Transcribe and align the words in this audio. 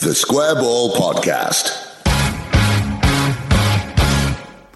The 0.00 0.14
Square 0.14 0.54
Ball 0.54 0.94
Podcast. 0.94 1.70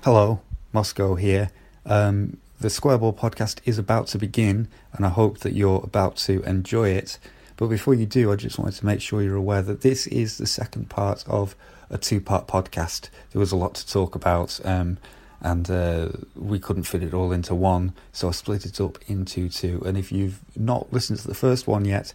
Hello, 0.03 0.41
Moscow 0.73 1.15
here. 1.15 1.53
Um, 1.87 2.39
the 2.59 2.67
Squareball 2.67 3.17
podcast 3.17 3.61
is 3.65 3.79
about 3.79 4.09
to 4.09 4.19
begin, 4.19 4.67
and 4.93 5.07
I 5.07 5.11
hope 5.11 5.39
that 5.39 5.53
you're 5.53 5.81
about 5.85 6.17
to 6.17 6.43
enjoy 6.43 6.89
it. 6.89 7.21
But 7.57 7.69
before 7.69 7.95
you 7.95 8.05
do, 8.05 8.33
I 8.33 8.37
just 8.37 8.59
wanted 8.59 8.75
to 8.75 8.85
make 8.85 9.01
sure 9.01 9.23
you're 9.23 9.37
aware 9.37 9.63
that 9.63 9.83
this 9.83 10.09
is 10.09 10.39
the 10.39 10.47
second 10.47 10.91
part 10.91 11.25
of 11.29 11.55
a 11.89 11.99
two 11.99 12.21
part 12.21 12.49
podcast. 12.49 13.09
There 13.31 13.39
was 13.39 13.53
a 13.53 13.57
lot 13.57 13.77
to 13.77 13.87
talk 13.89 14.17
about, 14.17 14.59
um, 14.65 14.99
and 15.41 15.71
uh, 15.71 16.09
we 16.35 16.59
couldn't 16.59 16.83
fit 16.83 17.05
it 17.05 17.15
all 17.15 17.31
into 17.31 17.55
one, 17.55 17.93
so 18.11 18.27
I 18.27 18.33
split 18.33 18.67
it 18.67 18.81
up 18.81 18.99
into 19.07 19.49
two. 19.49 19.85
And 19.87 19.97
if 19.97 20.11
you've 20.11 20.41
not 20.57 20.93
listened 20.93 21.21
to 21.21 21.29
the 21.29 21.35
first 21.35 21.69
one 21.69 21.85
yet, 21.85 22.13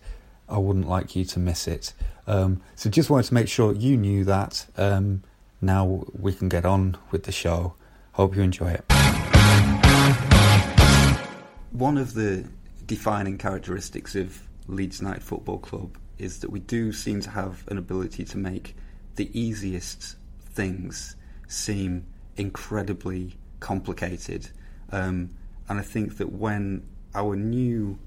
I 0.50 0.58
wouldn't 0.58 0.88
like 0.88 1.16
you 1.16 1.26
to 1.26 1.40
miss 1.40 1.68
it. 1.68 1.94
Um, 2.26 2.62
so 2.76 2.90
just 2.90 3.10
wanted 3.10 3.28
to 3.28 3.34
make 3.34 3.48
sure 3.48 3.74
you 3.74 3.98
knew 3.98 4.24
that. 4.26 4.66
Um, 4.78 5.24
now 5.62 6.06
we 6.18 6.34
can 6.34 6.50
get 6.50 6.66
on 6.66 6.98
with 7.12 7.24
the 7.24 7.32
show. 7.32 7.74
Hope 8.14 8.36
you 8.36 8.42
enjoy 8.42 8.72
it. 8.72 8.86
One 11.72 11.98
of 11.98 12.14
the 12.14 12.48
defining 12.86 13.38
characteristics 13.38 14.16
of 14.16 14.42
Leeds 14.68 15.02
United 15.02 15.24
Football 15.24 15.60
Club 15.60 15.98
is 16.18 16.40
that 16.40 16.50
we 16.50 16.60
do 16.60 16.92
seem 16.92 17.22
to 17.22 17.30
have 17.30 17.64
an 17.68 17.78
ability 17.78 18.26
to 18.26 18.38
make 18.38 18.76
the 19.16 19.30
easiest 19.40 20.16
things 20.54 21.16
seem 21.48 22.06
incredibly 22.36 23.36
complicated. 23.60 24.50
Um, 24.92 25.32
and 25.70 25.80
I 25.80 25.84
think 25.84 26.18
that 26.18 26.32
when 26.32 26.88
our 27.14 27.36
new 27.36 28.00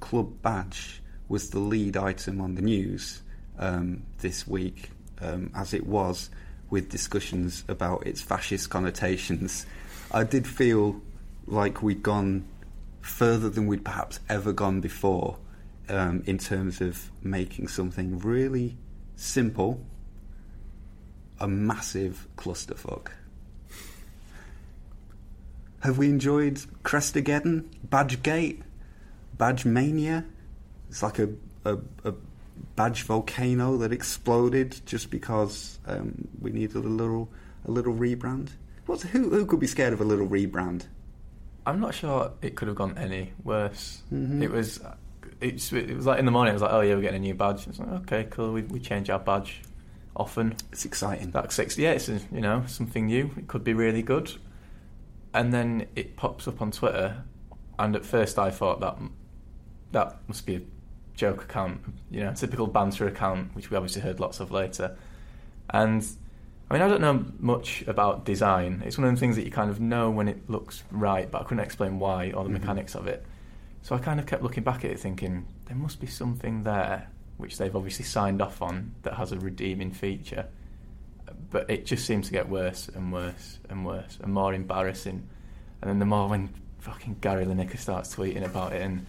club 0.00 0.42
badge 0.42 0.99
was 1.30 1.50
the 1.50 1.60
lead 1.60 1.96
item 1.96 2.40
on 2.40 2.56
the 2.56 2.60
news 2.60 3.22
um, 3.56 4.02
this 4.18 4.48
week, 4.48 4.90
um, 5.20 5.50
as 5.54 5.72
it 5.72 5.86
was 5.86 6.28
with 6.70 6.90
discussions 6.90 7.64
about 7.68 8.04
its 8.04 8.20
fascist 8.20 8.68
connotations, 8.68 9.64
I 10.12 10.24
did 10.24 10.46
feel 10.46 11.00
like 11.46 11.82
we'd 11.82 12.02
gone 12.02 12.44
further 13.00 13.48
than 13.48 13.68
we'd 13.68 13.84
perhaps 13.84 14.18
ever 14.28 14.52
gone 14.52 14.80
before 14.80 15.38
um, 15.88 16.24
in 16.26 16.36
terms 16.36 16.80
of 16.80 17.10
making 17.22 17.68
something 17.68 18.18
really 18.18 18.76
simple 19.14 19.80
a 21.38 21.46
massive 21.46 22.26
clusterfuck. 22.36 23.08
Have 25.80 25.96
we 25.96 26.08
enjoyed 26.08 26.56
Crestageddon, 26.82 27.66
Badgegate, 27.88 28.62
Badge 29.38 29.64
Mania? 29.64 30.24
It's 30.90 31.02
like 31.02 31.18
a, 31.18 31.30
a, 31.64 31.78
a 32.04 32.14
badge 32.76 33.04
volcano 33.04 33.76
that 33.78 33.92
exploded 33.92 34.80
just 34.84 35.10
because 35.10 35.78
um, 35.86 36.28
we 36.40 36.50
needed 36.50 36.76
a 36.76 36.80
little 36.80 37.30
a 37.66 37.70
little 37.70 37.94
rebrand. 37.94 38.50
What's, 38.86 39.04
who 39.04 39.30
who 39.30 39.46
could 39.46 39.60
be 39.60 39.66
scared 39.66 39.92
of 39.92 40.00
a 40.00 40.04
little 40.04 40.28
rebrand? 40.28 40.86
I'm 41.64 41.80
not 41.80 41.94
sure 41.94 42.32
it 42.42 42.56
could 42.56 42.68
have 42.68 42.76
gone 42.76 42.98
any 42.98 43.32
worse. 43.44 44.02
It 44.42 44.50
was, 44.50 44.80
it's, 45.40 45.72
it 45.72 45.94
was 45.94 46.06
like 46.06 46.18
in 46.18 46.24
the 46.24 46.30
morning. 46.30 46.50
It 46.50 46.54
was 46.54 46.62
like, 46.62 46.72
oh 46.72 46.80
yeah, 46.80 46.94
we're 46.94 47.02
getting 47.02 47.18
a 47.18 47.20
new 47.20 47.34
badge. 47.34 47.68
It's 47.68 47.78
like, 47.78 47.88
okay, 48.02 48.26
cool. 48.30 48.52
We, 48.52 48.62
we 48.62 48.80
change 48.80 49.10
our 49.10 49.18
badge 49.18 49.60
often. 50.16 50.56
It's 50.72 50.84
exciting. 50.84 51.30
That's 51.30 51.54
six. 51.54 51.78
Yeah, 51.78 51.92
it's 51.92 52.08
a, 52.08 52.20
you 52.32 52.40
know 52.40 52.64
something 52.66 53.06
new. 53.06 53.30
It 53.36 53.46
could 53.46 53.62
be 53.62 53.74
really 53.74 54.02
good. 54.02 54.32
And 55.32 55.52
then 55.52 55.86
it 55.94 56.16
pops 56.16 56.48
up 56.48 56.60
on 56.60 56.72
Twitter, 56.72 57.22
and 57.78 57.94
at 57.94 58.04
first 58.04 58.38
I 58.38 58.50
thought 58.50 58.80
that 58.80 58.96
that 59.92 60.16
must 60.26 60.46
be 60.46 60.56
a 60.56 60.62
joke 61.20 61.42
account, 61.42 61.82
you 62.10 62.24
know, 62.24 62.32
typical 62.32 62.66
banter 62.66 63.06
account, 63.06 63.54
which 63.54 63.70
we 63.70 63.76
obviously 63.76 64.00
heard 64.00 64.18
lots 64.20 64.40
of 64.40 64.50
later. 64.50 64.96
And 65.68 66.02
I 66.70 66.74
mean, 66.74 66.82
I 66.82 66.88
don't 66.88 67.02
know 67.02 67.26
much 67.38 67.82
about 67.86 68.24
design. 68.24 68.82
It's 68.86 68.96
one 68.96 69.06
of 69.06 69.14
the 69.14 69.20
things 69.20 69.36
that 69.36 69.44
you 69.44 69.50
kind 69.50 69.70
of 69.70 69.80
know 69.80 70.10
when 70.10 70.28
it 70.28 70.48
looks 70.48 70.82
right, 70.90 71.30
but 71.30 71.42
I 71.42 71.44
couldn't 71.44 71.62
explain 71.62 71.98
why 71.98 72.30
or 72.32 72.42
the 72.42 72.48
mm-hmm. 72.48 72.54
mechanics 72.54 72.94
of 72.94 73.06
it. 73.06 73.24
So 73.82 73.94
I 73.94 73.98
kind 73.98 74.18
of 74.18 74.24
kept 74.24 74.42
looking 74.42 74.64
back 74.64 74.82
at 74.84 74.90
it, 74.90 74.98
thinking 74.98 75.46
there 75.66 75.76
must 75.76 76.00
be 76.00 76.06
something 76.06 76.62
there 76.62 77.08
which 77.36 77.58
they've 77.58 77.74
obviously 77.74 78.04
signed 78.04 78.40
off 78.40 78.60
on 78.62 78.94
that 79.02 79.14
has 79.14 79.32
a 79.32 79.38
redeeming 79.38 79.90
feature. 79.90 80.46
But 81.50 81.68
it 81.68 81.84
just 81.84 82.06
seemed 82.06 82.24
to 82.24 82.32
get 82.32 82.48
worse 82.48 82.88
and 82.88 83.12
worse 83.12 83.58
and 83.68 83.84
worse 83.84 84.18
and 84.22 84.32
more 84.32 84.54
embarrassing. 84.54 85.26
And 85.82 85.90
then 85.90 85.98
the 85.98 86.06
more 86.06 86.28
when 86.28 86.50
fucking 86.78 87.16
Gary 87.20 87.44
Lineker 87.44 87.78
starts 87.78 88.14
tweeting 88.14 88.44
about 88.44 88.72
it, 88.72 88.82
and 88.82 89.06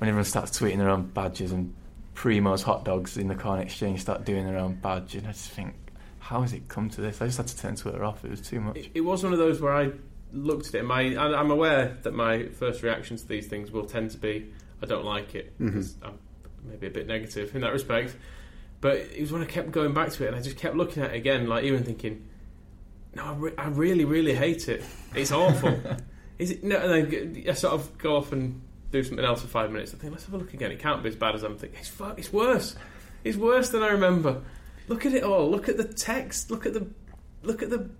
when 0.00 0.08
everyone 0.08 0.24
starts 0.24 0.58
tweeting 0.58 0.78
their 0.78 0.88
own 0.88 1.08
badges, 1.08 1.52
and 1.52 1.74
Primo's 2.14 2.62
hot 2.62 2.86
dogs 2.86 3.18
in 3.18 3.28
the 3.28 3.34
Corn 3.34 3.60
Exchange 3.60 4.00
start 4.00 4.24
doing 4.24 4.46
their 4.46 4.56
own 4.56 4.76
badge, 4.76 5.14
and 5.14 5.26
I 5.26 5.32
just 5.32 5.50
think, 5.50 5.74
how 6.20 6.40
has 6.40 6.54
it 6.54 6.68
come 6.68 6.88
to 6.88 7.02
this? 7.02 7.20
I 7.20 7.26
just 7.26 7.36
had 7.36 7.48
to 7.48 7.58
turn 7.58 7.76
Twitter 7.76 8.02
off. 8.02 8.24
It 8.24 8.30
was 8.30 8.40
too 8.40 8.62
much. 8.62 8.78
It, 8.78 8.90
it 8.94 9.00
was 9.02 9.22
one 9.22 9.34
of 9.34 9.38
those 9.38 9.60
where 9.60 9.74
I 9.74 9.90
looked 10.32 10.68
at 10.68 10.76
it. 10.76 10.84
My, 10.84 11.14
I- 11.14 11.38
I'm 11.38 11.50
aware 11.50 11.98
that 12.02 12.14
my 12.14 12.46
first 12.46 12.82
reactions 12.82 13.20
to 13.22 13.28
these 13.28 13.46
things 13.46 13.70
will 13.70 13.84
tend 13.84 14.12
to 14.12 14.16
be, 14.18 14.50
I 14.82 14.86
don't 14.86 15.04
like 15.04 15.34
it 15.34 15.52
mm-hmm. 15.54 15.66
because 15.66 15.96
I'm 16.02 16.18
maybe 16.64 16.86
a 16.86 16.90
bit 16.90 17.06
negative 17.06 17.54
in 17.54 17.60
that 17.60 17.72
respect. 17.74 18.16
But 18.80 18.96
it 18.96 19.20
was 19.20 19.32
when 19.32 19.42
I 19.42 19.44
kept 19.44 19.70
going 19.70 19.92
back 19.92 20.12
to 20.12 20.24
it, 20.24 20.28
and 20.28 20.36
I 20.36 20.40
just 20.40 20.56
kept 20.56 20.76
looking 20.76 21.02
at 21.02 21.10
it 21.10 21.16
again, 21.16 21.46
like 21.46 21.64
even 21.64 21.84
thinking, 21.84 22.26
no, 23.14 23.24
I, 23.24 23.32
re- 23.34 23.54
I 23.58 23.68
really, 23.68 24.06
really 24.06 24.34
hate 24.34 24.66
it. 24.66 24.82
It's 25.14 25.30
awful. 25.30 25.78
Is 26.38 26.52
it? 26.52 26.64
No, 26.64 26.76
and 26.78 27.12
then 27.12 27.44
I 27.50 27.52
sort 27.52 27.74
of 27.74 27.98
go 27.98 28.16
off 28.16 28.32
and 28.32 28.62
do 28.90 29.02
something 29.02 29.24
else 29.24 29.42
for 29.42 29.48
five 29.48 29.70
minutes. 29.70 29.94
I 29.94 29.98
think 29.98 30.12
let's 30.12 30.24
have 30.24 30.34
a 30.34 30.38
look 30.38 30.54
again. 30.54 30.70
It 30.70 30.78
can't 30.78 31.02
be 31.02 31.08
as 31.08 31.16
bad 31.16 31.34
as 31.34 31.42
I'm 31.42 31.56
thinking. 31.56 31.78
It's 31.78 31.88
fu- 31.88 32.14
it's 32.16 32.32
worse. 32.32 32.74
It's 33.24 33.36
worse 33.36 33.70
than 33.70 33.82
I 33.82 33.88
remember. 33.88 34.42
Look 34.88 35.06
at 35.06 35.12
it 35.12 35.22
all. 35.22 35.50
Look 35.50 35.68
at 35.68 35.76
the 35.76 35.84
text. 35.84 36.50
Look 36.50 36.66
at 36.66 36.74
the 36.74 36.86
look 37.42 37.62
at 37.62 37.70
the 37.70 37.90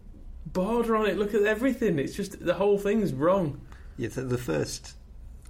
border 0.46 0.96
on 0.96 1.06
it. 1.06 1.16
Look 1.16 1.34
at 1.34 1.42
everything. 1.42 1.98
It's 1.98 2.14
just 2.14 2.44
the 2.44 2.54
whole 2.54 2.78
thing's 2.78 3.12
wrong. 3.12 3.60
Yeah, 3.96 4.08
the, 4.08 4.22
the 4.22 4.38
first, 4.38 4.94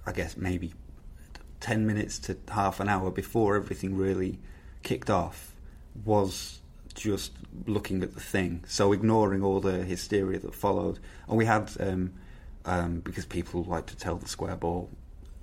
I 0.05 0.11
guess, 0.11 0.37
maybe 0.37 0.73
10 1.61 1.85
minutes 1.85 2.19
to 2.19 2.37
half 2.49 2.79
an 2.79 2.89
hour 2.89 3.11
before 3.11 3.55
everything 3.55 3.95
really 3.95 4.39
kicked 4.83 5.09
off 5.09 5.53
was 6.03 6.59
just 6.93 7.31
looking 7.65 8.03
at 8.03 8.13
the 8.13 8.19
thing. 8.19 8.63
So 8.67 8.91
ignoring 8.91 9.43
all 9.43 9.61
the 9.61 9.83
hysteria 9.83 10.39
that 10.39 10.53
followed. 10.53 10.99
And 11.27 11.37
we 11.37 11.45
had, 11.45 11.71
um, 11.79 12.13
um, 12.65 12.99
because 12.99 13.25
people 13.25 13.63
like 13.63 13.85
to 13.87 13.95
tell 13.95 14.17
the 14.17 14.27
square 14.27 14.55
ball 14.55 14.89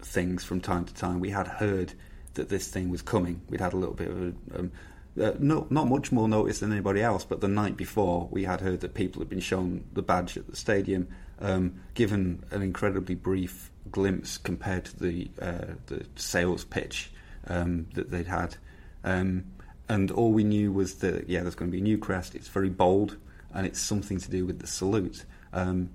things 0.01 0.45
from 0.45 0.61
time 0.61 0.85
to 0.85 0.95
time, 0.95 1.21
we 1.21 1.31
had 1.31 1.47
heard 1.47 1.93
that 2.35 2.49
this 2.49 2.69
thing 2.69 2.89
was 2.89 3.03
coming. 3.03 3.43
We'd 3.49 3.61
had 3.61 3.73
a 3.73 3.77
little 3.77 3.95
bit 3.95 4.09
of 4.09 4.23
a. 4.23 4.59
Um, 4.59 4.73
uh, 5.21 5.33
no, 5.41 5.67
not 5.69 5.89
much 5.89 6.13
more 6.13 6.29
notice 6.29 6.61
than 6.61 6.71
anybody 6.71 7.03
else, 7.03 7.25
but 7.25 7.41
the 7.41 7.49
night 7.49 7.77
before 7.77 8.29
we 8.31 8.45
had 8.45 8.61
heard 8.61 8.81
that 8.81 8.95
people 8.95 9.21
had 9.21 9.29
been 9.29 9.41
shown 9.41 9.85
the 9.93 10.03
badge 10.03 10.37
at 10.37 10.47
the 10.47 10.55
stadium, 10.55 11.09
um, 11.41 11.81
given 11.95 12.45
an 12.53 12.63
incredibly 12.63 13.17
brief 13.17 13.73
glimpse 13.91 14.39
compared 14.39 14.85
to 14.85 14.99
the 15.01 15.31
uh, 15.41 15.75
the 15.87 16.07
sales 16.15 16.65
pitch 16.65 17.11
um, 17.49 17.87
that 17.95 18.11
they'd 18.11 18.29
had, 18.29 18.57
um, 19.03 19.45
and 19.89 20.13
all 20.13 20.33
we 20.33 20.45
knew 20.45 20.71
was 20.71 20.97
that 20.97 21.29
yeah, 21.29 21.43
there's 21.43 21.57
going 21.57 21.71
to 21.71 21.73
be 21.73 21.81
a 21.81 21.83
new 21.83 21.99
crest. 21.99 22.37
It's 22.37 22.49
very 22.49 22.71
bold, 22.71 23.17
and 23.53 23.67
it's 23.67 23.81
something 23.81 24.19
to 24.19 24.31
do 24.31 24.47
with 24.47 24.61
the 24.61 24.69
salute. 24.69 25.25
Um, 25.53 25.91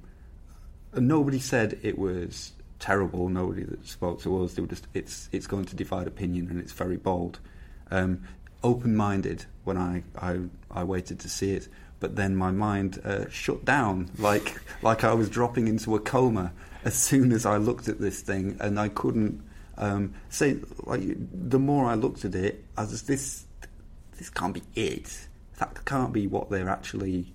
nobody 0.93 1.39
said 1.39 1.79
it 1.81 1.97
was 1.97 2.51
terrible. 2.83 3.29
Nobody 3.29 3.63
that 3.63 3.87
spoke 3.87 4.21
to 4.23 4.43
us, 4.43 4.53
they 4.53 4.61
were 4.61 4.67
just 4.67 4.87
it's 4.93 5.29
it's 5.31 5.47
going 5.47 5.65
to 5.65 5.75
divide 5.75 6.05
opinion, 6.05 6.49
and 6.49 6.59
it's 6.59 6.73
very 6.73 6.97
bold. 6.97 7.39
Um, 7.91 8.23
open-minded 8.61 9.45
when 9.63 9.77
I, 9.77 10.03
I 10.17 10.39
I 10.69 10.83
waited 10.83 11.19
to 11.21 11.29
see 11.29 11.53
it, 11.53 11.69
but 12.01 12.15
then 12.17 12.35
my 12.35 12.51
mind 12.51 12.99
uh, 13.05 13.29
shut 13.29 13.63
down 13.63 14.11
like 14.17 14.59
like 14.81 15.05
I 15.05 15.13
was 15.13 15.29
dropping 15.29 15.67
into 15.69 15.95
a 15.95 15.99
coma 15.99 16.51
as 16.83 16.95
soon 16.95 17.31
as 17.31 17.45
I 17.45 17.55
looked 17.57 17.87
at 17.87 18.01
this 18.01 18.21
thing, 18.21 18.57
and 18.59 18.77
I 18.79 18.89
couldn't 18.89 19.41
Um, 19.77 20.13
so, 20.29 20.45
like, 20.85 21.01
the 21.51 21.59
more 21.59 21.85
I 21.87 21.95
looked 21.95 22.25
at 22.25 22.35
it, 22.35 22.63
I 22.77 22.81
was 22.81 23.03
this 23.03 23.45
this 24.17 24.29
can't 24.29 24.53
be 24.53 24.63
it. 24.75 25.27
That 25.59 25.85
can't 25.85 26.13
be 26.13 26.27
what 26.27 26.49
they're 26.49 26.69
actually 26.69 27.33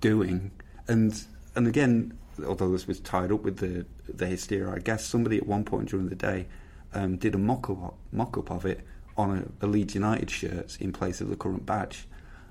doing. 0.00 0.50
And 0.88 1.12
and 1.54 1.66
again, 1.66 2.18
although 2.46 2.70
this 2.72 2.86
was 2.86 3.00
tied 3.00 3.32
up 3.32 3.42
with 3.42 3.58
the 3.58 3.86
the 4.12 4.26
hysteria, 4.26 4.72
I 4.74 4.78
guess 4.78 5.04
somebody 5.04 5.36
at 5.38 5.46
one 5.46 5.64
point 5.64 5.88
during 5.90 6.08
the 6.08 6.14
day 6.14 6.46
um, 6.94 7.16
did 7.16 7.34
a 7.34 7.38
mock 7.38 7.70
up 7.70 7.94
mock 8.12 8.36
up 8.38 8.50
of 8.50 8.66
it 8.66 8.80
on 9.16 9.50
a, 9.62 9.66
a 9.66 9.68
Leeds 9.68 9.94
United 9.94 10.30
shirt 10.30 10.78
in 10.80 10.92
place 10.92 11.20
of 11.20 11.28
the 11.28 11.36
current 11.36 11.66
badge, 11.66 12.06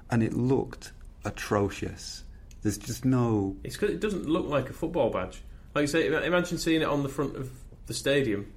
and 0.09 0.21
it 0.23 0.33
looked 0.33 0.91
atrocious. 1.25 2.23
There's 2.61 2.77
just 2.77 3.05
no. 3.05 3.55
It's 3.63 3.75
because 3.75 3.93
it 3.95 3.99
doesn't 3.99 4.27
look 4.27 4.47
like 4.47 4.69
a 4.69 4.73
football 4.73 5.09
badge. 5.09 5.41
Like 5.73 5.83
you 5.83 5.87
say, 5.87 6.07
imagine 6.07 6.57
seeing 6.57 6.81
it 6.81 6.87
on 6.87 7.01
the 7.03 7.09
front 7.09 7.35
of 7.35 7.49
the 7.87 7.93
stadium. 7.93 8.51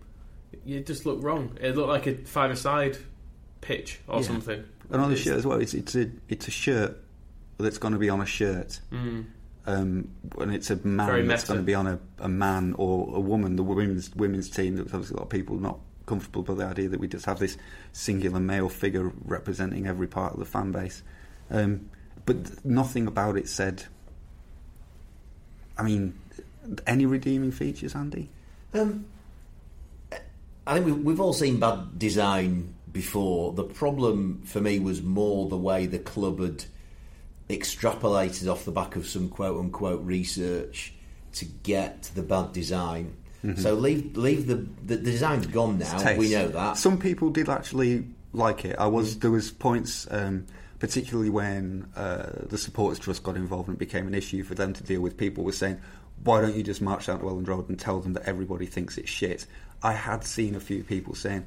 You 0.65 0.81
just 0.81 1.07
look 1.07 1.23
wrong. 1.23 1.57
It 1.61 1.75
looked 1.77 1.89
like 1.89 2.07
a 2.07 2.15
five-a-side 2.25 2.99
pitch 3.61 4.01
or 4.07 4.17
Yeah. 4.21 4.27
something. 4.27 4.65
And 4.91 5.01
on 5.01 5.11
the 5.11 5.17
shirt 5.17 5.37
as 5.39 5.47
well, 5.47 5.61
it's 5.61 5.73
it's 5.75 5.95
a 5.95 6.11
it's 6.29 6.47
a 6.49 6.51
shirt 6.51 6.99
that's 7.59 7.79
going 7.79 7.93
to 7.95 7.99
be 7.99 8.11
on 8.11 8.21
a 8.21 8.27
shirt. 8.27 8.81
Mm. 8.93 9.25
Um, 9.67 10.11
and 10.39 10.55
it's 10.55 10.71
a 10.71 10.77
man 10.77 11.07
Very 11.07 11.27
that's 11.27 11.45
meta. 11.45 11.53
going 11.55 11.61
to 11.61 11.67
be 11.67 11.75
on 11.75 11.87
a, 11.87 11.99
a 12.19 12.29
man 12.29 12.75
or 12.77 13.17
a 13.17 13.21
woman. 13.21 13.57
The 13.57 13.63
women's 13.63 14.15
women's 14.15 14.51
team. 14.51 14.77
There's 14.77 14.93
obviously 14.93 15.15
a 15.15 15.19
lot 15.19 15.25
of 15.25 15.31
people 15.31 15.57
not 15.57 15.79
comfortable 16.07 16.43
with 16.43 16.59
the 16.59 16.67
idea 16.67 16.89
that 16.89 17.01
we 17.01 17.09
just 17.09 17.25
have 17.25 17.39
this 17.39 17.57
singular 17.93 18.41
male 18.41 18.69
figure 18.69 19.11
representing 19.25 19.87
every 19.87 20.07
part 20.07 20.35
of 20.35 20.39
the 20.39 20.45
fan 20.45 20.71
base. 20.71 21.03
Um, 21.51 21.89
but 22.27 22.65
nothing 22.65 23.07
about 23.07 23.37
it 23.37 23.49
said. 23.49 23.85
I 25.79 25.83
mean, 25.83 26.19
any 26.87 27.07
redeeming 27.07 27.51
features, 27.51 27.95
Andy? 27.95 28.31
Um, 28.75 29.07
I 30.67 30.75
think 30.75 30.87
we, 30.87 30.93
we've 30.93 31.21
all 31.21 31.33
seen 31.33 31.59
bad 31.59 31.99
design 31.99 32.75
before. 32.93 33.53
The 33.53 33.65
problem 33.65 34.43
for 34.45 34.61
me 34.61 34.79
was 34.79 35.03
more 35.03 35.49
the 35.49 35.57
way 35.57 35.87
the 35.87 35.99
club 35.99 36.41
had 36.41 36.65
extrapolated 37.49 38.51
off 38.51 38.65
the 38.65 38.73
back 38.73 38.97
of 38.97 39.07
some 39.07 39.29
quote 39.29 39.59
unquote 39.59 40.03
research 40.05 40.95
to 41.33 41.45
get 41.45 42.03
to 42.05 42.15
the 42.15 42.23
bad 42.23 42.53
design. 42.53 43.17
So 43.57 43.75
leave 43.75 44.17
leave 44.17 44.47
the 44.47 44.67
the 44.87 44.97
design's 44.97 45.47
gone 45.47 45.79
now. 45.79 45.99
We 46.17 46.31
know 46.31 46.49
that. 46.49 46.79
Some 46.79 46.99
people 46.99 47.29
did 47.29 47.51
actually 47.51 48.07
like 48.33 48.65
it. 48.65 48.77
I 48.79 48.87
was 48.87 49.19
there 49.19 49.31
was 49.31 49.51
points, 49.51 50.07
um, 50.11 50.47
particularly 50.79 51.29
when 51.29 51.87
uh, 51.95 52.31
the 52.47 52.57
supporters 52.57 52.99
trust 52.99 53.23
got 53.23 53.37
involved 53.37 53.69
and 53.69 53.77
it 53.77 53.79
became 53.79 54.07
an 54.07 54.15
issue 54.15 54.45
for 54.45 54.55
them 54.55 54.73
to 54.73 54.83
deal 54.83 55.03
with. 55.03 55.19
People 55.19 55.45
were 55.45 55.53
saying, 55.53 55.79
"Why 56.23 56.41
don't 56.41 56.55
you 56.55 56.63
just 56.63 56.81
march 56.81 57.05
down 57.05 57.19
to 57.19 57.27
Elland 57.27 57.47
Road 57.47 57.69
and 57.69 57.79
tell 57.79 58.01
them 58.01 58.15
that 58.15 58.23
everybody 58.23 58.65
thinks 58.65 58.97
it's 58.97 59.11
shit?" 59.11 59.47
I 59.83 59.93
had 59.93 60.25
seen 60.25 60.55
a 60.55 60.61
few 60.61 60.83
people 60.83 61.15
saying. 61.15 61.45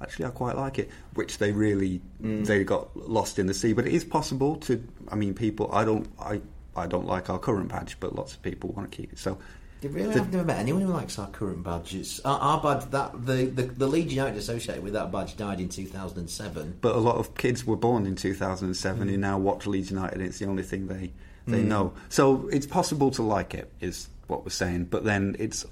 Actually, 0.00 0.26
I 0.26 0.30
quite 0.30 0.56
like 0.56 0.78
it, 0.78 0.90
which 1.14 1.38
they 1.38 1.52
really 1.52 2.00
mm. 2.22 2.46
they 2.46 2.62
got 2.64 2.96
lost 2.96 3.38
in 3.38 3.46
the 3.46 3.54
sea. 3.54 3.72
But 3.72 3.86
it 3.86 3.92
is 3.92 4.04
possible 4.04 4.56
to. 4.56 4.82
I 5.08 5.16
mean, 5.16 5.34
people. 5.34 5.70
I 5.72 5.84
don't. 5.84 6.08
I. 6.20 6.40
I 6.76 6.86
don't 6.86 7.06
like 7.06 7.28
our 7.28 7.40
current 7.40 7.68
badge, 7.68 7.98
but 7.98 8.14
lots 8.14 8.34
of 8.34 8.42
people 8.42 8.70
want 8.70 8.88
to 8.88 8.96
keep 8.96 9.12
it. 9.12 9.18
So, 9.18 9.38
They 9.80 9.88
really, 9.88 10.14
The- 10.14 10.20
I've 10.20 10.32
never 10.32 10.44
met 10.44 10.58
anyone 10.58 10.82
who 10.82 10.92
likes 10.92 11.18
our 11.18 11.26
current 11.28 11.64
badge. 11.64 11.92
It's 11.94 12.20
our, 12.20 12.38
our 12.38 12.60
badge. 12.62 12.90
That 12.90 13.26
the, 13.26 13.46
the 13.46 13.62
the 13.62 13.86
Leeds 13.88 14.14
United 14.14 14.36
associated 14.38 14.84
with 14.84 14.92
that 14.92 15.10
badge 15.10 15.36
died 15.36 15.60
in 15.60 15.68
two 15.68 15.86
thousand 15.86 16.18
and 16.18 16.30
seven. 16.30 16.78
but 16.80 16.94
a 16.94 16.98
lot 16.98 17.16
of 17.16 17.34
kids 17.34 17.66
were 17.66 17.76
born 17.76 18.06
in 18.06 18.14
2007 18.14 19.08
mm. 19.08 19.10
who 19.10 19.16
now 19.16 19.38
watch 19.38 19.66
Leeds 19.66 19.90
United. 19.90 20.20
It's 20.20 20.38
the 20.38 20.46
only 20.46 20.62
thing 20.62 20.86
they 20.86 21.10
they 21.46 21.62
mm. 21.62 21.66
know. 21.66 21.94
So 22.08 22.48
it's 22.52 22.66
possible 22.66 23.10
to 23.12 23.22
like 23.22 23.54
it, 23.54 23.72
is 23.80 24.08
what 24.28 24.44
we're 24.44 24.50
saying. 24.50 24.84
But 24.84 25.04
then 25.04 25.34
it's 25.38 25.64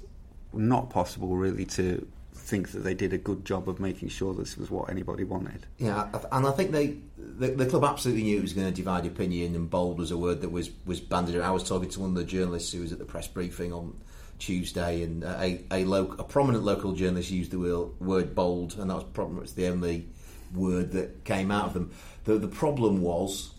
not 0.53 0.89
possible 0.89 1.37
really 1.37 1.65
to 1.65 2.05
think 2.47 2.71
that 2.71 2.79
they 2.79 2.93
did 2.93 3.11
a 3.11 3.17
good 3.17 3.43
job 3.43 3.67
of 3.67 3.79
making 3.79 4.07
sure 4.07 4.33
this 4.33 4.57
was 4.57 4.71
what 4.71 4.89
anybody 4.89 5.25
wanted. 5.25 5.65
Yeah, 5.77 6.07
and 6.31 6.47
I 6.47 6.51
think 6.51 6.71
they 6.71 6.97
the, 7.17 7.49
the 7.49 7.65
club 7.65 7.83
absolutely 7.83 8.23
knew 8.23 8.37
it 8.37 8.41
was 8.41 8.53
going 8.53 8.67
to 8.67 8.73
divide 8.73 9.05
opinion, 9.05 9.53
and 9.53 9.69
bold 9.69 9.99
was 9.99 10.11
a 10.11 10.17
word 10.17 10.41
that 10.41 10.49
was 10.49 10.71
was 10.85 11.01
banded 11.01 11.35
around. 11.35 11.49
I 11.49 11.51
was 11.51 11.67
talking 11.67 11.89
to 11.89 11.99
one 11.99 12.09
of 12.11 12.15
the 12.15 12.23
journalists 12.23 12.71
who 12.71 12.81
was 12.81 12.93
at 12.93 12.99
the 12.99 13.05
press 13.05 13.27
briefing 13.27 13.73
on 13.73 13.95
Tuesday, 14.39 15.03
and 15.03 15.25
uh, 15.25 15.35
a 15.39 15.61
a, 15.71 15.83
lo- 15.83 16.15
a 16.17 16.23
prominent 16.23 16.63
local 16.63 16.93
journalist 16.93 17.31
used 17.31 17.51
the 17.51 17.59
word, 17.99 18.33
bold, 18.33 18.77
and 18.79 18.89
that 18.89 18.95
was 18.95 19.03
probably 19.13 19.45
the 19.47 19.67
only 19.67 20.07
word 20.55 20.93
that 20.93 21.25
came 21.25 21.51
out 21.51 21.65
of 21.65 21.73
them. 21.73 21.91
The 22.23 22.37
the 22.37 22.47
problem 22.47 23.01
was 23.01 23.51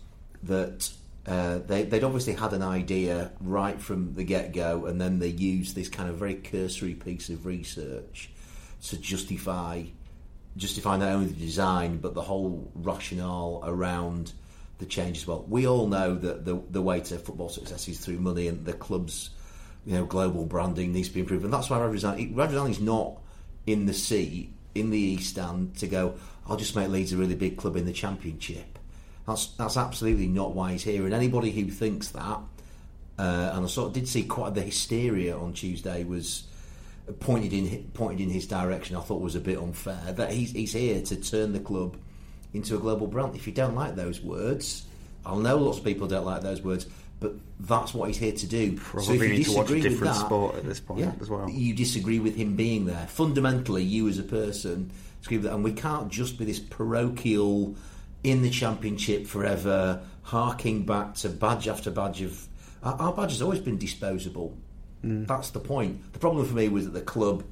that. 0.43 0.91
Uh, 1.27 1.59
they, 1.67 1.83
they'd 1.83 2.03
obviously 2.03 2.33
had 2.33 2.53
an 2.53 2.63
idea 2.63 3.29
right 3.39 3.79
from 3.79 4.15
the 4.15 4.23
get 4.23 4.51
go, 4.51 4.85
and 4.85 4.99
then 4.99 5.19
they 5.19 5.27
used 5.27 5.75
this 5.75 5.87
kind 5.87 6.09
of 6.09 6.15
very 6.15 6.33
cursory 6.33 6.95
piece 6.95 7.29
of 7.29 7.45
research 7.45 8.31
to 8.83 8.97
justify 8.97 9.83
justify 10.57 10.97
not 10.97 11.09
only 11.09 11.27
the 11.27 11.39
design 11.39 11.97
but 11.97 12.13
the 12.13 12.21
whole 12.21 12.71
rationale 12.75 13.61
around 13.65 14.33
the 14.79 14.85
change 14.85 15.17
as 15.17 15.27
well. 15.27 15.45
We 15.47 15.67
all 15.67 15.87
know 15.87 16.15
that 16.15 16.45
the 16.45 16.61
the 16.71 16.81
way 16.81 17.01
to 17.01 17.17
football 17.19 17.49
success 17.49 17.87
is 17.87 17.99
through 17.99 18.19
money, 18.19 18.47
and 18.47 18.65
the 18.65 18.73
club's 18.73 19.29
you 19.85 19.93
know 19.93 20.05
global 20.05 20.45
branding 20.45 20.91
needs 20.91 21.09
to 21.09 21.13
be 21.13 21.19
improved, 21.19 21.43
and 21.43 21.53
that's 21.53 21.69
why 21.69 21.77
Radrizzani 21.77 22.33
Radrizzani's 22.33 22.79
not 22.79 23.17
in 23.67 23.85
the 23.85 23.93
seat 23.93 24.53
in 24.73 24.89
the 24.89 24.97
East 24.97 25.31
Stand 25.31 25.75
to 25.77 25.87
go. 25.87 26.15
I'll 26.47 26.57
just 26.57 26.75
make 26.75 26.89
Leeds 26.89 27.13
a 27.13 27.17
really 27.17 27.35
big 27.35 27.57
club 27.57 27.75
in 27.75 27.85
the 27.85 27.93
Championship. 27.93 28.79
That's 29.27 29.47
that's 29.47 29.77
absolutely 29.77 30.27
not 30.27 30.55
why 30.55 30.71
he's 30.71 30.83
here. 30.83 31.05
And 31.05 31.13
anybody 31.13 31.51
who 31.51 31.69
thinks 31.69 32.09
that, 32.09 32.39
uh, 33.19 33.51
and 33.53 33.65
I 33.65 33.67
sort 33.67 33.89
of 33.89 33.93
did 33.93 34.07
see 34.07 34.23
quite 34.23 34.55
the 34.55 34.61
hysteria 34.61 35.37
on 35.37 35.53
Tuesday 35.53 36.05
was 36.05 36.47
pointed 37.19 37.53
in 37.53 37.89
pointed 37.93 38.21
in 38.21 38.29
his 38.29 38.47
direction. 38.47 38.95
I 38.95 39.01
thought 39.01 39.21
was 39.21 39.35
a 39.35 39.39
bit 39.39 39.57
unfair 39.57 40.13
that 40.13 40.31
he's 40.31 40.51
he's 40.51 40.73
here 40.73 41.01
to 41.01 41.15
turn 41.15 41.53
the 41.53 41.59
club 41.59 41.97
into 42.53 42.75
a 42.75 42.79
global 42.79 43.07
brand. 43.07 43.35
If 43.35 43.47
you 43.47 43.53
don't 43.53 43.75
like 43.75 43.95
those 43.95 44.21
words, 44.21 44.85
I'll 45.25 45.39
know 45.39 45.57
lots 45.57 45.79
of 45.79 45.83
people 45.83 46.07
don't 46.07 46.25
like 46.25 46.41
those 46.41 46.61
words, 46.61 46.87
but 47.19 47.33
that's 47.59 47.93
what 47.93 48.07
he's 48.07 48.17
here 48.17 48.31
to 48.31 48.47
do. 48.47 48.77
Probably 48.77 49.05
so 49.05 49.13
if 49.13 49.21
you 49.21 49.37
need 49.37 49.45
to 49.45 49.51
watch 49.53 49.69
a 49.69 49.73
disagree 49.75 49.81
with 49.81 49.91
different 49.91 50.13
that- 50.13 50.25
sport 50.25 50.55
at 50.55 50.65
this 50.65 50.79
point 50.79 50.99
yeah, 51.01 51.11
as 51.21 51.29
well. 51.29 51.49
You 51.49 51.73
disagree 51.73 52.19
with 52.19 52.35
him 52.35 52.55
being 52.55 52.85
there. 52.85 53.07
Fundamentally, 53.07 53.83
you 53.83 54.07
as 54.07 54.17
a 54.19 54.23
person 54.23 54.91
and 55.29 55.63
we 55.63 55.73
can't 55.73 56.09
just 56.09 56.37
be 56.37 56.45
this 56.45 56.59
parochial 56.59 57.75
in 58.23 58.41
the 58.41 58.49
championship 58.49 59.27
forever, 59.27 60.01
harking 60.23 60.85
back 60.85 61.13
to 61.15 61.29
badge 61.29 61.67
after 61.67 61.91
badge 61.91 62.21
of. 62.21 62.47
Our, 62.81 62.93
our 62.95 63.13
badge 63.13 63.31
has 63.31 63.41
always 63.41 63.59
been 63.59 63.77
disposable. 63.77 64.57
Mm. 65.03 65.27
That's 65.27 65.49
the 65.51 65.59
point. 65.59 66.13
The 66.13 66.19
problem 66.19 66.45
for 66.45 66.55
me 66.55 66.67
was 66.67 66.85
that 66.85 66.91
the 66.91 67.01
club 67.01 67.43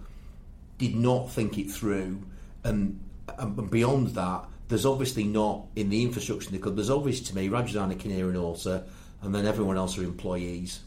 did 0.77 0.95
not 0.95 1.31
think 1.31 1.57
it 1.57 1.71
through, 1.71 2.21
and, 2.63 2.99
and 3.37 3.69
beyond 3.69 4.09
that, 4.09 4.45
there's 4.67 4.85
obviously 4.85 5.23
not 5.23 5.65
in 5.75 5.89
the 5.89 6.03
infrastructure 6.03 6.47
of 6.47 6.53
the 6.53 6.59
club. 6.59 6.75
There's 6.75 6.89
obviously 6.89 7.25
to 7.27 7.35
me 7.35 7.49
Radrizzani, 7.49 7.99
Kinnear, 7.99 8.27
and 8.27 8.37
Orta, 8.37 8.83
and 9.21 9.33
then 9.33 9.45
everyone 9.45 9.77
else 9.77 9.97
are 9.97 10.03
employees. 10.03 10.81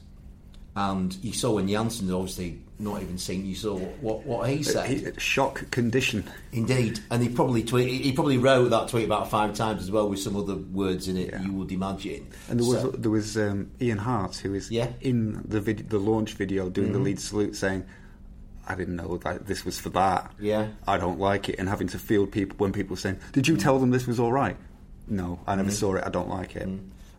And 0.76 1.16
you 1.22 1.32
saw 1.32 1.54
when 1.54 1.66
Jansson 1.66 2.14
obviously 2.14 2.60
not 2.80 3.02
even 3.02 3.18
seen. 3.18 3.44
You 3.46 3.54
saw 3.54 3.76
what 3.78 4.24
what 4.26 4.48
he 4.48 4.62
said. 4.62 5.20
Shock 5.20 5.70
condition. 5.70 6.24
Indeed, 6.52 7.00
and 7.10 7.22
he 7.22 7.28
probably 7.28 7.62
tweet, 7.62 8.02
he 8.02 8.12
probably 8.12 8.38
wrote 8.38 8.70
that 8.70 8.88
tweet 8.88 9.04
about 9.04 9.30
five 9.30 9.54
times 9.54 9.82
as 9.82 9.90
well 9.90 10.08
with 10.08 10.18
some 10.18 10.36
other 10.36 10.56
words 10.56 11.06
in 11.08 11.16
it. 11.16 11.34
You 11.42 11.52
would 11.52 11.70
imagine. 11.72 12.26
And 12.48 12.58
there 12.60 12.66
was 12.68 12.80
So- 12.82 12.90
there 12.90 13.10
was 13.10 13.36
um, 13.36 13.70
Ian 13.80 13.98
Harte 13.98 14.36
who 14.38 14.52
was 14.52 14.70
Yeah. 14.70 14.88
in 15.00 15.42
the 15.46 15.60
vid- 15.60 15.90
the 15.90 15.98
launch 15.98 16.34
video 16.34 16.68
doing 16.68 16.88
Mhm. 16.90 16.92
the 16.94 16.98
lead 16.98 17.20
salute 17.20 17.54
saying, 17.56 17.84
"I 18.66 18.74
didn't 18.74 18.96
know 18.96 19.16
that 19.18 19.46
this 19.46 19.64
was 19.64 19.78
for 19.78 19.90
that. 19.90 20.32
Yeah. 20.40 20.68
I 20.86 20.96
don't 20.98 21.18
like 21.20 21.48
it." 21.48 21.56
And 21.58 21.68
having 21.68 21.88
to 21.88 21.98
field 21.98 22.32
people 22.32 22.56
when 22.58 22.72
people 22.72 22.96
saying, 22.96 23.18
"Did 23.32 23.46
you 23.46 23.56
tell 23.56 23.78
them 23.78 23.90
this 23.90 24.06
was 24.06 24.18
all 24.18 24.32
right?" 24.32 24.56
No, 25.06 25.40
I 25.46 25.56
never 25.56 25.70
Mhm. 25.70 25.74
saw 25.74 25.94
it. 25.94 26.04
I 26.06 26.10
don't 26.10 26.28
like 26.28 26.56
it. 26.56 26.68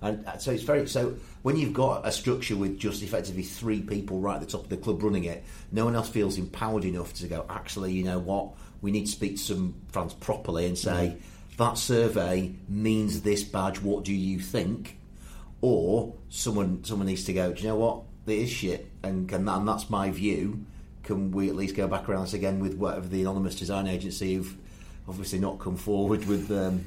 And 0.02 0.26
uh, 0.28 0.38
so 0.38 0.52
it's 0.52 0.64
very 0.64 0.88
so 0.88 1.16
when 1.44 1.58
you've 1.58 1.74
got 1.74 2.08
a 2.08 2.12
structure 2.12 2.56
with 2.56 2.80
just 2.80 3.04
effectively 3.04 3.44
three 3.44 3.82
people 3.82 4.20
right 4.20 4.36
at 4.36 4.42
the 4.42 4.48
top 4.48 4.64
of 4.64 4.70
the 4.70 4.78
club 4.78 5.04
running 5.04 5.26
it, 5.26 5.44
no 5.72 5.86
one 5.86 5.96
else 5.96 6.10
feels 6.10 6.38
empowered 6.38 6.86
enough 6.86 7.14
to 7.16 7.28
go. 7.28 7.46
Actually, 7.50 7.94
you 7.94 8.04
know 8.04 8.20
what? 8.20 8.54
We 8.82 8.92
need 8.92 9.06
to 9.06 9.12
speak 9.12 9.38
to 9.38 9.42
some 9.42 9.76
fans 9.92 10.14
properly 10.14 10.66
and 10.66 10.78
say 10.78 11.18
that 11.58 11.78
survey 11.78 12.56
means 12.68 13.22
this 13.22 13.44
badge. 13.44 13.82
What 13.82 14.04
do 14.04 14.14
you 14.14 14.40
think? 14.40 14.98
Or 15.62 16.16
someone 16.30 16.84
someone 16.84 17.06
needs 17.06 17.26
to 17.26 17.34
go. 17.34 17.54
Do 17.54 17.62
you 17.62 17.70
know 17.70 17.76
what? 17.76 18.02
It 18.26 18.40
is 18.40 18.50
shit, 18.50 18.90
and 19.04 19.30
can 19.30 19.48
and 19.48 19.68
that's 19.68 19.90
my 19.90 20.10
view. 20.10 20.66
Can 21.04 21.32
we 21.32 21.50
at 21.50 21.56
least 21.56 21.76
go 21.76 21.88
back 21.88 22.10
around 22.10 22.24
this 22.24 22.34
again 22.34 22.60
with 22.60 22.76
whatever 22.76 23.08
the 23.08 23.22
anonymous 23.22 23.56
design 23.56 23.88
agency 23.88 24.36
who've 24.36 24.56
obviously 25.08 25.40
not 25.40 25.60
come 25.60 25.76
forward 25.76 26.26
with 26.26 26.52
um, 26.52 26.86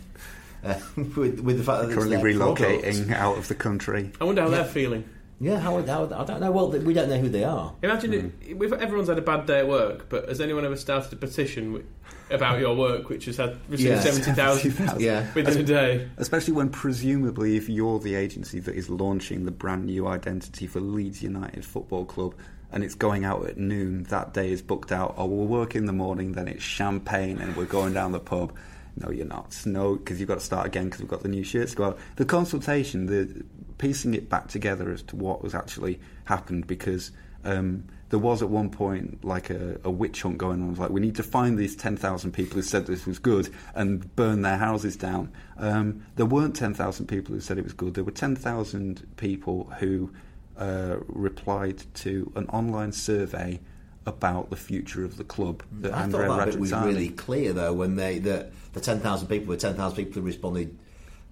uh, 0.64 0.78
with, 0.96 1.40
with 1.40 1.58
the 1.58 1.64
fact 1.64 1.82
that 1.82 1.86
it's 1.88 1.94
Currently 1.94 2.16
their 2.32 2.38
product. 2.38 2.60
relocating 2.84 3.12
out 3.12 3.38
of 3.38 3.48
the 3.48 3.54
country. 3.54 4.10
I 4.20 4.24
wonder 4.24 4.42
how 4.42 4.48
Yeah. 4.48 4.56
they're 4.56 4.64
feeling. 4.64 5.04
Yeah, 5.40 5.58
how, 5.58 5.82
how 5.82 6.04
I 6.04 6.24
don't 6.24 6.40
know. 6.40 6.52
Well, 6.52 6.70
we 6.70 6.94
don't 6.94 7.08
know 7.08 7.18
who 7.18 7.28
they 7.28 7.42
are. 7.44 7.74
Imagine 7.82 8.32
it, 8.46 8.56
we've, 8.56 8.72
everyone's 8.72 9.08
had 9.08 9.18
a 9.18 9.22
bad 9.22 9.46
day 9.46 9.58
at 9.58 9.68
work, 9.68 10.08
but 10.08 10.28
has 10.28 10.40
anyone 10.40 10.64
ever 10.64 10.76
started 10.76 11.12
a 11.12 11.16
petition 11.16 11.84
about 12.30 12.60
your 12.60 12.74
work, 12.76 13.08
which 13.08 13.24
has 13.26 13.36
had 13.36 13.58
received 13.68 13.90
Yeah. 13.90 14.00
seventy 14.00 14.30
thousand 14.32 15.00
Yeah. 15.00 15.26
within 15.34 15.58
a 15.58 15.62
day? 15.64 16.08
Especially 16.18 16.52
when 16.54 16.70
presumably 16.70 17.56
if 17.56 17.68
you're 17.68 17.98
the 17.98 18.14
agency 18.14 18.60
that 18.60 18.74
is 18.76 18.88
launching 18.88 19.44
the 19.44 19.50
brand 19.50 19.86
new 19.86 20.06
identity 20.06 20.68
for 20.68 20.80
Leeds 20.80 21.20
United 21.22 21.64
Football 21.64 22.04
Club 22.06 22.34
and 22.70 22.82
it's 22.84 22.94
going 22.94 23.24
out 23.24 23.44
at 23.46 23.58
noon, 23.58 24.04
that 24.04 24.32
day 24.34 24.50
is 24.52 24.62
booked 24.62 24.92
out. 24.92 25.14
Or 25.18 25.28
we'll 25.28 25.46
work 25.46 25.74
in 25.74 25.86
the 25.86 25.92
morning, 25.92 26.32
then 26.32 26.48
it's 26.48 26.62
champagne, 26.62 27.38
and 27.38 27.54
we're 27.56 27.66
going 27.66 27.92
down 27.92 28.12
the 28.12 28.20
pub. 28.20 28.52
No, 28.96 29.10
you're 29.10 29.26
not. 29.26 29.60
No, 29.66 29.96
because 29.96 30.20
you've 30.20 30.28
got 30.28 30.38
to 30.38 30.44
start 30.44 30.66
again 30.66 30.84
because 30.84 31.00
we've 31.00 31.08
got 31.08 31.22
the 31.22 31.28
new 31.28 31.42
shirts 31.42 31.78
out. 31.80 31.98
The 32.16 32.24
consultation, 32.24 33.06
the 33.06 33.44
piecing 33.78 34.14
it 34.14 34.28
back 34.28 34.48
together 34.48 34.90
as 34.92 35.02
to 35.02 35.16
what 35.16 35.42
was 35.42 35.54
actually 35.54 36.00
happened, 36.24 36.66
because 36.66 37.10
um, 37.44 37.84
there 38.10 38.18
was 38.18 38.42
at 38.42 38.48
one 38.48 38.70
point 38.70 39.24
like 39.24 39.50
a, 39.50 39.80
a 39.82 39.90
witch 39.90 40.22
hunt 40.22 40.38
going 40.38 40.60
on. 40.62 40.68
It 40.68 40.70
was 40.70 40.78
like 40.78 40.90
we 40.90 41.00
need 41.00 41.16
to 41.16 41.24
find 41.24 41.58
these 41.58 41.74
ten 41.74 41.96
thousand 41.96 42.32
people 42.32 42.54
who 42.54 42.62
said 42.62 42.86
this 42.86 43.06
was 43.06 43.18
good 43.18 43.48
and 43.74 44.14
burn 44.14 44.42
their 44.42 44.58
houses 44.58 44.96
down. 44.96 45.32
Um, 45.58 46.04
there 46.14 46.26
weren't 46.26 46.54
ten 46.54 46.74
thousand 46.74 47.06
people 47.06 47.34
who 47.34 47.40
said 47.40 47.58
it 47.58 47.64
was 47.64 47.72
good. 47.72 47.94
There 47.94 48.04
were 48.04 48.12
ten 48.12 48.36
thousand 48.36 49.04
people 49.16 49.72
who 49.80 50.12
uh, 50.56 50.98
replied 51.08 51.82
to 51.94 52.32
an 52.36 52.46
online 52.50 52.92
survey 52.92 53.60
about 54.06 54.50
the 54.50 54.56
future 54.56 55.04
of 55.04 55.16
the 55.16 55.24
club. 55.24 55.62
That 55.80 55.92
I 55.94 56.06
thought 56.08 56.36
that 56.38 56.46
bit 56.46 56.58
was 56.60 56.72
really 56.72 57.08
clear 57.10 57.52
though 57.52 57.72
when 57.72 57.96
they 57.96 58.18
the, 58.18 58.50
the 58.72 58.80
ten 58.80 59.00
thousand 59.00 59.28
people 59.28 59.48
were 59.48 59.56
ten 59.56 59.74
thousand 59.74 59.96
people 59.96 60.14
who 60.14 60.22
responded 60.22 60.76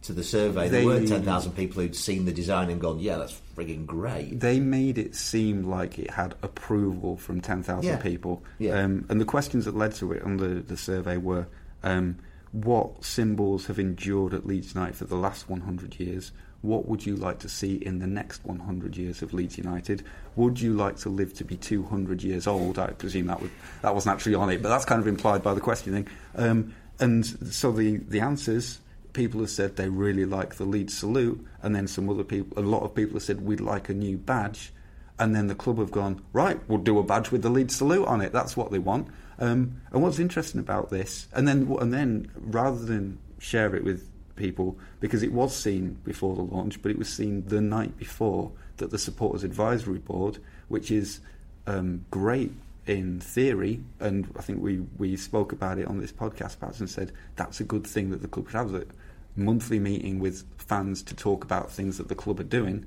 to 0.02 0.12
the 0.12 0.24
survey. 0.24 0.68
There 0.68 0.80
They- 0.80 0.86
weren't 0.86 1.08
ten 1.08 1.22
thousand 1.22 1.52
people 1.52 1.82
who'd 1.82 1.94
seen 1.94 2.24
the 2.24 2.32
design 2.32 2.70
and 2.70 2.80
gone, 2.80 2.98
"Yeah, 2.98 3.18
that's 3.18 3.40
frigging 3.56 3.86
great." 3.86 4.40
They 4.40 4.58
made 4.60 4.98
it 4.98 5.14
seem 5.14 5.62
like 5.64 5.98
it 5.98 6.10
had 6.10 6.34
approval 6.42 7.16
from 7.16 7.40
10,000 7.40 7.84
Yeah. 7.84 7.96
people. 7.98 8.42
Yeah. 8.58 8.80
Um, 8.82 9.04
and 9.08 9.20
the 9.20 9.24
questions 9.26 9.66
that 9.66 9.76
led 9.76 9.92
to 9.96 10.10
it 10.12 10.22
on 10.22 10.38
the, 10.38 10.46
the 10.62 10.76
survey 10.76 11.18
were 11.18 11.46
um, 11.82 12.16
what 12.52 13.04
symbols 13.04 13.66
have 13.66 13.78
endured 13.78 14.34
at 14.34 14.46
Leeds 14.46 14.74
United 14.74 14.96
for 14.96 15.04
the 15.04 15.16
last 15.16 15.48
100 15.48 16.00
years? 16.00 16.32
What 16.62 16.88
would 16.88 17.04
you 17.04 17.16
like 17.16 17.40
to 17.40 17.48
see 17.48 17.74
in 17.74 17.98
the 17.98 18.06
next 18.06 18.44
100 18.44 18.96
years 18.96 19.20
of 19.20 19.34
Leeds 19.34 19.58
United? 19.58 20.04
Would 20.36 20.60
you 20.60 20.74
like 20.74 20.96
to 20.98 21.08
live 21.08 21.34
to 21.34 21.44
be 21.44 21.56
200 21.56 22.22
years 22.22 22.46
old? 22.46 22.78
I 22.78 22.88
presume 22.92 23.26
that, 23.26 23.42
would, 23.42 23.50
that 23.82 23.94
wasn't 23.94 24.14
actually 24.14 24.36
on 24.36 24.48
it, 24.50 24.62
but 24.62 24.68
that's 24.68 24.84
kind 24.84 25.00
of 25.00 25.08
implied 25.08 25.42
by 25.42 25.54
the 25.54 25.60
questioning. 25.60 26.06
Um, 26.36 26.74
and 27.00 27.26
so 27.26 27.72
the, 27.72 27.96
the 27.96 28.20
answers 28.20 28.78
people 29.12 29.40
have 29.40 29.50
said 29.50 29.76
they 29.76 29.88
really 29.88 30.24
like 30.24 30.54
the 30.54 30.64
Leeds 30.64 30.96
salute, 30.96 31.44
and 31.62 31.74
then 31.74 31.86
some 31.86 32.08
other 32.08 32.24
people, 32.24 32.58
a 32.58 32.64
lot 32.64 32.82
of 32.82 32.94
people 32.94 33.14
have 33.14 33.22
said 33.22 33.40
we'd 33.40 33.60
like 33.60 33.88
a 33.88 33.94
new 33.94 34.16
badge, 34.16 34.72
and 35.18 35.34
then 35.34 35.46
the 35.46 35.54
club 35.54 35.78
have 35.78 35.90
gone 35.90 36.22
right. 36.32 36.60
We'll 36.68 36.78
do 36.78 36.98
a 36.98 37.02
badge 37.02 37.30
with 37.30 37.42
the 37.42 37.50
Leeds 37.50 37.76
salute 37.76 38.06
on 38.06 38.20
it. 38.20 38.32
That's 38.32 38.56
what 38.56 38.70
they 38.70 38.78
want. 38.78 39.08
Um, 39.38 39.80
and 39.90 40.02
what's 40.02 40.18
interesting 40.18 40.60
about 40.60 40.90
this, 40.90 41.28
and 41.32 41.46
then 41.46 41.66
and 41.80 41.92
then 41.92 42.30
rather 42.36 42.84
than 42.84 43.18
share 43.38 43.74
it 43.74 43.84
with 43.84 44.08
people 44.36 44.78
because 45.00 45.22
it 45.22 45.32
was 45.32 45.54
seen 45.54 45.98
before 46.04 46.34
the 46.34 46.42
launch, 46.42 46.80
but 46.82 46.90
it 46.90 46.98
was 46.98 47.08
seen 47.08 47.44
the 47.46 47.60
night 47.60 47.96
before 47.96 48.52
that 48.78 48.90
the 48.90 48.98
supporters 48.98 49.44
advisory 49.44 49.98
board, 49.98 50.38
which 50.68 50.90
is 50.90 51.20
um, 51.66 52.04
great 52.10 52.52
in 52.86 53.20
theory, 53.20 53.80
and 54.00 54.28
I 54.36 54.42
think 54.42 54.60
we, 54.60 54.80
we 54.98 55.16
spoke 55.16 55.52
about 55.52 55.78
it 55.78 55.86
on 55.86 56.00
this 56.00 56.12
podcast, 56.12 56.58
perhaps, 56.58 56.80
and 56.80 56.90
said 56.90 57.12
that's 57.36 57.60
a 57.60 57.64
good 57.64 57.86
thing 57.86 58.10
that 58.10 58.22
the 58.22 58.28
club 58.28 58.48
should 58.48 58.56
have 58.56 58.72
that 58.72 58.90
monthly 59.36 59.78
meeting 59.78 60.18
with 60.18 60.44
fans 60.58 61.02
to 61.04 61.14
talk 61.14 61.44
about 61.44 61.70
things 61.70 61.98
that 61.98 62.08
the 62.08 62.14
club 62.14 62.40
are 62.40 62.44
doing. 62.44 62.84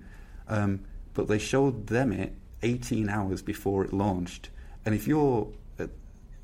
Um, 0.48 0.82
but 1.14 1.28
they 1.28 1.40
showed 1.40 1.88
them 1.88 2.12
it 2.12 2.34
18 2.62 3.10
hours 3.10 3.42
before 3.42 3.86
it 3.86 3.94
launched, 3.94 4.50
and 4.86 4.94
if 4.94 5.08
you're 5.08 5.48
uh, 5.80 5.88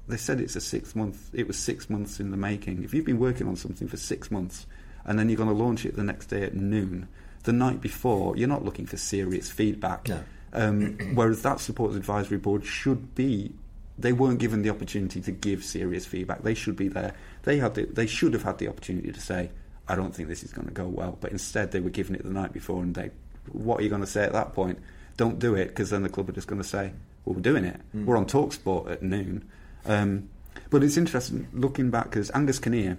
they 0.07 0.17
said 0.17 0.39
it's 0.39 0.55
a 0.55 0.61
six 0.61 0.95
month. 0.95 1.29
It 1.33 1.47
was 1.47 1.59
six 1.59 1.89
months 1.89 2.19
in 2.19 2.31
the 2.31 2.37
making. 2.37 2.83
If 2.83 2.93
you've 2.93 3.05
been 3.05 3.19
working 3.19 3.47
on 3.47 3.55
something 3.55 3.87
for 3.87 3.97
six 3.97 4.31
months, 4.31 4.65
and 5.05 5.17
then 5.17 5.29
you're 5.29 5.37
going 5.37 5.49
to 5.49 5.55
launch 5.55 5.85
it 5.85 5.95
the 5.95 6.03
next 6.03 6.27
day 6.27 6.43
at 6.43 6.53
noon, 6.53 7.07
the 7.43 7.53
night 7.53 7.81
before, 7.81 8.37
you're 8.37 8.47
not 8.47 8.63
looking 8.63 8.85
for 8.85 8.97
serious 8.97 9.49
feedback. 9.49 10.07
No. 10.07 10.23
Um, 10.53 10.97
whereas 11.15 11.41
that 11.41 11.59
supporters 11.59 11.95
advisory 11.95 12.37
board 12.37 12.65
should 12.65 13.15
be, 13.15 13.53
they 13.97 14.13
weren't 14.13 14.39
given 14.39 14.61
the 14.61 14.69
opportunity 14.69 15.21
to 15.21 15.31
give 15.31 15.63
serious 15.63 16.05
feedback. 16.05 16.43
They 16.43 16.53
should 16.53 16.75
be 16.75 16.87
there. 16.87 17.13
They 17.43 17.57
had, 17.57 17.75
the, 17.75 17.85
they 17.85 18.07
should 18.07 18.33
have 18.33 18.43
had 18.43 18.57
the 18.57 18.67
opportunity 18.67 19.11
to 19.11 19.19
say, 19.19 19.51
I 19.87 19.95
don't 19.95 20.15
think 20.15 20.29
this 20.29 20.43
is 20.43 20.51
going 20.51 20.67
to 20.67 20.73
go 20.73 20.87
well. 20.87 21.17
But 21.19 21.31
instead, 21.31 21.71
they 21.71 21.79
were 21.79 21.89
given 21.89 22.15
it 22.15 22.23
the 22.23 22.29
night 22.31 22.53
before, 22.53 22.81
and 22.81 22.95
they, 22.95 23.11
what 23.51 23.79
are 23.79 23.83
you 23.83 23.89
going 23.89 24.01
to 24.01 24.07
say 24.07 24.23
at 24.23 24.33
that 24.33 24.53
point? 24.53 24.79
Don't 25.17 25.39
do 25.39 25.55
it, 25.55 25.69
because 25.69 25.89
then 25.89 26.03
the 26.03 26.09
club 26.09 26.29
are 26.29 26.33
just 26.33 26.47
going 26.47 26.61
to 26.61 26.67
say, 26.67 26.93
well, 27.25 27.35
we're 27.35 27.41
doing 27.41 27.65
it. 27.65 27.79
We're 28.05 28.17
on 28.17 28.25
Talksport 28.25 28.91
at 28.91 29.03
noon. 29.03 29.47
Um, 29.85 30.29
but 30.69 30.83
it's 30.83 30.97
interesting 30.97 31.47
looking 31.53 31.89
back 31.89 32.05
because 32.05 32.31
Angus 32.33 32.59
Kinnear 32.59 32.97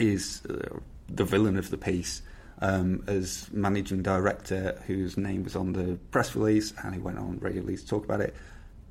is 0.00 0.42
uh, 0.46 0.78
the 1.08 1.24
villain 1.24 1.56
of 1.56 1.70
the 1.70 1.78
piece 1.78 2.22
um, 2.60 3.04
as 3.06 3.48
managing 3.52 4.02
director, 4.02 4.80
whose 4.86 5.16
name 5.16 5.44
was 5.44 5.56
on 5.56 5.72
the 5.72 5.98
press 6.10 6.34
release, 6.34 6.72
and 6.82 6.94
he 6.94 7.00
went 7.00 7.18
on 7.18 7.38
regularly 7.38 7.76
to 7.76 7.86
talk 7.86 8.04
about 8.04 8.20
it. 8.20 8.34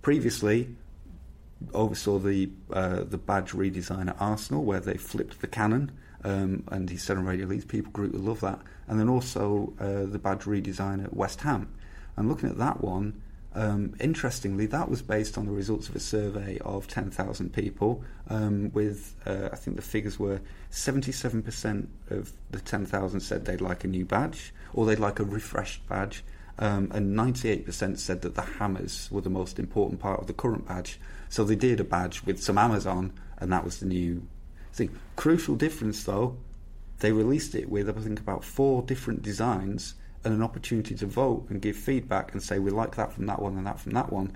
Previously, 0.01 0.75
oversaw 1.73 2.19
the 2.19 2.49
uh, 2.71 3.03
the 3.03 3.17
badge 3.17 3.51
redesign 3.51 4.09
at 4.09 4.17
Arsenal, 4.19 4.63
where 4.63 4.79
they 4.79 4.97
flipped 4.97 5.41
the 5.41 5.47
cannon, 5.47 5.91
um, 6.23 6.63
and 6.67 6.89
he 6.89 6.97
said 6.97 7.17
on 7.17 7.25
Radio 7.25 7.47
Leeds, 7.47 7.65
people 7.65 7.91
grew 7.91 8.11
to 8.11 8.17
love 8.17 8.41
that. 8.41 8.59
And 8.87 8.99
then 8.99 9.09
also 9.09 9.73
uh, 9.79 10.05
the 10.05 10.19
badge 10.19 10.43
redesign 10.43 11.03
at 11.03 11.15
West 11.15 11.41
Ham. 11.41 11.73
And 12.17 12.29
looking 12.29 12.49
at 12.49 12.57
that 12.57 12.81
one, 12.81 13.21
um, 13.55 13.95
interestingly, 14.01 14.65
that 14.67 14.89
was 14.89 15.01
based 15.01 15.37
on 15.37 15.45
the 15.45 15.51
results 15.51 15.87
of 15.87 15.95
a 15.95 15.99
survey 15.99 16.59
of 16.59 16.87
10,000 16.89 17.53
people, 17.53 18.03
um, 18.29 18.69
with 18.73 19.15
uh, 19.25 19.49
I 19.51 19.55
think 19.55 19.77
the 19.77 19.81
figures 19.81 20.19
were 20.19 20.41
77% 20.71 21.87
of 22.09 22.33
the 22.51 22.59
10,000 22.59 23.19
said 23.21 23.45
they'd 23.45 23.61
like 23.61 23.85
a 23.85 23.87
new 23.87 24.03
badge 24.05 24.53
or 24.73 24.85
they'd 24.85 24.99
like 24.99 25.19
a 25.19 25.23
refreshed 25.23 25.87
badge, 25.87 26.23
um, 26.59 26.91
and 26.93 27.15
98% 27.15 27.97
said 27.97 28.21
that 28.21 28.35
the 28.35 28.41
hammers 28.41 29.09
were 29.09 29.21
the 29.21 29.29
most 29.29 29.57
important 29.57 30.01
part 30.01 30.19
of 30.19 30.27
the 30.27 30.33
current 30.33 30.67
badge. 30.67 30.99
So 31.29 31.45
they 31.45 31.55
did 31.55 31.79
a 31.79 31.85
badge 31.85 32.23
with 32.23 32.43
some 32.43 32.57
hammers 32.57 32.85
on, 32.85 33.13
and 33.37 33.53
that 33.53 33.63
was 33.63 33.79
the 33.79 33.85
new 33.85 34.27
thing. 34.73 34.99
Crucial 35.15 35.55
difference 35.55 36.03
though, 36.03 36.35
they 36.99 37.13
released 37.13 37.55
it 37.55 37.69
with 37.69 37.89
I 37.89 37.93
think 37.93 38.19
about 38.19 38.43
four 38.43 38.81
different 38.81 39.21
designs 39.21 39.95
and 40.25 40.33
an 40.33 40.41
opportunity 40.41 40.95
to 40.95 41.05
vote 41.05 41.45
and 41.49 41.61
give 41.61 41.75
feedback 41.75 42.33
and 42.33 42.41
say 42.41 42.59
we 42.59 42.71
like 42.71 42.95
that 42.95 43.13
from 43.13 43.27
that 43.27 43.41
one 43.41 43.55
and 43.57 43.65
that 43.67 43.79
from 43.79 43.93
that 43.93 44.11
one, 44.11 44.33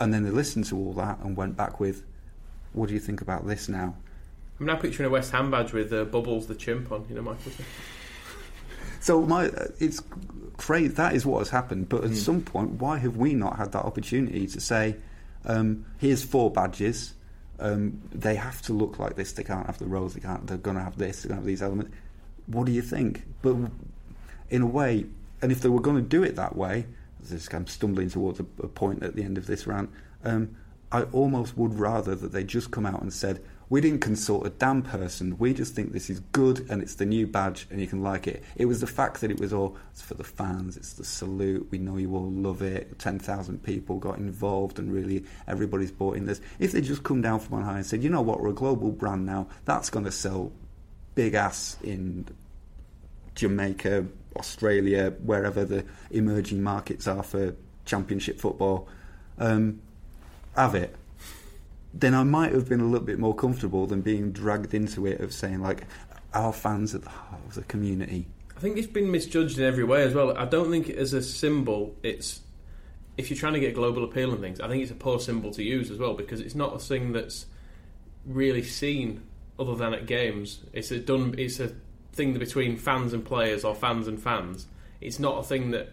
and 0.00 0.12
then 0.12 0.24
they 0.24 0.30
listened 0.30 0.66
to 0.66 0.76
all 0.76 0.92
that 0.94 1.18
and 1.20 1.36
went 1.36 1.56
back 1.56 1.78
with, 1.78 2.02
what 2.72 2.88
do 2.88 2.94
you 2.94 3.00
think 3.00 3.20
about 3.20 3.46
this 3.46 3.68
now? 3.68 3.94
I'm 4.58 4.66
now 4.66 4.76
picturing 4.76 5.06
a 5.06 5.10
West 5.10 5.30
Ham 5.32 5.50
badge 5.50 5.72
with 5.72 5.92
uh, 5.92 6.04
Bubbles 6.04 6.46
the 6.46 6.54
chimp 6.54 6.92
on. 6.92 7.06
You 7.08 7.16
know, 7.16 7.22
Michael. 7.22 7.52
So 9.00 9.22
my, 9.22 9.46
uh, 9.46 9.68
it's 9.78 10.02
crazy. 10.58 10.88
That 10.88 11.14
is 11.14 11.24
what 11.24 11.38
has 11.38 11.48
happened. 11.48 11.88
But 11.88 12.04
at 12.04 12.14
some 12.14 12.42
point, 12.42 12.72
why 12.72 12.98
have 12.98 13.16
we 13.16 13.32
not 13.32 13.56
had 13.56 13.72
that 13.72 13.84
opportunity 13.84 14.46
to 14.46 14.60
say, 14.60 14.96
um, 15.46 15.86
"Here's 15.96 16.22
four 16.22 16.50
badges. 16.50 17.14
Um, 17.58 18.02
they 18.12 18.34
have 18.34 18.60
to 18.62 18.74
look 18.74 18.98
like 18.98 19.16
this. 19.16 19.32
They 19.32 19.44
can't 19.44 19.64
have 19.64 19.78
the 19.78 19.86
rows. 19.86 20.12
They 20.12 20.20
can't. 20.20 20.46
They're 20.46 20.58
going 20.58 20.76
to 20.76 20.82
have 20.82 20.98
this. 20.98 21.22
They're 21.22 21.28
going 21.28 21.40
to 21.40 21.42
have 21.42 21.46
these 21.46 21.62
elements. 21.62 21.92
What 22.46 22.66
do 22.66 22.72
you 22.72 22.82
think?" 22.82 23.22
But 23.40 23.56
in 24.50 24.60
a 24.60 24.66
way, 24.66 25.06
and 25.42 25.52
if 25.52 25.60
they 25.60 25.68
were 25.68 25.80
going 25.80 25.96
to 25.96 26.02
do 26.02 26.22
it 26.22 26.36
that 26.36 26.56
way, 26.56 26.86
I'm 27.52 27.66
stumbling 27.66 28.10
towards 28.10 28.40
a, 28.40 28.46
a 28.62 28.68
point 28.68 29.02
at 29.02 29.14
the 29.14 29.22
end 29.22 29.38
of 29.38 29.46
this 29.46 29.66
rant. 29.66 29.90
Um, 30.24 30.56
I 30.92 31.02
almost 31.02 31.56
would 31.56 31.74
rather 31.74 32.14
that 32.14 32.32
they 32.32 32.42
just 32.42 32.70
come 32.70 32.84
out 32.84 33.00
and 33.00 33.12
said, 33.12 33.40
"We 33.68 33.80
didn't 33.80 34.00
consult 34.00 34.46
a 34.46 34.50
damn 34.50 34.82
person. 34.82 35.38
We 35.38 35.54
just 35.54 35.74
think 35.74 35.92
this 35.92 36.10
is 36.10 36.18
good 36.32 36.66
and 36.68 36.82
it's 36.82 36.96
the 36.96 37.06
new 37.06 37.28
badge 37.28 37.68
and 37.70 37.80
you 37.80 37.86
can 37.86 38.02
like 38.02 38.26
it." 38.26 38.42
It 38.56 38.64
was 38.64 38.80
the 38.80 38.88
fact 38.88 39.20
that 39.20 39.30
it 39.30 39.38
was 39.38 39.52
all 39.52 39.76
it's 39.92 40.02
for 40.02 40.14
the 40.14 40.24
fans. 40.24 40.76
It's 40.76 40.94
the 40.94 41.04
salute. 41.04 41.68
We 41.70 41.78
know 41.78 41.96
you 41.96 42.16
all 42.16 42.30
love 42.30 42.62
it. 42.62 42.98
Ten 42.98 43.20
thousand 43.20 43.62
people 43.62 43.98
got 43.98 44.18
involved 44.18 44.78
and 44.80 44.92
really 44.92 45.24
everybody's 45.46 45.92
bought 45.92 46.16
in 46.16 46.26
this. 46.26 46.40
If 46.58 46.72
they 46.72 46.80
just 46.80 47.04
come 47.04 47.22
down 47.22 47.38
from 47.38 47.58
on 47.58 47.64
high 47.64 47.76
and 47.76 47.86
said, 47.86 48.02
"You 48.02 48.10
know 48.10 48.22
what? 48.22 48.40
We're 48.40 48.48
a 48.48 48.54
global 48.54 48.90
brand 48.90 49.26
now. 49.26 49.46
That's 49.64 49.90
going 49.90 50.06
to 50.06 50.12
sell 50.12 50.50
big 51.14 51.34
ass 51.34 51.76
in 51.84 52.26
Jamaica, 53.36 54.06
Australia, 54.36 55.10
wherever 55.22 55.64
the 55.64 55.84
emerging 56.10 56.62
markets 56.62 57.06
are 57.06 57.22
for 57.22 57.54
championship 57.84 58.40
football, 58.40 58.88
um, 59.38 59.80
have 60.56 60.74
it. 60.74 60.94
Then 61.92 62.14
I 62.14 62.22
might 62.22 62.52
have 62.52 62.68
been 62.68 62.80
a 62.80 62.84
little 62.84 63.06
bit 63.06 63.18
more 63.18 63.34
comfortable 63.34 63.86
than 63.86 64.00
being 64.00 64.30
dragged 64.30 64.74
into 64.74 65.06
it 65.06 65.20
of 65.20 65.32
saying 65.32 65.60
like 65.60 65.86
our 66.32 66.52
fans 66.52 66.94
at 66.94 67.02
the 67.02 67.10
heart 67.10 67.40
of 67.48 67.54
the 67.54 67.62
community. 67.62 68.26
I 68.56 68.60
think 68.60 68.76
it's 68.76 68.86
been 68.86 69.10
misjudged 69.10 69.58
in 69.58 69.64
every 69.64 69.84
way 69.84 70.02
as 70.02 70.14
well. 70.14 70.36
I 70.36 70.44
don't 70.44 70.70
think 70.70 70.90
as 70.90 71.12
a 71.12 71.22
symbol, 71.22 71.96
it's 72.02 72.40
if 73.16 73.30
you're 73.30 73.38
trying 73.38 73.54
to 73.54 73.60
get 73.60 73.74
global 73.74 74.04
appeal 74.04 74.32
and 74.32 74.40
things. 74.40 74.60
I 74.60 74.68
think 74.68 74.82
it's 74.82 74.92
a 74.92 74.96
poor 74.96 75.18
symbol 75.18 75.50
to 75.52 75.62
use 75.62 75.90
as 75.90 75.98
well 75.98 76.14
because 76.14 76.40
it's 76.40 76.54
not 76.54 76.74
a 76.74 76.78
thing 76.78 77.12
that's 77.12 77.46
really 78.26 78.62
seen 78.62 79.22
other 79.58 79.74
than 79.74 79.94
at 79.94 80.06
games. 80.06 80.60
It's 80.72 80.90
a 80.90 80.98
done. 80.98 81.34
It's 81.38 81.60
a 81.60 81.72
thing 82.20 82.38
between 82.38 82.76
fans 82.76 83.14
and 83.14 83.24
players 83.24 83.64
or 83.64 83.74
fans 83.74 84.06
and 84.06 84.22
fans. 84.22 84.66
It's 85.00 85.18
not 85.18 85.38
a 85.38 85.42
thing 85.42 85.70
that 85.70 85.92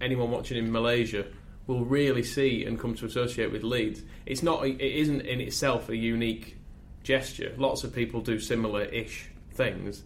anyone 0.00 0.30
watching 0.30 0.56
in 0.56 0.70
Malaysia 0.70 1.26
will 1.66 1.84
really 1.84 2.22
see 2.22 2.64
and 2.64 2.78
come 2.78 2.94
to 2.94 3.06
associate 3.06 3.50
with 3.50 3.64
Leeds. 3.64 4.02
It's 4.24 4.42
not. 4.42 4.64
It 4.64 4.80
isn't 4.80 5.22
in 5.22 5.40
itself 5.40 5.88
a 5.88 5.96
unique 5.96 6.56
gesture. 7.02 7.52
Lots 7.56 7.82
of 7.82 7.92
people 7.92 8.20
do 8.20 8.38
similar-ish 8.38 9.30
things. 9.52 10.04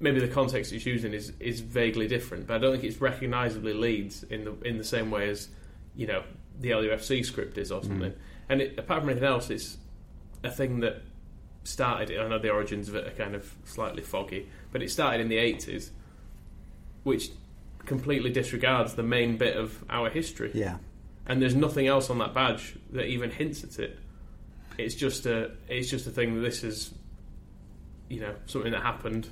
Maybe 0.00 0.18
the 0.20 0.28
context 0.28 0.72
it's 0.72 0.84
using 0.84 1.14
is, 1.14 1.32
is 1.40 1.60
vaguely 1.60 2.08
different, 2.08 2.46
but 2.46 2.56
I 2.56 2.58
don't 2.58 2.72
think 2.72 2.84
it's 2.84 3.00
recognisably 3.00 3.72
Leeds 3.72 4.24
in 4.24 4.44
the 4.44 4.54
in 4.62 4.76
the 4.76 4.84
same 4.84 5.10
way 5.10 5.30
as 5.30 5.48
you 5.94 6.06
know 6.08 6.24
the 6.58 6.70
LUFC 6.70 7.24
script 7.24 7.56
is 7.58 7.70
or 7.70 7.82
something. 7.82 8.10
Mm. 8.10 8.18
And 8.48 8.60
it, 8.62 8.78
apart 8.78 9.02
from 9.02 9.10
anything 9.10 9.28
else, 9.28 9.50
it's 9.50 9.78
a 10.42 10.50
thing 10.50 10.80
that 10.80 11.02
started. 11.68 12.18
I 12.18 12.28
know 12.28 12.38
the 12.38 12.50
origins 12.50 12.88
of 12.88 12.94
it 12.94 13.06
are 13.06 13.10
kind 13.10 13.34
of 13.34 13.52
slightly 13.64 14.02
foggy, 14.02 14.48
but 14.72 14.82
it 14.82 14.90
started 14.90 15.20
in 15.20 15.28
the 15.28 15.38
eighties, 15.38 15.90
which 17.04 17.30
completely 17.84 18.30
disregards 18.30 18.94
the 18.94 19.02
main 19.02 19.36
bit 19.36 19.56
of 19.56 19.84
our 19.88 20.10
history. 20.10 20.50
Yeah. 20.54 20.78
And 21.26 21.42
there's 21.42 21.54
nothing 21.54 21.86
else 21.86 22.10
on 22.10 22.18
that 22.18 22.34
badge 22.34 22.76
that 22.92 23.06
even 23.06 23.30
hints 23.30 23.62
at 23.62 23.78
it. 23.78 23.98
It's 24.78 24.94
just 24.94 25.26
a 25.26 25.52
it's 25.68 25.90
just 25.90 26.06
a 26.06 26.10
thing 26.10 26.34
that 26.34 26.40
this 26.40 26.64
is 26.64 26.94
you 28.08 28.20
know, 28.20 28.34
something 28.46 28.72
that 28.72 28.82
happened 28.82 29.28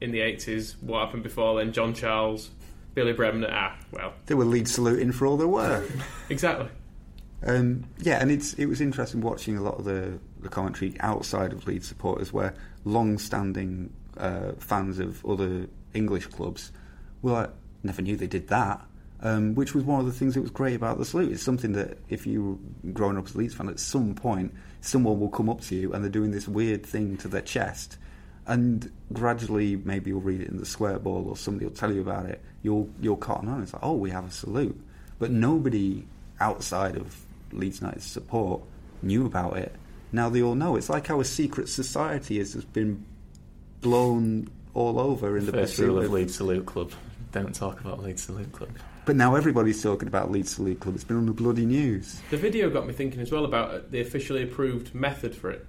in 0.00 0.10
the 0.10 0.20
eighties, 0.20 0.76
what 0.80 1.04
happened 1.04 1.22
before 1.22 1.58
then, 1.58 1.72
John 1.72 1.94
Charles, 1.94 2.50
Billy 2.94 3.12
Bremner, 3.12 3.48
ah, 3.50 3.76
well. 3.90 4.12
They 4.26 4.34
were 4.34 4.44
lead 4.44 4.68
saluting 4.68 5.12
for 5.12 5.26
all 5.26 5.36
they 5.36 5.46
were. 5.46 5.84
Exactly. 6.28 6.68
Um, 7.42 7.84
yeah, 7.98 8.20
and 8.20 8.30
it's 8.30 8.54
it 8.54 8.66
was 8.66 8.80
interesting 8.80 9.20
watching 9.20 9.56
a 9.56 9.62
lot 9.62 9.78
of 9.78 9.84
the, 9.84 10.18
the 10.46 10.54
commentary 10.54 10.94
outside 11.00 11.52
of 11.52 11.66
Leeds 11.66 11.88
supporters, 11.88 12.32
where 12.32 12.54
long-standing 12.84 13.92
uh, 14.16 14.52
fans 14.58 14.98
of 14.98 15.24
other 15.26 15.66
English 15.92 16.26
clubs 16.26 16.72
were 17.22 17.32
like, 17.32 17.50
never 17.82 18.02
knew 18.02 18.16
they 18.16 18.26
did 18.26 18.48
that. 18.48 18.80
Um, 19.18 19.54
which 19.54 19.74
was 19.74 19.82
one 19.82 19.98
of 19.98 20.04
the 20.04 20.12
things 20.12 20.34
that 20.34 20.42
was 20.42 20.50
great 20.50 20.76
about 20.76 20.98
the 20.98 21.04
salute. 21.06 21.32
It's 21.32 21.42
something 21.42 21.72
that 21.72 21.96
if 22.10 22.26
you 22.26 22.60
were 22.84 22.92
growing 22.92 23.16
up 23.16 23.24
as 23.24 23.34
a 23.34 23.38
Leeds 23.38 23.54
fan, 23.54 23.70
at 23.70 23.80
some 23.80 24.14
point 24.14 24.52
someone 24.82 25.18
will 25.18 25.30
come 25.30 25.48
up 25.48 25.62
to 25.62 25.74
you 25.74 25.94
and 25.94 26.04
they're 26.04 26.10
doing 26.10 26.32
this 26.32 26.46
weird 26.46 26.84
thing 26.84 27.16
to 27.16 27.28
their 27.28 27.40
chest, 27.40 27.96
and 28.46 28.92
gradually 29.14 29.76
maybe 29.76 30.10
you'll 30.10 30.20
read 30.20 30.42
it 30.42 30.48
in 30.48 30.58
the 30.58 30.66
square 30.66 30.98
ball 30.98 31.26
or 31.30 31.36
somebody 31.36 31.64
will 31.64 31.74
tell 31.74 31.90
you 31.90 32.02
about 32.02 32.26
it. 32.26 32.42
You'll 32.62 32.90
you'll 33.00 33.16
cotton 33.16 33.48
on. 33.48 33.62
It's 33.62 33.72
like, 33.72 33.82
oh, 33.82 33.96
we 33.96 34.10
have 34.10 34.26
a 34.26 34.30
salute, 34.30 34.78
but 35.18 35.30
nobody 35.30 36.06
outside 36.38 36.96
of 36.96 37.24
Leeds 37.52 37.80
United's 37.80 38.04
support 38.04 38.60
knew 39.00 39.24
about 39.24 39.56
it. 39.56 39.74
Now 40.16 40.30
they 40.30 40.42
all 40.42 40.54
know. 40.54 40.76
It's 40.76 40.88
like 40.88 41.06
how 41.06 41.20
a 41.20 41.24
secret 41.26 41.68
society 41.68 42.38
has 42.38 42.54
just 42.54 42.72
been 42.72 43.04
blown 43.82 44.48
all 44.72 44.98
over 44.98 45.36
in 45.36 45.44
the 45.44 45.52
First 45.52 45.78
rule 45.78 45.98
of- 45.98 46.04
of 46.04 46.12
Leeds 46.12 46.36
Salute 46.36 46.64
Club: 46.64 46.90
don't 47.32 47.54
talk 47.54 47.80
about 47.80 48.02
Leeds 48.02 48.22
Salute 48.22 48.50
Club. 48.50 48.70
But 49.04 49.14
now 49.14 49.34
everybody's 49.36 49.82
talking 49.82 50.08
about 50.08 50.32
Leeds 50.32 50.52
Salute 50.52 50.80
Club. 50.80 50.94
It's 50.94 51.04
been 51.04 51.18
on 51.18 51.26
the 51.26 51.32
bloody 51.32 51.66
news. 51.66 52.18
The 52.30 52.38
video 52.38 52.70
got 52.70 52.86
me 52.86 52.94
thinking 52.94 53.20
as 53.20 53.30
well 53.30 53.44
about 53.44 53.90
the 53.90 54.00
officially 54.00 54.42
approved 54.42 54.94
method 54.94 55.34
for 55.34 55.50
it. 55.50 55.66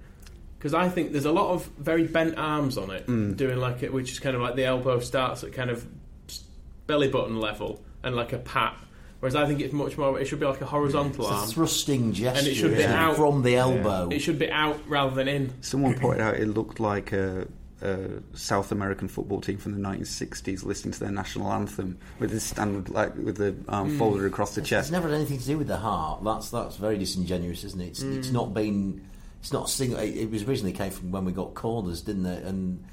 Because 0.58 0.72
I 0.72 0.88
think 0.88 1.12
there's 1.12 1.26
a 1.26 1.30
lot 1.30 1.50
of 1.52 1.66
very 1.78 2.04
bent 2.04 2.38
arms 2.38 2.78
on 2.78 2.90
it, 2.90 3.06
mm. 3.06 3.36
doing 3.36 3.58
like 3.58 3.82
it, 3.82 3.92
which 3.92 4.10
is 4.10 4.18
kind 4.18 4.34
of 4.34 4.40
like 4.40 4.56
the 4.56 4.64
elbow 4.64 4.98
starts 4.98 5.44
at 5.44 5.52
kind 5.52 5.68
of 5.68 5.86
belly 6.86 7.08
button 7.08 7.38
level 7.38 7.84
and 8.02 8.16
like 8.16 8.32
a 8.32 8.38
pat. 8.38 8.76
Whereas 9.20 9.34
I 9.34 9.46
think 9.46 9.60
it's 9.60 9.72
much 9.72 9.98
more. 9.98 10.18
It 10.20 10.26
should 10.26 10.38
be 10.40 10.46
like 10.46 10.60
a 10.60 10.66
horizontal 10.66 11.28
It's 11.30 11.50
a 11.50 11.54
thrusting 11.54 12.12
gesture 12.12 12.38
and 12.38 12.46
it 12.46 12.54
should 12.54 12.70
be 12.72 12.78
isn't 12.78 12.92
out 12.92 13.16
from 13.16 13.42
the 13.42 13.56
elbow. 13.56 14.08
It 14.10 14.20
should 14.20 14.38
be 14.38 14.50
out 14.50 14.78
rather 14.88 15.14
than 15.14 15.26
in. 15.26 15.52
Someone 15.60 15.98
pointed 15.98 16.20
out 16.22 16.36
it 16.36 16.46
looked 16.46 16.78
like 16.78 17.10
a, 17.12 17.48
a 17.82 18.10
South 18.34 18.70
American 18.70 19.08
football 19.08 19.40
team 19.40 19.56
from 19.58 19.72
the 19.80 19.88
1960s 19.88 20.64
listening 20.64 20.92
to 20.92 21.00
their 21.00 21.10
national 21.10 21.50
anthem 21.52 21.98
with 22.20 22.30
this 22.30 22.44
stand 22.44 22.88
like 22.90 23.16
with 23.16 23.38
the 23.38 23.56
arm 23.68 23.90
Hmm. 23.90 23.98
folded 23.98 24.24
across 24.24 24.54
the 24.54 24.60
It's 24.60 24.70
chest. 24.70 24.86
It's 24.88 24.92
never 24.92 25.08
had 25.08 25.16
anything 25.16 25.38
to 25.40 25.46
do 25.46 25.58
with 25.58 25.66
the 25.66 25.78
heart. 25.78 26.22
That's 26.22 26.50
that's 26.50 26.76
very 26.76 26.96
disingenuous, 26.96 27.64
isn't 27.64 27.80
it? 27.80 27.88
It's, 27.88 28.02
it's 28.02 28.30
not 28.30 28.54
been. 28.54 29.04
It's 29.40 29.52
not 29.52 29.68
single. 29.68 29.98
It, 29.98 30.16
it 30.16 30.30
was 30.30 30.44
originally 30.44 30.72
came 30.72 30.90
from 30.92 31.10
when 31.10 31.24
we 31.24 31.32
got 31.32 31.54
corners, 31.54 32.02
didn't 32.02 32.26
it? 32.26 32.44
And 32.44 32.84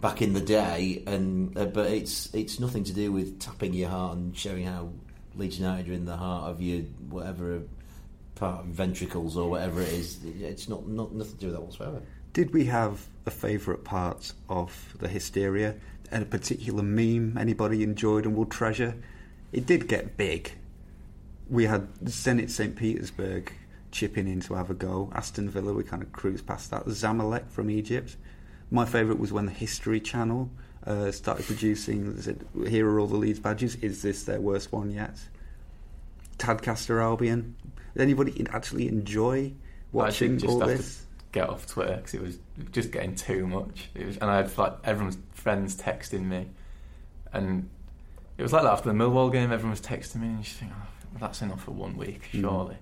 back 0.00 0.22
in 0.22 0.32
the 0.32 0.40
day, 0.40 1.02
and 1.06 1.56
uh, 1.58 1.66
but 1.66 1.90
it's 1.90 2.34
it's 2.34 2.58
nothing 2.58 2.84
to 2.84 2.92
do 2.94 3.12
with 3.12 3.38
tapping 3.38 3.74
your 3.74 3.90
heart 3.90 4.16
and 4.16 4.34
showing 4.36 4.64
how 4.64 4.88
Leeds 5.36 5.58
United 5.58 5.88
are 5.88 5.92
in 5.94 6.04
the 6.04 6.16
heart 6.16 6.50
of 6.50 6.60
your 6.60 6.82
whatever 7.08 7.62
part 8.34 8.60
of 8.60 8.66
ventricles 8.66 9.36
or 9.36 9.50
whatever 9.50 9.80
it 9.80 9.88
is. 9.88 10.18
It's 10.24 10.68
not 10.68 10.88
not 10.88 11.12
nothing 11.12 11.34
to 11.34 11.40
do 11.40 11.46
with 11.46 11.56
that 11.56 11.62
whatsoever. 11.62 12.02
Did 12.32 12.52
we 12.52 12.64
have 12.66 13.06
a 13.26 13.30
favourite 13.30 13.84
part 13.84 14.32
of 14.48 14.96
the 14.98 15.08
hysteria 15.08 15.76
and 16.10 16.22
a 16.22 16.26
particular 16.26 16.82
meme 16.82 17.38
anybody 17.38 17.82
enjoyed 17.82 18.26
and 18.26 18.36
will 18.36 18.46
treasure? 18.46 18.96
It 19.52 19.66
did 19.66 19.86
get 19.86 20.16
big. 20.16 20.52
We 21.48 21.66
had 21.66 21.94
Zenit 22.04 22.50
St 22.50 22.74
Petersburg 22.74 23.52
chipping 23.92 24.26
in 24.26 24.40
to 24.40 24.54
have 24.54 24.70
a 24.70 24.74
go. 24.74 25.12
Aston 25.14 25.48
Villa, 25.48 25.72
we 25.72 25.84
kind 25.84 26.02
of 26.02 26.10
cruised 26.10 26.46
past 26.46 26.70
that. 26.72 26.84
Zamalek 26.86 27.48
from 27.50 27.70
Egypt. 27.70 28.16
My 28.70 28.84
favourite 28.84 29.20
was 29.20 29.32
when 29.32 29.46
the 29.46 29.52
History 29.52 30.00
Channel 30.00 30.50
uh, 30.86 31.12
started 31.12 31.46
producing. 31.46 32.20
said, 32.20 32.44
Here 32.66 32.88
are 32.88 32.98
all 32.98 33.06
the 33.06 33.16
Leeds 33.16 33.38
badges. 33.38 33.76
Is 33.76 34.02
this 34.02 34.24
their 34.24 34.40
worst 34.40 34.72
one 34.72 34.90
yet? 34.90 35.16
Tadcaster 36.38 37.02
Albion. 37.02 37.56
Did 37.94 38.02
anybody 38.02 38.46
actually 38.50 38.88
enjoy 38.88 39.52
watching 39.92 40.32
should 40.32 40.40
just 40.40 40.52
all 40.52 40.60
have 40.60 40.68
this? 40.68 40.96
to 40.96 41.02
get 41.32 41.48
off 41.48 41.66
Twitter 41.66 41.96
because 41.96 42.14
it 42.14 42.22
was 42.22 42.38
just 42.72 42.90
getting 42.90 43.14
too 43.14 43.46
much. 43.46 43.90
It 43.94 44.06
was, 44.06 44.16
and 44.18 44.30
I 44.30 44.36
had 44.38 44.56
like 44.58 44.74
everyone's 44.84 45.18
friends 45.32 45.76
texting 45.76 46.24
me, 46.24 46.48
and 47.32 47.68
it 48.36 48.42
was 48.42 48.52
like 48.52 48.62
that 48.62 48.72
after 48.72 48.92
the 48.92 48.94
Millwall 48.94 49.30
game. 49.30 49.52
Everyone 49.52 49.70
was 49.70 49.80
texting 49.80 50.16
me, 50.16 50.28
and 50.28 50.38
you 50.38 50.44
just 50.44 50.56
think, 50.56 50.72
oh, 50.74 50.88
that's 51.20 51.42
enough 51.42 51.64
for 51.64 51.70
one 51.70 51.96
week, 51.96 52.22
mm. 52.32 52.40
surely. 52.40 52.76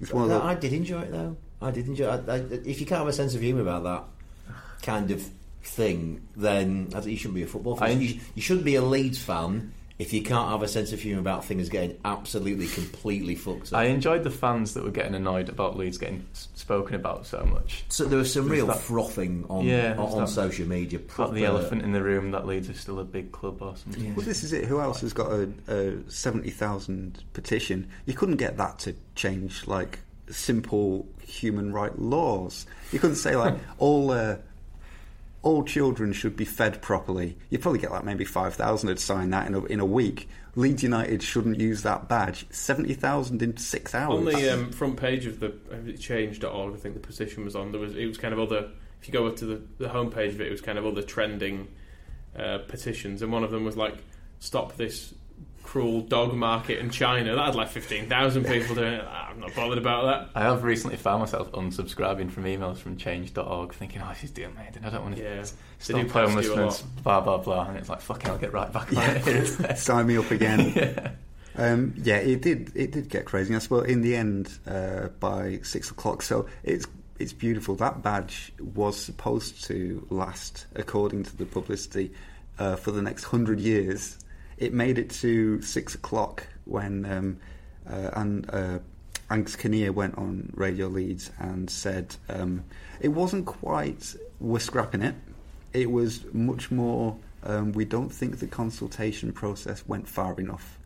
It's 0.00 0.12
one 0.12 0.24
of 0.24 0.30
No, 0.30 0.42
I 0.42 0.54
did 0.54 0.72
enjoy 0.72 1.00
it 1.02 1.12
though. 1.12 1.36
I 1.60 1.70
did 1.70 1.88
enjoy. 1.88 2.14
it. 2.14 2.28
I, 2.28 2.34
I, 2.34 2.36
if 2.36 2.80
you 2.80 2.86
can't 2.86 3.00
have 3.00 3.08
a 3.08 3.12
sense 3.12 3.34
of 3.34 3.40
humour 3.40 3.62
about 3.62 3.82
that 3.84 4.54
kind 4.82 5.10
of 5.10 5.28
thing, 5.62 6.26
then 6.36 6.88
I 6.94 7.00
think 7.00 7.12
you 7.12 7.16
shouldn't 7.16 7.34
be 7.34 7.42
a 7.42 7.46
football 7.46 7.76
fan. 7.76 7.88
I- 7.88 7.92
you, 7.92 8.20
you 8.34 8.42
shouldn't 8.42 8.64
be 8.64 8.76
a 8.76 8.82
Leeds 8.82 9.18
fan 9.18 9.72
if 9.98 10.12
you 10.12 10.22
can't 10.22 10.48
have 10.50 10.62
a 10.62 10.68
sense 10.68 10.92
of 10.92 11.00
humour 11.00 11.20
about 11.20 11.44
things 11.44 11.68
getting 11.68 11.98
absolutely, 12.04 12.68
completely 12.68 13.34
fucked 13.34 13.72
up. 13.72 13.80
I 13.80 13.84
enjoyed 13.86 14.22
the 14.22 14.30
fans 14.30 14.74
that 14.74 14.84
were 14.84 14.92
getting 14.92 15.14
annoyed 15.16 15.48
about 15.48 15.76
Leeds 15.76 15.98
getting 15.98 16.24
s- 16.32 16.46
spoken 16.54 16.94
about 16.94 17.26
so 17.26 17.44
much. 17.50 17.82
so 17.88 18.04
there 18.04 18.18
was 18.18 18.32
some 18.32 18.44
There's 18.48 18.58
real 18.58 18.66
that- 18.68 18.78
frothing 18.78 19.44
on 19.50 19.64
Yeah, 19.64 19.96
on, 19.98 20.18
that- 20.20 20.28
social 20.28 20.68
media. 20.68 21.00
Like 21.00 21.08
Proper, 21.08 21.34
the 21.34 21.44
elephant 21.46 21.82
in 21.82 21.90
the 21.92 22.02
room 22.02 22.30
that 22.30 22.46
Leeds 22.46 22.68
is 22.68 22.78
still 22.78 23.00
a 23.00 23.04
big 23.04 23.32
club 23.32 23.60
or 23.60 23.74
something. 23.76 24.14
Well, 24.14 24.24
this 24.24 24.44
is 24.44 24.52
it. 24.52 24.66
Who 24.66 24.80
else 24.80 25.00
has 25.00 25.12
got 25.12 25.32
a, 25.32 25.50
a 25.66 26.10
seventy 26.10 26.50
thousand 26.50 27.24
petition? 27.32 27.88
You 28.06 28.14
couldn't 28.14 28.36
get 28.36 28.56
that 28.58 28.78
to 28.80 28.94
change 29.16 29.66
like 29.66 29.98
simple 30.30 31.08
human 31.26 31.72
right 31.72 31.98
laws. 31.98 32.66
You 32.92 32.98
couldn't 33.00 33.16
say 33.16 33.34
like 33.34 33.54
all 33.78 34.10
uh, 34.12 34.36
all 35.48 35.64
children 35.64 36.12
should 36.12 36.36
be 36.36 36.44
fed 36.44 36.82
properly. 36.82 37.34
You'd 37.48 37.62
probably 37.62 37.80
get 37.80 37.90
like 37.90 38.04
maybe 38.04 38.26
five 38.26 38.54
thousand 38.54 38.90
to 38.90 38.98
sign 38.98 39.30
that 39.30 39.46
in 39.46 39.54
a, 39.54 39.64
in 39.64 39.80
a 39.80 39.86
week. 39.86 40.28
Leeds 40.56 40.82
United 40.82 41.22
shouldn't 41.22 41.58
use 41.58 41.82
that 41.84 42.06
badge. 42.06 42.46
Seventy 42.50 42.92
thousand 42.92 43.40
in 43.40 43.56
six 43.56 43.94
hours. 43.94 44.18
On 44.18 44.24
the 44.26 44.52
um, 44.52 44.70
front 44.72 44.98
page 44.98 45.24
of 45.24 45.40
the 45.40 45.54
change.org, 45.98 46.74
I 46.74 46.76
think 46.76 46.94
the 46.94 47.00
position 47.00 47.46
was 47.46 47.56
on. 47.56 47.72
There 47.72 47.80
was 47.80 47.96
it 47.96 48.04
was 48.04 48.18
kind 48.18 48.34
of 48.34 48.40
other. 48.40 48.68
If 49.00 49.08
you 49.08 49.12
go 49.12 49.26
up 49.26 49.36
to 49.36 49.46
the 49.46 49.62
the 49.78 49.88
homepage 49.88 50.34
of 50.34 50.42
it, 50.42 50.48
it 50.48 50.50
was 50.50 50.60
kind 50.60 50.76
of 50.76 50.84
other 50.84 51.02
trending 51.02 51.68
uh, 52.38 52.58
petitions, 52.68 53.22
and 53.22 53.32
one 53.32 53.42
of 53.42 53.50
them 53.50 53.64
was 53.64 53.76
like, 53.76 53.96
"Stop 54.40 54.76
this 54.76 55.14
cruel 55.68 56.00
dog 56.00 56.34
market 56.34 56.78
in 56.78 56.90
China." 56.90 57.34
That 57.34 57.46
had 57.46 57.54
like 57.54 57.68
fifteen 57.68 58.08
thousand 58.08 58.44
people 58.46 58.74
doing 58.74 58.94
it. 58.94 59.04
I'm 59.04 59.38
not 59.40 59.54
bothered 59.54 59.78
about 59.78 60.04
that. 60.06 60.30
I 60.34 60.42
have 60.42 60.64
recently 60.64 60.96
found 60.96 61.20
myself 61.20 61.52
unsubscribing 61.52 62.30
from 62.30 62.44
emails 62.44 62.78
from 62.78 62.96
change.org 62.96 63.72
thinking, 63.74 64.02
oh, 64.02 64.08
this 64.08 64.24
is 64.24 64.30
doing 64.30 64.50
amazing. 64.56 64.84
I 64.84 64.90
don't 64.90 65.02
want 65.02 65.16
to 65.16 65.22
Yeah. 65.22 65.42
They 65.42 65.44
stop 65.78 66.00
do 66.00 66.08
cost 66.08 66.14
you 66.44 66.54
homelessness, 66.54 66.82
blah, 67.02 67.20
blah, 67.20 67.38
blah. 67.38 67.68
And 67.68 67.76
it's 67.76 67.88
like, 67.88 68.00
fucking, 68.00 68.30
I'll 68.30 68.38
get 68.38 68.52
right 68.52 68.72
back 68.72 68.92
on 68.96 69.02
it. 69.02 69.22
Here 69.24 69.36
it 69.36 69.42
is. 69.42 69.82
Sign 69.82 70.06
me 70.06 70.16
up 70.16 70.30
again. 70.30 70.72
yeah. 70.74 71.10
Um, 71.56 71.94
yeah, 72.02 72.16
it 72.16 72.40
did. 72.42 72.72
It 72.74 72.92
did 72.92 73.08
get 73.08 73.26
crazy. 73.26 73.54
I 73.54 73.58
suppose 73.58 73.86
in 73.88 74.00
the 74.00 74.14
end, 74.16 74.58
uh, 74.66 75.08
by 75.20 75.60
six 75.62 75.90
o'clock. 75.90 76.22
So 76.22 76.46
it's 76.62 76.86
it's 77.18 77.32
beautiful. 77.32 77.74
That 77.76 78.02
badge 78.02 78.52
was 78.60 78.96
supposed 78.96 79.64
to 79.64 80.06
last, 80.10 80.66
according 80.76 81.24
to 81.24 81.36
the 81.36 81.46
publicity, 81.46 82.12
uh, 82.58 82.76
for 82.76 82.92
the 82.92 83.02
next 83.02 83.24
hundred 83.24 83.60
years. 83.60 84.18
It 84.58 84.72
made 84.72 84.98
it 84.98 85.10
to 85.10 85.62
six 85.62 85.94
o'clock 85.94 86.46
when 86.64 87.04
um, 87.06 87.38
uh, 87.88 88.10
and 88.14 88.50
uh, 88.50 88.78
Angus 89.30 89.56
Kinnear 89.56 89.92
went 89.92 90.16
on 90.18 90.50
Radio 90.54 90.88
Leeds 90.88 91.30
and 91.38 91.70
said 91.70 92.16
um, 92.28 92.64
it 93.00 93.08
wasn't 93.08 93.46
quite 93.46 94.14
we're 94.40 94.58
scrapping 94.58 95.02
it. 95.02 95.14
It 95.72 95.90
was 95.90 96.24
much 96.32 96.70
more. 96.70 97.16
Um, 97.44 97.72
we 97.72 97.84
don't 97.84 98.10
think 98.10 98.40
the 98.40 98.46
consultation 98.46 99.32
process 99.32 99.86
went 99.86 100.08
far 100.08 100.38
enough 100.40 100.78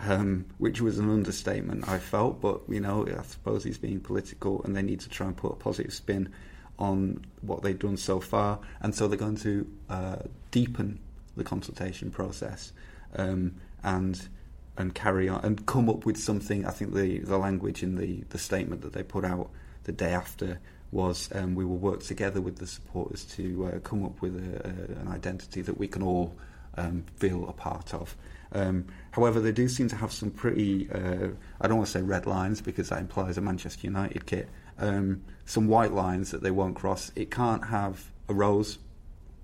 um, 0.00 0.46
which 0.58 0.80
was 0.80 0.98
an 0.98 1.10
understatement, 1.10 1.88
I 1.88 1.98
felt. 1.98 2.40
But 2.40 2.60
you 2.68 2.80
know, 2.80 3.06
I 3.06 3.22
suppose 3.22 3.64
he's 3.64 3.78
being 3.78 4.00
political, 4.00 4.62
and 4.64 4.76
they 4.76 4.82
need 4.82 5.00
to 5.00 5.08
try 5.08 5.26
and 5.26 5.36
put 5.36 5.52
a 5.52 5.56
positive 5.56 5.92
spin 5.92 6.32
on 6.78 7.24
what 7.42 7.62
they've 7.62 7.78
done 7.78 7.96
so 7.96 8.20
far, 8.20 8.58
and 8.80 8.94
so 8.94 9.06
they're 9.06 9.18
going 9.18 9.36
to 9.36 9.66
uh, 9.88 10.16
deepen 10.50 10.98
the 11.36 11.44
consultation 11.44 12.10
process 12.10 12.72
um, 13.16 13.54
and 13.82 14.28
and 14.76 14.94
carry 14.94 15.28
on 15.28 15.44
and 15.44 15.66
come 15.66 15.88
up 15.88 16.04
with 16.04 16.16
something. 16.16 16.66
I 16.66 16.70
think 16.70 16.94
the 16.94 17.18
the 17.18 17.38
language 17.38 17.82
in 17.82 17.96
the 17.96 18.24
the 18.30 18.38
statement 18.38 18.82
that 18.82 18.92
they 18.92 19.02
put 19.02 19.24
out 19.24 19.50
the 19.84 19.92
day 19.92 20.12
after 20.12 20.58
was 20.90 21.28
um, 21.34 21.54
we 21.54 21.64
will 21.64 21.76
work 21.76 22.02
together 22.02 22.40
with 22.40 22.58
the 22.58 22.66
supporters 22.66 23.24
to 23.24 23.66
uh, 23.66 23.78
come 23.80 24.04
up 24.04 24.22
with 24.22 24.36
a, 24.36 24.66
a, 24.66 25.00
an 25.00 25.08
identity 25.08 25.60
that 25.60 25.76
we 25.76 25.88
can 25.88 26.02
all 26.02 26.34
um, 26.76 27.04
feel 27.16 27.48
a 27.48 27.52
part 27.52 27.92
of. 27.92 28.16
Um, 28.52 28.86
however, 29.10 29.40
they 29.40 29.52
do 29.52 29.68
seem 29.68 29.88
to 29.88 29.96
have 29.96 30.12
some 30.12 30.30
pretty, 30.30 30.88
uh, 30.90 31.28
I 31.60 31.66
don't 31.68 31.78
want 31.78 31.88
to 31.88 31.92
say 31.92 32.02
red 32.02 32.26
lines 32.26 32.60
because 32.60 32.90
that 32.90 33.00
implies 33.00 33.36
a 33.36 33.40
Manchester 33.40 33.86
United 33.86 34.26
kit, 34.26 34.48
um, 34.78 35.22
some 35.44 35.66
white 35.66 35.92
lines 35.92 36.30
that 36.30 36.42
they 36.42 36.52
won't 36.52 36.76
cross. 36.76 37.10
It 37.16 37.30
can't 37.30 37.64
have 37.66 38.10
a 38.28 38.34
rose. 38.34 38.78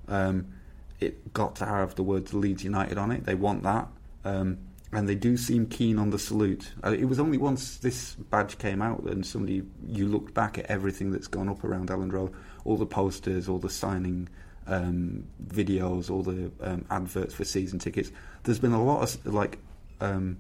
Um, 0.07 0.47
it 1.01 1.33
got 1.33 1.57
to 1.57 1.67
have 1.67 1.95
the 1.95 2.03
words 2.03 2.35
Leeds 2.35 2.65
United 2.65 2.99
on 2.99 3.11
it. 3.11 3.25
They 3.25 3.35
want 3.35 3.63
that. 3.63 3.89
Um, 4.25 4.59
and 4.93 5.09
they 5.09 5.15
do 5.15 5.37
seem 5.37 5.67
keen 5.67 5.99
on 5.99 6.11
the 6.11 6.19
salute. 6.19 6.73
Uh, 6.85 6.91
it 6.91 7.05
was 7.05 7.21
only 7.21 7.39
once 7.39 7.77
this 7.79 8.15
badge 8.15 8.59
came 8.59 8.83
out 8.83 9.03
and 9.05 9.25
somebody 9.25 9.63
you 9.87 10.09
looked 10.09 10.35
back 10.35 10.59
at 10.59 10.67
everything 10.67 11.13
that's 11.13 11.29
gone 11.29 11.49
up 11.49 11.63
around 11.63 11.89
Elland 11.91 12.13
Road, 12.13 12.33
all 12.65 12.77
the 12.77 12.87
posters, 12.87 13.49
all 13.49 13.59
the 13.59 13.71
signing 13.71 14.29
um, 14.67 15.25
videos, 15.47 16.11
all 16.11 16.23
the 16.23 16.51
um, 16.61 16.85
adverts 16.91 17.35
for 17.35 17.45
season 17.45 17.79
tickets. 17.79 18.11
There's 18.43 18.59
been 18.59 18.73
a 18.73 18.83
lot 18.83 19.03
of 19.03 19.27
like 19.27 19.59
um, 20.01 20.39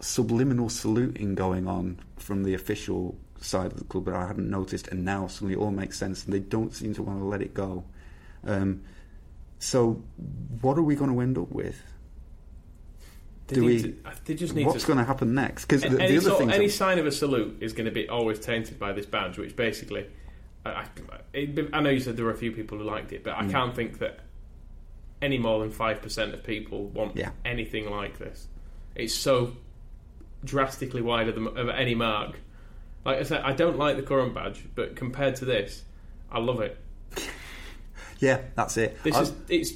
subliminal 0.00 0.68
saluting 0.68 1.34
going 1.34 1.68
on 1.68 2.00
from 2.16 2.42
the 2.42 2.54
official 2.54 3.16
side 3.40 3.72
of 3.72 3.78
the 3.78 3.84
club 3.84 4.06
that 4.06 4.14
I 4.14 4.26
hadn't 4.26 4.50
noticed, 4.50 4.88
and 4.88 5.04
now 5.04 5.28
suddenly 5.28 5.54
it 5.54 5.58
all 5.58 5.70
makes 5.70 5.98
sense, 5.98 6.24
and 6.24 6.32
they 6.32 6.40
don't 6.40 6.74
seem 6.74 6.94
to 6.94 7.02
want 7.02 7.20
to 7.20 7.24
let 7.24 7.40
it 7.40 7.54
go. 7.54 7.84
So, 9.64 10.02
what 10.60 10.76
are 10.76 10.82
we 10.82 10.94
going 10.94 11.10
to 11.10 11.20
end 11.22 11.38
up 11.38 11.50
with? 11.50 11.80
They 13.46 13.54
Do 13.56 13.64
we? 13.64 13.82
to- 13.82 13.96
uh, 14.04 14.10
they 14.26 14.34
just 14.34 14.54
need 14.54 14.66
what's 14.66 14.82
to- 14.82 14.86
going 14.86 14.98
to 14.98 15.04
happen 15.06 15.34
next? 15.34 15.64
Because 15.64 15.80
the, 15.80 15.88
any, 16.02 16.12
the 16.12 16.18
other 16.18 16.20
sort- 16.20 16.38
thing, 16.40 16.50
any 16.52 16.68
sign 16.68 16.98
of 16.98 17.06
a 17.06 17.10
salute 17.10 17.56
is 17.62 17.72
going 17.72 17.86
to 17.86 17.90
be 17.90 18.06
always 18.06 18.38
tainted 18.38 18.78
by 18.78 18.92
this 18.92 19.06
badge, 19.06 19.38
which 19.38 19.56
basically, 19.56 20.06
I, 20.66 20.70
I, 20.70 20.86
it, 21.32 21.70
I 21.72 21.80
know 21.80 21.88
you 21.88 22.00
said 22.00 22.18
there 22.18 22.26
were 22.26 22.30
a 22.30 22.36
few 22.36 22.52
people 22.52 22.76
who 22.76 22.84
liked 22.84 23.12
it, 23.12 23.24
but 23.24 23.38
I 23.38 23.48
can't 23.48 23.74
think 23.74 24.00
that 24.00 24.20
any 25.22 25.38
more 25.38 25.60
than 25.60 25.70
five 25.70 26.02
percent 26.02 26.34
of 26.34 26.44
people 26.44 26.84
want 26.88 27.16
Yeah. 27.16 27.30
anything 27.46 27.88
like 27.90 28.18
this. 28.18 28.46
It's 28.94 29.14
so 29.14 29.56
drastically 30.44 31.00
wider 31.00 31.32
than 31.32 31.46
of 31.46 31.70
any 31.70 31.94
mark. 31.94 32.38
Like 33.06 33.18
I 33.18 33.22
said, 33.22 33.40
I 33.40 33.54
don't 33.54 33.78
like 33.78 33.96
the 33.96 34.02
current 34.02 34.34
badge, 34.34 34.62
but 34.74 34.94
compared 34.94 35.36
to 35.36 35.46
this, 35.46 35.84
I 36.30 36.38
love 36.38 36.60
it. 36.60 36.76
yeah, 38.20 38.40
that's 38.54 38.76
it. 38.76 39.02
This 39.02 39.14
I- 39.14 39.22
is 39.22 39.32
it's 39.48 39.72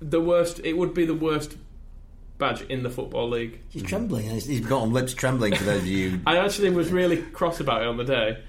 the 0.00 0.20
worst. 0.20 0.60
It 0.64 0.76
would 0.76 0.94
be 0.94 1.04
the 1.06 1.14
worst 1.14 1.56
badge 2.38 2.62
in 2.62 2.82
the 2.82 2.90
football 2.90 3.28
league. 3.28 3.60
He's 3.68 3.82
trembling. 3.82 4.28
He's 4.30 4.46
he's 4.46 4.60
got 4.66 4.82
on 4.82 4.92
lips 4.92 5.14
trembling 5.14 5.54
for 5.56 5.64
those 5.64 5.82
of 5.82 5.86
you. 5.88 6.20
I 6.26 6.38
actually 6.38 6.70
was 6.70 6.90
really 6.90 7.16
cross 7.18 7.60
about 7.60 7.82
it 7.82 7.88
on 7.88 7.96
the 7.96 8.04
day. 8.04 8.42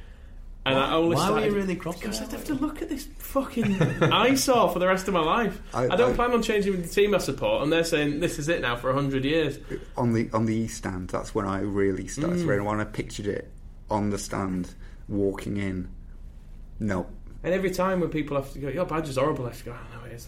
And 0.65 0.77
I 0.77 0.93
only 0.93 1.15
Why 1.15 1.29
were 1.31 1.37
you 1.37 1.43
started- 1.45 1.53
really 1.53 1.75
cross 1.77 1.97
Because 1.99 2.21
I'd 2.21 2.31
have 2.33 2.43
to 2.45 2.53
look 2.53 2.81
at 2.81 2.89
this 2.89 3.07
fucking 3.17 3.81
eyesore 4.03 4.69
for 4.69 4.77
the 4.77 4.87
rest 4.87 5.07
of 5.07 5.13
my 5.15 5.21
life. 5.21 5.59
I- 5.73 5.85
I, 5.85 5.95
don't 5.95 6.11
I- 6.11 6.15
plan 6.15 6.31
on 6.33 6.43
changing 6.43 6.79
the 6.81 6.87
team 6.87 7.15
I 7.15 7.17
support, 7.19 7.63
and 7.63 7.71
they're 7.71 7.83
saying 7.85 8.19
this 8.19 8.37
is 8.37 8.49
it 8.49 8.61
now 8.61 8.75
for 8.75 8.93
hundred 8.93 9.23
years. 9.25 9.57
on 9.97 10.13
the 10.13 10.29
on 10.33 10.45
the 10.45 10.55
east 10.55 10.77
stand, 10.77 11.09
that's 11.09 11.33
when 11.33 11.45
I 11.47 11.61
really 11.61 12.07
started. 12.07 12.39
Mm. 12.39 12.65
When 12.65 12.79
I 12.79 12.83
pictured 12.83 13.25
it 13.25 13.49
on 13.89 14.09
the 14.11 14.19
stand, 14.19 14.75
walking 15.07 15.57
in. 15.57 15.89
No, 16.81 17.07
And 17.43 17.53
every 17.53 17.71
time 17.71 18.01
when 18.01 18.09
people 18.09 18.37
have 18.37 18.51
to 18.53 18.59
go, 18.59 18.69
your 18.69 18.85
badge 18.85 19.09
is 19.09 19.17
horrible, 19.17 19.45
I 19.45 19.49
have 19.49 19.59
to 19.59 19.65
go, 19.65 19.75
oh, 19.75 19.97
no, 19.97 20.05
it 20.05 20.13
is. 20.13 20.27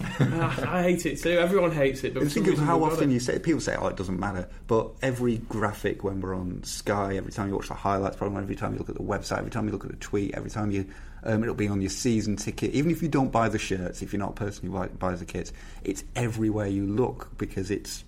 I, 0.00 0.04
I 0.68 0.82
hate 0.82 1.06
it 1.06 1.20
too. 1.20 1.38
Everyone 1.38 1.70
hates 1.70 2.04
it, 2.04 2.14
but 2.14 2.24
think 2.30 2.48
of 2.48 2.58
how 2.58 2.82
often 2.82 3.10
it. 3.10 3.14
you 3.14 3.20
say 3.20 3.38
people 3.38 3.60
say, 3.60 3.76
"Oh, 3.78 3.86
it 3.86 3.96
doesn't 3.96 4.18
matter," 4.18 4.48
but 4.66 4.90
every 5.02 5.38
graphic 5.38 6.02
when 6.02 6.20
we're 6.20 6.34
on 6.34 6.62
Sky, 6.64 7.16
every 7.16 7.32
time 7.32 7.48
you 7.48 7.54
watch 7.54 7.68
the 7.68 7.74
highlights 7.74 8.16
program, 8.16 8.42
every 8.42 8.56
time 8.56 8.72
you 8.72 8.78
look 8.78 8.88
at 8.88 8.96
the 8.96 9.02
website, 9.02 9.38
every 9.38 9.50
time 9.50 9.66
you 9.66 9.72
look 9.72 9.84
at 9.84 9.92
a 9.92 9.96
tweet, 9.96 10.34
every 10.34 10.50
time 10.50 10.70
you, 10.70 10.86
um, 11.22 11.42
it'll 11.42 11.54
be 11.54 11.68
on 11.68 11.80
your 11.80 11.90
season 11.90 12.36
ticket. 12.36 12.72
Even 12.72 12.90
if 12.90 13.02
you 13.02 13.08
don't 13.08 13.30
buy 13.30 13.48
the 13.48 13.58
shirts, 13.58 14.02
if 14.02 14.12
you're 14.12 14.20
not 14.20 14.30
a 14.30 14.34
person 14.34 14.66
who 14.66 14.76
buy, 14.76 14.88
buys 14.88 15.20
the 15.20 15.26
kits, 15.26 15.52
it's 15.84 16.02
everywhere 16.16 16.66
you 16.66 16.86
look 16.86 17.36
because 17.38 17.70
it's 17.70 18.04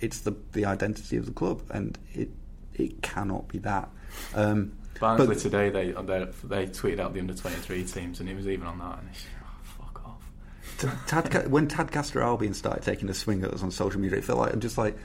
it's 0.00 0.20
the 0.20 0.34
the 0.52 0.66
identity 0.66 1.16
of 1.16 1.26
the 1.26 1.32
club, 1.32 1.62
and 1.70 1.98
it 2.12 2.28
it 2.74 3.02
cannot 3.02 3.48
be 3.48 3.58
that. 3.58 3.88
Um, 4.34 4.72
Barnsley 5.00 5.28
but- 5.28 5.38
today, 5.38 5.70
they, 5.70 5.90
they 5.90 6.28
they 6.44 6.66
tweeted 6.66 7.00
out 7.00 7.14
the 7.14 7.20
under 7.20 7.34
twenty 7.34 7.56
three 7.56 7.84
teams, 7.84 8.20
and 8.20 8.28
it 8.28 8.36
was 8.36 8.46
even 8.46 8.66
on 8.66 8.78
that. 8.78 8.98
And 8.98 9.08
it's, 9.10 9.24
oh, 9.42 9.82
fuck 9.82 10.02
off. 10.06 11.06
Tad, 11.06 11.50
when 11.50 11.66
Tadcaster 11.66 12.22
Albion 12.22 12.54
started 12.54 12.84
taking 12.84 13.08
a 13.08 13.14
swing 13.14 13.42
at 13.42 13.52
us 13.52 13.62
on 13.62 13.70
social 13.70 14.00
media, 14.00 14.18
it 14.18 14.24
felt 14.24 14.38
like 14.38 14.52
I'm 14.52 14.60
just 14.60 14.78
like 14.78 14.96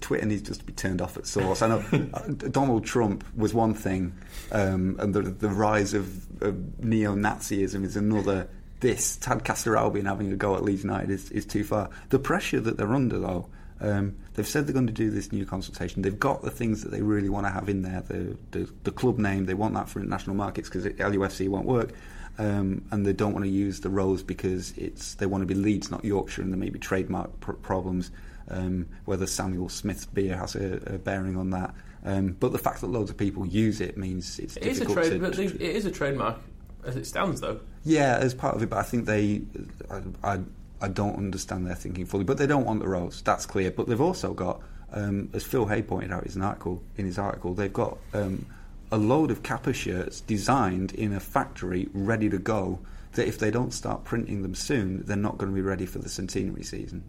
Twitter 0.00 0.26
needs 0.26 0.42
just 0.42 0.60
to 0.60 0.66
be 0.66 0.72
turned 0.72 1.00
off 1.02 1.16
at 1.16 1.26
source. 1.26 1.62
I 1.62 1.68
know 1.68 1.84
uh, 2.14 2.28
Donald 2.28 2.84
Trump 2.86 3.24
was 3.36 3.52
one 3.52 3.74
thing, 3.74 4.16
um, 4.52 4.96
and 4.98 5.14
the 5.14 5.22
the 5.22 5.50
rise 5.50 5.94
of, 5.94 6.42
of 6.42 6.82
neo 6.82 7.14
Nazism 7.14 7.84
is 7.84 7.96
another. 7.96 8.48
This 8.80 9.16
Tadcaster 9.16 9.76
Albion 9.76 10.04
having 10.04 10.30
a 10.32 10.36
go 10.36 10.54
at 10.54 10.62
Leeds 10.62 10.82
United 10.82 11.10
is, 11.10 11.30
is 11.30 11.46
too 11.46 11.64
far. 11.64 11.88
The 12.10 12.18
pressure 12.18 12.60
that 12.60 12.76
they're 12.76 12.92
under, 12.92 13.18
though, 13.18 13.48
um, 13.80 14.16
they've 14.34 14.46
said 14.46 14.66
they're 14.66 14.74
going 14.74 14.86
to 14.86 14.92
do 14.92 15.10
this 15.10 15.32
new 15.32 15.44
consultation. 15.44 16.02
They've 16.02 16.18
got 16.18 16.42
the 16.42 16.50
things 16.50 16.82
that 16.82 16.90
they 16.90 17.02
really 17.02 17.28
want 17.28 17.46
to 17.46 17.50
have 17.52 17.68
in 17.68 17.82
there. 17.82 18.02
The 18.02 18.36
the, 18.50 18.72
the 18.84 18.90
club 18.92 19.18
name 19.18 19.46
they 19.46 19.54
want 19.54 19.74
that 19.74 19.88
for 19.88 20.00
international 20.00 20.36
markets 20.36 20.68
because 20.68 20.84
LUFC 20.86 21.48
won't 21.48 21.66
work 21.66 21.92
um, 22.38 22.84
and 22.90 23.06
they 23.06 23.12
don't 23.12 23.32
want 23.32 23.44
to 23.44 23.50
use 23.50 23.80
the 23.80 23.88
rose 23.90 24.22
because 24.22 24.72
it's 24.76 25.14
they 25.14 25.26
want 25.26 25.42
to 25.42 25.46
be 25.46 25.54
Leeds, 25.54 25.90
not 25.90 26.04
Yorkshire, 26.04 26.42
and 26.42 26.52
there 26.52 26.58
may 26.58 26.70
be 26.70 26.78
trademark 26.78 27.38
pr- 27.40 27.52
problems. 27.52 28.10
Um, 28.48 28.86
whether 29.06 29.26
Samuel 29.26 29.68
Smith's 29.68 30.06
beer 30.06 30.36
has 30.36 30.54
a, 30.54 30.76
a 30.86 30.98
bearing 30.98 31.36
on 31.36 31.50
that, 31.50 31.74
um, 32.04 32.36
but 32.38 32.52
the 32.52 32.58
fact 32.58 32.80
that 32.80 32.86
loads 32.86 33.10
of 33.10 33.16
people 33.16 33.44
use 33.44 33.80
it 33.80 33.96
means 33.96 34.38
it's 34.38 34.56
It 34.56 34.62
is 34.62 34.80
a 34.80 34.84
difficult 34.84 35.08
trade, 35.08 35.48
to. 35.48 35.54
it 35.56 35.60
is 35.76 35.84
a 35.84 35.90
trademark 35.90 36.38
as 36.84 36.94
it 36.94 37.06
stands, 37.06 37.40
though. 37.40 37.58
yeah, 37.84 38.18
as 38.20 38.34
part 38.34 38.54
of 38.54 38.62
it, 38.62 38.70
but 38.70 38.78
I 38.78 38.84
think 38.84 39.06
they, 39.06 39.42
I, 39.90 40.34
I, 40.34 40.40
I 40.80 40.88
don't 40.88 41.16
understand 41.16 41.66
their 41.66 41.74
thinking 41.74 42.06
fully. 42.06 42.24
But 42.24 42.38
they 42.38 42.46
don't 42.46 42.64
want 42.64 42.80
the 42.80 42.88
rose. 42.88 43.22
That's 43.22 43.46
clear. 43.46 43.70
But 43.70 43.86
they've 43.86 44.00
also 44.00 44.34
got, 44.34 44.60
um, 44.92 45.30
as 45.32 45.44
Phil 45.44 45.66
Hay 45.66 45.82
pointed 45.82 46.12
out 46.12 46.26
in 46.26 46.42
article, 46.42 46.82
in 46.96 47.06
his 47.06 47.18
article, 47.18 47.54
they've 47.54 47.72
got 47.72 47.98
um, 48.12 48.46
a 48.90 48.98
load 48.98 49.30
of 49.30 49.42
Kappa 49.42 49.72
shirts 49.72 50.20
designed 50.20 50.92
in 50.92 51.12
a 51.12 51.20
factory, 51.20 51.88
ready 51.92 52.28
to 52.28 52.38
go. 52.38 52.80
That 53.12 53.26
if 53.26 53.38
they 53.38 53.50
don't 53.50 53.72
start 53.72 54.04
printing 54.04 54.42
them 54.42 54.54
soon, 54.54 55.02
they're 55.06 55.16
not 55.16 55.38
going 55.38 55.50
to 55.50 55.54
be 55.54 55.62
ready 55.62 55.86
for 55.86 55.98
the 55.98 56.08
centenary 56.08 56.62
season. 56.62 57.04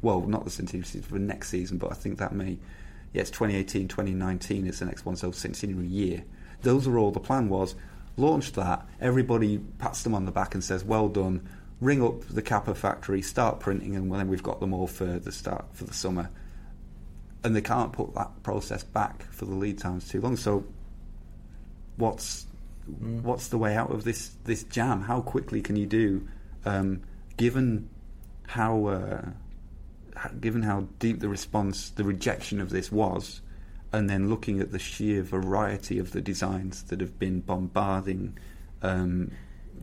Well, 0.00 0.22
not 0.22 0.44
the 0.44 0.50
centenary 0.50 0.84
season 0.84 1.08
for 1.08 1.18
next 1.20 1.50
season, 1.50 1.78
but 1.78 1.92
I 1.92 1.94
think 1.94 2.18
that 2.18 2.32
may. 2.32 2.58
yes, 3.12 3.28
it's 3.28 3.30
2018, 3.30 3.86
2019 3.86 4.66
is 4.66 4.80
the 4.80 4.86
next 4.86 5.06
one, 5.06 5.14
so 5.14 5.30
centenary 5.30 5.86
year. 5.86 6.24
Those 6.62 6.88
are 6.88 6.98
all 6.98 7.12
the 7.12 7.20
plan 7.20 7.48
was. 7.48 7.76
Launch 8.16 8.52
that, 8.52 8.84
everybody 9.00 9.58
pats 9.78 10.02
them 10.02 10.14
on 10.14 10.26
the 10.26 10.32
back 10.32 10.54
and 10.54 10.62
says, 10.62 10.84
well 10.84 11.08
done, 11.08 11.48
ring 11.82 12.00
up 12.00 12.20
the 12.28 12.42
Kappa 12.42 12.74
factory, 12.74 13.20
start 13.20 13.58
printing, 13.58 13.96
and 13.96 14.10
then 14.12 14.28
we've 14.28 14.42
got 14.42 14.60
them 14.60 14.72
all 14.72 14.86
for 14.86 15.04
the 15.04 15.32
start 15.32 15.66
for 15.72 15.84
the 15.84 15.92
summer. 15.92 16.30
And 17.44 17.56
they 17.56 17.60
can't 17.60 17.92
put 17.92 18.14
that 18.14 18.42
process 18.44 18.84
back 18.84 19.24
for 19.32 19.46
the 19.46 19.54
lead 19.54 19.78
times 19.78 20.08
too 20.08 20.20
long. 20.20 20.36
So, 20.36 20.64
what's 21.96 22.46
what's 22.86 23.48
the 23.48 23.58
way 23.58 23.76
out 23.76 23.90
of 23.90 24.04
this 24.04 24.36
this 24.44 24.62
jam? 24.62 25.02
How 25.02 25.20
quickly 25.20 25.60
can 25.60 25.74
you 25.74 25.86
do, 25.86 26.28
um, 26.64 27.02
given 27.36 27.90
how 28.46 28.86
uh, 28.86 29.22
given 30.40 30.62
how 30.62 30.86
deep 31.00 31.18
the 31.18 31.28
response, 31.28 31.90
the 31.90 32.04
rejection 32.04 32.60
of 32.60 32.70
this 32.70 32.92
was, 32.92 33.40
and 33.92 34.08
then 34.08 34.30
looking 34.30 34.60
at 34.60 34.70
the 34.70 34.78
sheer 34.78 35.22
variety 35.22 35.98
of 35.98 36.12
the 36.12 36.20
designs 36.20 36.84
that 36.84 37.00
have 37.00 37.18
been 37.18 37.40
bombarding 37.40 38.38
um, 38.82 39.32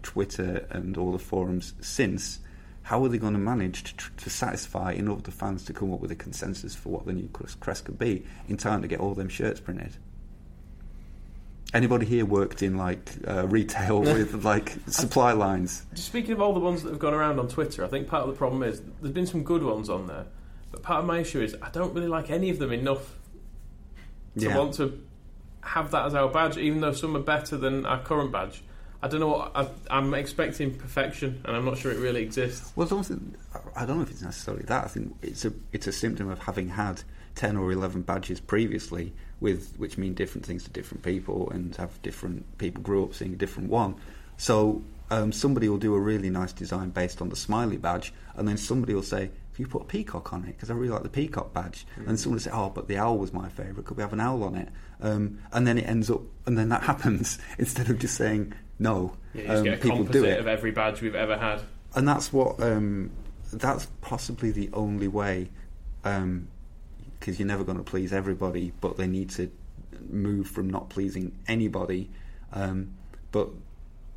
Twitter 0.03 0.65
and 0.69 0.97
all 0.97 1.11
the 1.11 1.19
forums 1.19 1.73
since, 1.81 2.39
how 2.83 3.03
are 3.03 3.09
they 3.09 3.17
going 3.17 3.33
to 3.33 3.39
manage 3.39 3.83
to, 3.83 3.95
tr- 3.97 4.11
to 4.17 4.29
satisfy 4.29 4.93
enough 4.93 5.17
of 5.17 5.23
the 5.23 5.31
fans 5.31 5.63
to 5.65 5.73
come 5.73 5.93
up 5.93 5.99
with 5.99 6.11
a 6.11 6.15
consensus 6.15 6.75
for 6.75 6.89
what 6.89 7.05
the 7.05 7.13
new 7.13 7.27
crest 7.33 7.59
crest 7.59 7.85
could 7.85 7.99
be 7.99 8.25
in 8.47 8.57
time 8.57 8.81
to 8.81 8.87
get 8.87 8.99
all 8.99 9.13
them 9.13 9.29
shirts 9.29 9.59
printed? 9.59 9.95
Anybody 11.71 12.07
here 12.07 12.25
worked 12.25 12.63
in 12.63 12.77
like 12.77 13.11
uh, 13.27 13.47
retail 13.47 14.01
with 14.01 14.43
like 14.43 14.75
supply 14.87 15.33
lines? 15.33 15.85
Speaking 15.93 16.31
of 16.31 16.41
all 16.41 16.53
the 16.53 16.59
ones 16.59 16.81
that 16.83 16.89
have 16.89 16.99
gone 16.99 17.13
around 17.13 17.39
on 17.39 17.47
Twitter, 17.47 17.85
I 17.85 17.87
think 17.87 18.07
part 18.07 18.23
of 18.23 18.29
the 18.29 18.35
problem 18.35 18.63
is 18.63 18.81
there's 19.01 19.13
been 19.13 19.27
some 19.27 19.43
good 19.43 19.61
ones 19.61 19.87
on 19.89 20.07
there, 20.07 20.25
but 20.71 20.81
part 20.81 20.99
of 21.01 21.05
my 21.05 21.19
issue 21.19 21.41
is 21.41 21.55
I 21.61 21.69
don't 21.69 21.93
really 21.93 22.07
like 22.07 22.31
any 22.31 22.49
of 22.49 22.57
them 22.57 22.71
enough 22.71 23.15
to 24.37 24.45
Yeah. 24.45 24.57
want 24.57 24.73
to 24.75 24.99
have 25.61 25.91
that 25.91 26.05
as 26.07 26.15
our 26.15 26.29
badge, 26.29 26.57
even 26.57 26.81
though 26.81 26.93
some 26.93 27.15
are 27.15 27.19
better 27.21 27.55
than 27.55 27.85
our 27.85 27.99
current 28.01 28.31
badge. 28.31 28.63
I 29.01 29.07
don't 29.07 29.21
know 29.21 29.29
what 29.29 29.51
I, 29.55 29.69
I'm 29.89 30.13
expecting 30.13 30.75
perfection, 30.75 31.41
and 31.45 31.55
I'm 31.55 31.63
not 31.63 31.77
sure 31.77 31.91
it 31.91 31.99
really 31.99 32.21
exists. 32.21 32.71
Well, 32.75 32.85
I 32.85 32.89
don't, 32.89 33.35
I 33.75 33.85
don't 33.85 33.97
know 33.97 34.03
if 34.03 34.11
it's 34.11 34.21
necessarily 34.21 34.63
that. 34.63 34.83
I 34.83 34.87
think 34.87 35.15
it's 35.21 35.45
a 35.45 35.53
it's 35.71 35.87
a 35.87 35.93
symptom 35.93 36.29
of 36.29 36.39
having 36.39 36.69
had 36.69 37.03
ten 37.35 37.55
or 37.55 37.71
eleven 37.71 38.01
badges 38.01 38.41
previously, 38.41 39.13
with 39.39 39.73
which 39.77 39.97
mean 39.97 40.15
different 40.15 40.45
things 40.45 40.65
to 40.65 40.69
different 40.69 41.03
people, 41.03 41.49
and 41.51 41.73
have 41.77 42.01
different 42.01 42.57
people 42.57 42.83
grew 42.83 43.05
up 43.05 43.13
seeing 43.13 43.33
a 43.33 43.37
different 43.37 43.69
one. 43.69 43.95
So 44.35 44.81
um, 45.11 45.31
somebody 45.31 45.69
will 45.69 45.77
do 45.77 45.95
a 45.95 45.99
really 45.99 46.29
nice 46.29 46.51
design 46.51 46.89
based 46.89 47.21
on 47.21 47.29
the 47.29 47.37
smiley 47.37 47.77
badge, 47.77 48.13
and 48.35 48.45
then 48.45 48.57
somebody 48.57 48.93
will 48.93 49.01
say, 49.01 49.27
"Can 49.55 49.63
you 49.63 49.67
put 49.67 49.83
a 49.83 49.85
peacock 49.85 50.33
on 50.33 50.43
it? 50.43 50.57
Because 50.57 50.69
I 50.69 50.73
really 50.73 50.91
like 50.91 51.03
the 51.03 51.09
peacock 51.09 51.53
badge." 51.53 51.87
And 52.05 52.19
someone 52.19 52.35
will 52.35 52.43
say, 52.43 52.51
"Oh, 52.51 52.69
but 52.69 52.89
the 52.89 52.97
owl 52.97 53.17
was 53.17 53.31
my 53.31 53.47
favourite. 53.47 53.85
Could 53.85 53.95
we 53.95 54.03
have 54.03 54.11
an 54.11 54.19
owl 54.19 54.43
on 54.43 54.55
it?" 54.55 54.67
Um, 54.99 55.39
and 55.53 55.65
then 55.65 55.77
it 55.77 55.87
ends 55.87 56.11
up, 56.11 56.21
and 56.45 56.57
then 56.57 56.67
that 56.67 56.83
happens 56.91 57.39
instead 57.57 57.89
of 57.89 57.97
just 57.97 58.15
saying 58.15 58.53
no. 58.79 59.13
Yeah, 59.33 59.53
um, 59.53 59.63
people 59.77 60.05
do 60.05 60.23
it 60.23 60.39
of 60.39 60.47
every 60.47 60.71
badge 60.71 61.01
we've 61.01 61.15
ever 61.15 61.37
had. 61.37 61.61
and 61.95 62.07
that's 62.07 62.33
what 62.33 62.61
um, 62.63 63.11
that's 63.53 63.87
possibly 64.01 64.51
the 64.51 64.69
only 64.73 65.07
way, 65.07 65.49
because 66.01 67.39
you're 67.39 67.47
never 67.47 67.63
going 67.63 67.77
to 67.77 67.83
please 67.83 68.13
everybody, 68.13 68.71
but 68.81 68.97
they 68.97 69.07
need 69.07 69.29
to 69.31 69.51
move 70.09 70.47
from 70.47 70.69
not 70.69 70.89
pleasing 70.89 71.37
anybody. 71.47 72.09
Um, 72.53 72.95
but 73.31 73.49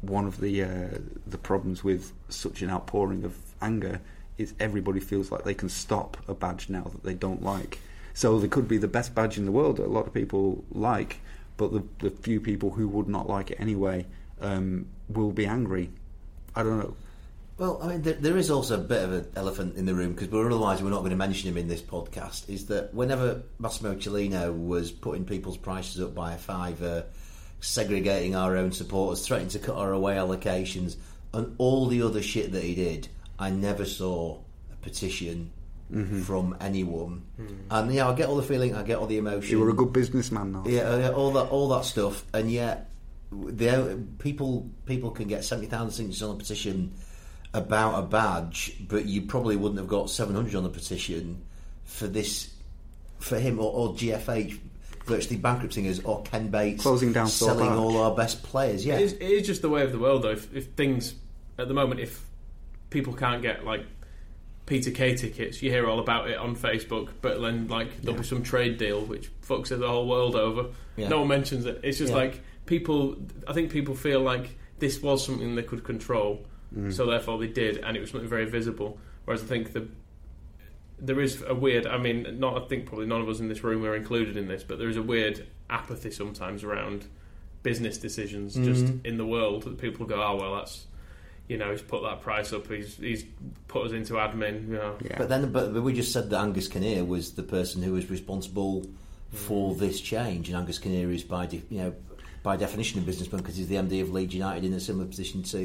one 0.00 0.26
of 0.26 0.40
the 0.40 0.62
uh, 0.62 0.98
the 1.26 1.38
problems 1.38 1.84
with 1.84 2.12
such 2.28 2.62
an 2.62 2.70
outpouring 2.70 3.24
of 3.24 3.36
anger 3.60 4.00
is 4.38 4.54
everybody 4.58 5.00
feels 5.00 5.30
like 5.30 5.44
they 5.44 5.54
can 5.54 5.68
stop 5.68 6.16
a 6.26 6.34
badge 6.34 6.68
now 6.70 6.84
that 6.84 7.02
they 7.02 7.14
don't 7.14 7.42
like. 7.42 7.78
So 8.14 8.38
there 8.38 8.48
could 8.48 8.68
be 8.68 8.78
the 8.78 8.88
best 8.88 9.14
badge 9.14 9.38
in 9.38 9.44
the 9.44 9.52
world 9.52 9.76
that 9.76 9.86
a 9.86 9.88
lot 9.88 10.06
of 10.06 10.12
people 10.12 10.64
like, 10.70 11.20
but 11.56 11.72
the, 11.72 11.82
the 11.98 12.10
few 12.10 12.40
people 12.40 12.70
who 12.70 12.88
would 12.88 13.08
not 13.08 13.28
like 13.28 13.50
it 13.50 13.60
anyway 13.60 14.06
um, 14.42 14.86
will 15.08 15.32
be 15.32 15.46
angry. 15.46 15.90
I 16.54 16.62
don't 16.62 16.78
know. 16.78 16.96
Well, 17.58 17.78
I 17.82 17.88
mean, 17.88 18.02
there, 18.02 18.14
there 18.14 18.36
is 18.36 18.50
also 18.50 18.74
a 18.74 18.82
bit 18.82 19.04
of 19.04 19.12
an 19.12 19.26
elephant 19.36 19.76
in 19.76 19.86
the 19.86 19.94
room 19.94 20.14
because 20.14 20.28
otherwise 20.28 20.82
we're 20.82 20.90
not 20.90 21.00
going 21.00 21.10
to 21.10 21.16
mention 21.16 21.48
him 21.48 21.56
in 21.56 21.68
this 21.68 21.82
podcast. 21.82 22.48
Is 22.48 22.66
that 22.66 22.92
whenever 22.92 23.42
Massimo 23.58 23.94
Cellino 23.94 24.52
was 24.52 24.90
putting 24.90 25.24
people's 25.24 25.56
prices 25.56 26.02
up 26.02 26.14
by 26.14 26.32
a 26.32 26.38
fiver, 26.38 27.04
segregating 27.60 28.34
our 28.34 28.56
own 28.56 28.72
supporters, 28.72 29.26
threatening 29.26 29.50
to 29.50 29.58
cut 29.58 29.76
our 29.76 29.92
away 29.92 30.16
allocations, 30.16 30.96
and 31.32 31.54
all 31.58 31.86
the 31.86 32.02
other 32.02 32.22
shit 32.22 32.52
that 32.52 32.64
he 32.64 32.74
did, 32.74 33.08
I 33.38 33.50
never 33.50 33.84
saw 33.84 34.40
a 34.72 34.76
petition 34.82 35.52
from 36.24 36.56
anyone. 36.58 37.22
And 37.70 37.92
yeah, 37.92 38.08
I 38.08 38.14
get 38.14 38.28
all 38.28 38.36
the 38.36 38.42
feeling, 38.42 38.74
I 38.74 38.82
get 38.82 38.96
all 38.96 39.06
the 39.06 39.18
emotion. 39.18 39.50
You 39.50 39.60
were 39.60 39.68
a 39.68 39.74
good 39.74 39.92
businessman, 39.92 40.52
though. 40.52 40.64
Yeah, 40.66 40.96
yeah, 40.96 41.10
all 41.10 41.32
that, 41.32 41.50
all 41.50 41.68
that 41.68 41.84
stuff, 41.84 42.24
and 42.32 42.50
yet 42.50 42.88
the 43.32 43.98
people 44.18 44.68
people 44.86 45.10
can 45.10 45.28
get 45.28 45.44
seventy 45.44 45.66
thousand 45.68 45.90
signatures 45.92 46.22
on 46.22 46.34
a 46.36 46.38
petition 46.38 46.92
about 47.54 47.98
a 47.98 48.06
badge, 48.06 48.74
but 48.88 49.04
you 49.06 49.22
probably 49.22 49.56
wouldn't 49.56 49.78
have 49.78 49.88
got 49.88 50.10
seven 50.10 50.34
hundred 50.34 50.54
on 50.54 50.62
the 50.62 50.68
petition 50.70 51.42
for 51.84 52.06
this 52.06 52.52
for 53.18 53.38
him 53.38 53.58
or, 53.58 53.70
or 53.72 53.94
GFH 53.94 54.58
virtually 55.06 55.36
bankrupting 55.36 55.86
us 55.88 56.00
or 56.04 56.22
Ken 56.22 56.48
Bates 56.48 56.82
Closing 56.82 57.12
down 57.12 57.26
selling 57.28 57.68
Arch. 57.68 57.78
all 57.78 57.96
our 58.02 58.14
best 58.14 58.42
players. 58.42 58.84
Yeah, 58.86 58.94
It 58.96 59.02
is, 59.02 59.12
it 59.14 59.22
is 59.22 59.46
just 59.46 59.62
the 59.62 59.68
way 59.68 59.82
of 59.82 59.90
the 59.92 59.98
world, 59.98 60.22
though. 60.22 60.30
If, 60.30 60.54
if 60.54 60.66
things 60.72 61.14
at 61.58 61.66
the 61.68 61.74
moment, 61.74 62.00
if 62.00 62.24
people 62.90 63.12
can't 63.12 63.42
get 63.42 63.64
like 63.64 63.84
Peter 64.66 64.90
Kay 64.92 65.16
tickets, 65.16 65.60
you 65.62 65.70
hear 65.70 65.88
all 65.88 65.98
about 65.98 66.30
it 66.30 66.38
on 66.38 66.54
Facebook. 66.56 67.08
But 67.20 67.40
then, 67.40 67.66
like, 67.68 68.00
there'll 68.02 68.20
be 68.20 68.24
some 68.26 68.42
trade 68.44 68.78
deal 68.78 69.00
which 69.04 69.28
fucks 69.42 69.72
it 69.72 69.76
the 69.80 69.88
whole 69.88 70.08
world 70.08 70.36
over. 70.36 70.66
Yeah. 70.96 71.08
No 71.08 71.20
one 71.20 71.28
mentions 71.28 71.64
it. 71.66 71.80
It's 71.82 71.98
just 71.98 72.10
Yeah. 72.12 72.18
like 72.18 72.40
people. 72.66 73.16
I 73.46 73.52
think 73.52 73.70
people 73.70 73.94
feel 73.94 74.20
like 74.20 74.56
this 74.78 75.02
was 75.02 75.24
something 75.24 75.54
they 75.54 75.62
could 75.62 75.84
control, 75.84 76.44
mm. 76.76 76.92
so 76.92 77.06
therefore 77.06 77.38
they 77.38 77.48
did, 77.48 77.78
and 77.78 77.96
it 77.96 78.00
was 78.00 78.10
something 78.10 78.28
very 78.28 78.46
visible. 78.46 78.98
Whereas 79.24 79.42
I 79.42 79.46
think 79.46 79.72
the 79.72 79.88
there 81.02 81.20
is 81.20 81.42
a 81.46 81.54
weird. 81.54 81.86
I 81.86 81.98
mean, 81.98 82.38
not. 82.38 82.62
I 82.62 82.66
think 82.66 82.86
probably 82.86 83.06
none 83.06 83.20
of 83.20 83.28
us 83.28 83.40
in 83.40 83.48
this 83.48 83.62
room 83.64 83.84
are 83.84 83.96
included 83.96 84.36
in 84.36 84.46
this, 84.46 84.62
but 84.62 84.78
there 84.78 84.88
is 84.88 84.96
a 84.96 85.02
weird 85.02 85.46
apathy 85.68 86.10
sometimes 86.10 86.62
around 86.62 87.06
business 87.62 87.96
decisions 87.98 88.54
just 88.54 88.84
mm-hmm. 88.84 89.06
in 89.06 89.16
the 89.18 89.26
world 89.26 89.64
that 89.64 89.78
people 89.78 90.06
go, 90.06 90.22
"Oh 90.22 90.36
well, 90.36 90.56
that's 90.56 90.86
you 91.48 91.58
know, 91.58 91.70
he's 91.72 91.82
put 91.82 92.02
that 92.02 92.22
price 92.22 92.52
up. 92.52 92.68
He's 92.68 92.96
he's 92.96 93.24
put 93.66 93.86
us 93.86 93.92
into 93.92 94.14
admin." 94.14 94.68
You 94.68 94.74
know, 94.74 94.96
Yeah. 95.02 95.18
But 95.18 95.28
then, 95.28 95.50
but 95.50 95.72
we 95.74 95.92
just 95.92 96.12
said 96.12 96.30
that 96.30 96.38
Angus 96.38 96.68
Kinnear 96.68 97.04
was 97.04 97.32
the 97.32 97.42
person 97.42 97.82
who 97.82 97.92
was 97.92 98.08
responsible 98.08 98.82
mm. 98.82 98.94
for 99.32 99.74
this 99.74 100.00
change, 100.00 100.48
and 100.48 100.56
Angus 100.56 100.78
Kinnear 100.78 101.10
is 101.10 101.24
by 101.24 101.48
you 101.50 101.78
know 101.78 101.94
by 102.42 102.56
definition 102.56 102.98
a 103.00 103.02
businessman 103.02 103.40
because 103.42 103.56
he's 103.56 103.68
the 103.68 103.76
MD 103.76 104.02
of 104.02 104.10
Leeds 104.12 104.34
United 104.34 104.64
in 104.64 104.72
a 104.72 104.80
similar 104.80 105.06
position 105.06 105.42
to 105.44 105.58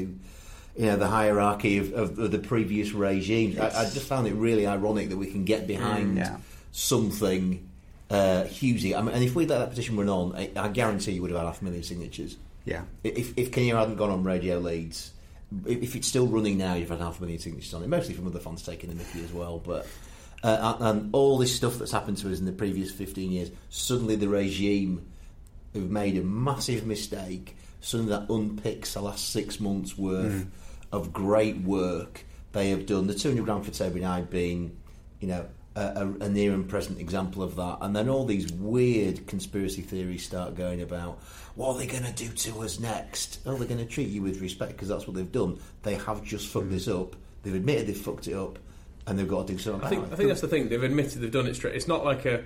you 0.76 0.86
know 0.86 0.96
the 0.96 1.08
hierarchy 1.08 1.78
of, 1.78 1.92
of, 1.92 2.18
of 2.18 2.30
the 2.30 2.38
previous 2.38 2.92
regime. 2.92 3.58
I, 3.60 3.66
I 3.66 3.84
just 3.84 4.06
found 4.06 4.26
it 4.28 4.34
really 4.34 4.66
ironic 4.66 5.08
that 5.08 5.16
we 5.16 5.26
can 5.26 5.44
get 5.44 5.66
behind 5.66 6.16
Mm, 6.16 6.18
yeah. 6.18 6.36
something 6.72 7.68
uh, 8.10 8.44
hugely. 8.44 8.94
I 8.94 9.02
mean, 9.02 9.14
and 9.14 9.24
if 9.24 9.34
we'd 9.34 9.48
let 9.50 9.58
that 9.58 9.70
petition 9.70 9.96
run 9.96 10.08
on, 10.08 10.34
I, 10.36 10.50
I 10.56 10.68
guarantee 10.68 11.12
you 11.12 11.22
would 11.22 11.30
have 11.30 11.40
had 11.40 11.46
half 11.46 11.60
a 11.60 11.64
million 11.64 11.82
signatures. 11.82 12.36
Yeah. 12.64 12.82
If, 13.02 13.36
if 13.36 13.50
Kinnear 13.52 13.76
hadn't 13.76 13.96
gone 13.96 14.10
on 14.10 14.22
Radio 14.24 14.58
Leeds, 14.58 15.12
if 15.66 15.96
it's 15.96 16.06
still 16.06 16.26
running 16.26 16.58
now, 16.58 16.74
you've 16.74 16.90
had 16.90 17.00
half 17.00 17.18
a 17.18 17.22
million 17.22 17.40
signatures 17.40 17.72
on 17.74 17.82
it, 17.82 17.88
mostly 17.88 18.14
from 18.14 18.26
other 18.26 18.38
fans 18.38 18.62
taking 18.62 18.90
the 18.90 18.96
mickey 18.96 19.24
as 19.24 19.32
well. 19.32 19.58
But 19.58 19.86
uh, 20.44 20.76
and 20.80 20.98
and 20.98 21.14
all 21.14 21.38
this 21.38 21.54
stuff 21.54 21.78
that's 21.78 21.90
happened 21.92 22.18
to 22.18 22.30
us 22.30 22.38
in 22.38 22.44
the 22.46 22.52
previous 22.52 22.90
15 22.92 23.30
years, 23.32 23.50
suddenly 23.70 24.14
the 24.16 24.28
regime 24.28 25.06
have 25.74 25.90
made 25.90 26.16
a 26.16 26.22
massive 26.22 26.86
mistake. 26.86 27.56
Suddenly 27.80 28.10
that 28.10 28.28
unpicks 28.28 28.94
the 28.94 29.02
last 29.02 29.30
six 29.30 29.60
months 29.60 29.96
worth 29.96 30.44
mm. 30.44 30.48
of 30.92 31.12
great 31.12 31.58
work 31.58 32.24
they 32.52 32.70
have 32.70 32.86
done. 32.86 33.06
The 33.06 33.14
200 33.14 33.44
grand 33.44 33.64
for 33.64 33.70
Toby 33.70 34.00
Knight 34.00 34.30
being, 34.30 34.76
you 35.20 35.28
know, 35.28 35.46
a, 35.76 35.80
a, 35.80 36.24
a 36.24 36.28
near 36.28 36.52
and 36.52 36.68
present 36.68 36.98
example 36.98 37.42
of 37.42 37.56
that. 37.56 37.78
And 37.80 37.94
then 37.94 38.08
all 38.08 38.24
these 38.24 38.52
weird 38.52 39.26
conspiracy 39.26 39.82
theories 39.82 40.24
start 40.24 40.54
going 40.54 40.82
about 40.82 41.20
what 41.54 41.74
are 41.74 41.78
they 41.78 41.86
going 41.86 42.04
to 42.04 42.12
do 42.12 42.28
to 42.28 42.62
us 42.62 42.80
next? 42.80 43.40
Oh, 43.46 43.54
they're 43.54 43.68
going 43.68 43.84
to 43.84 43.86
treat 43.86 44.08
you 44.08 44.22
with 44.22 44.40
respect 44.40 44.72
because 44.72 44.88
that's 44.88 45.06
what 45.06 45.16
they've 45.16 45.30
done. 45.30 45.60
They 45.82 45.94
have 45.94 46.24
just 46.24 46.48
fucked 46.48 46.66
mm. 46.66 46.70
this 46.70 46.88
up. 46.88 47.16
They've 47.42 47.54
admitted 47.54 47.86
they've 47.86 47.96
fucked 47.96 48.26
it 48.26 48.34
up, 48.34 48.58
and 49.06 49.18
they've 49.18 49.28
got 49.28 49.46
to 49.46 49.52
do 49.52 49.58
something 49.58 49.84
I 49.84 49.88
think 49.88 50.06
it. 50.06 50.12
I 50.12 50.16
think 50.16 50.28
that's 50.28 50.40
the 50.40 50.48
thing. 50.48 50.68
They've 50.68 50.82
admitted 50.82 51.20
they've 51.22 51.30
done 51.30 51.46
it 51.46 51.54
straight. 51.54 51.76
It's 51.76 51.88
not 51.88 52.04
like 52.04 52.26
a 52.26 52.44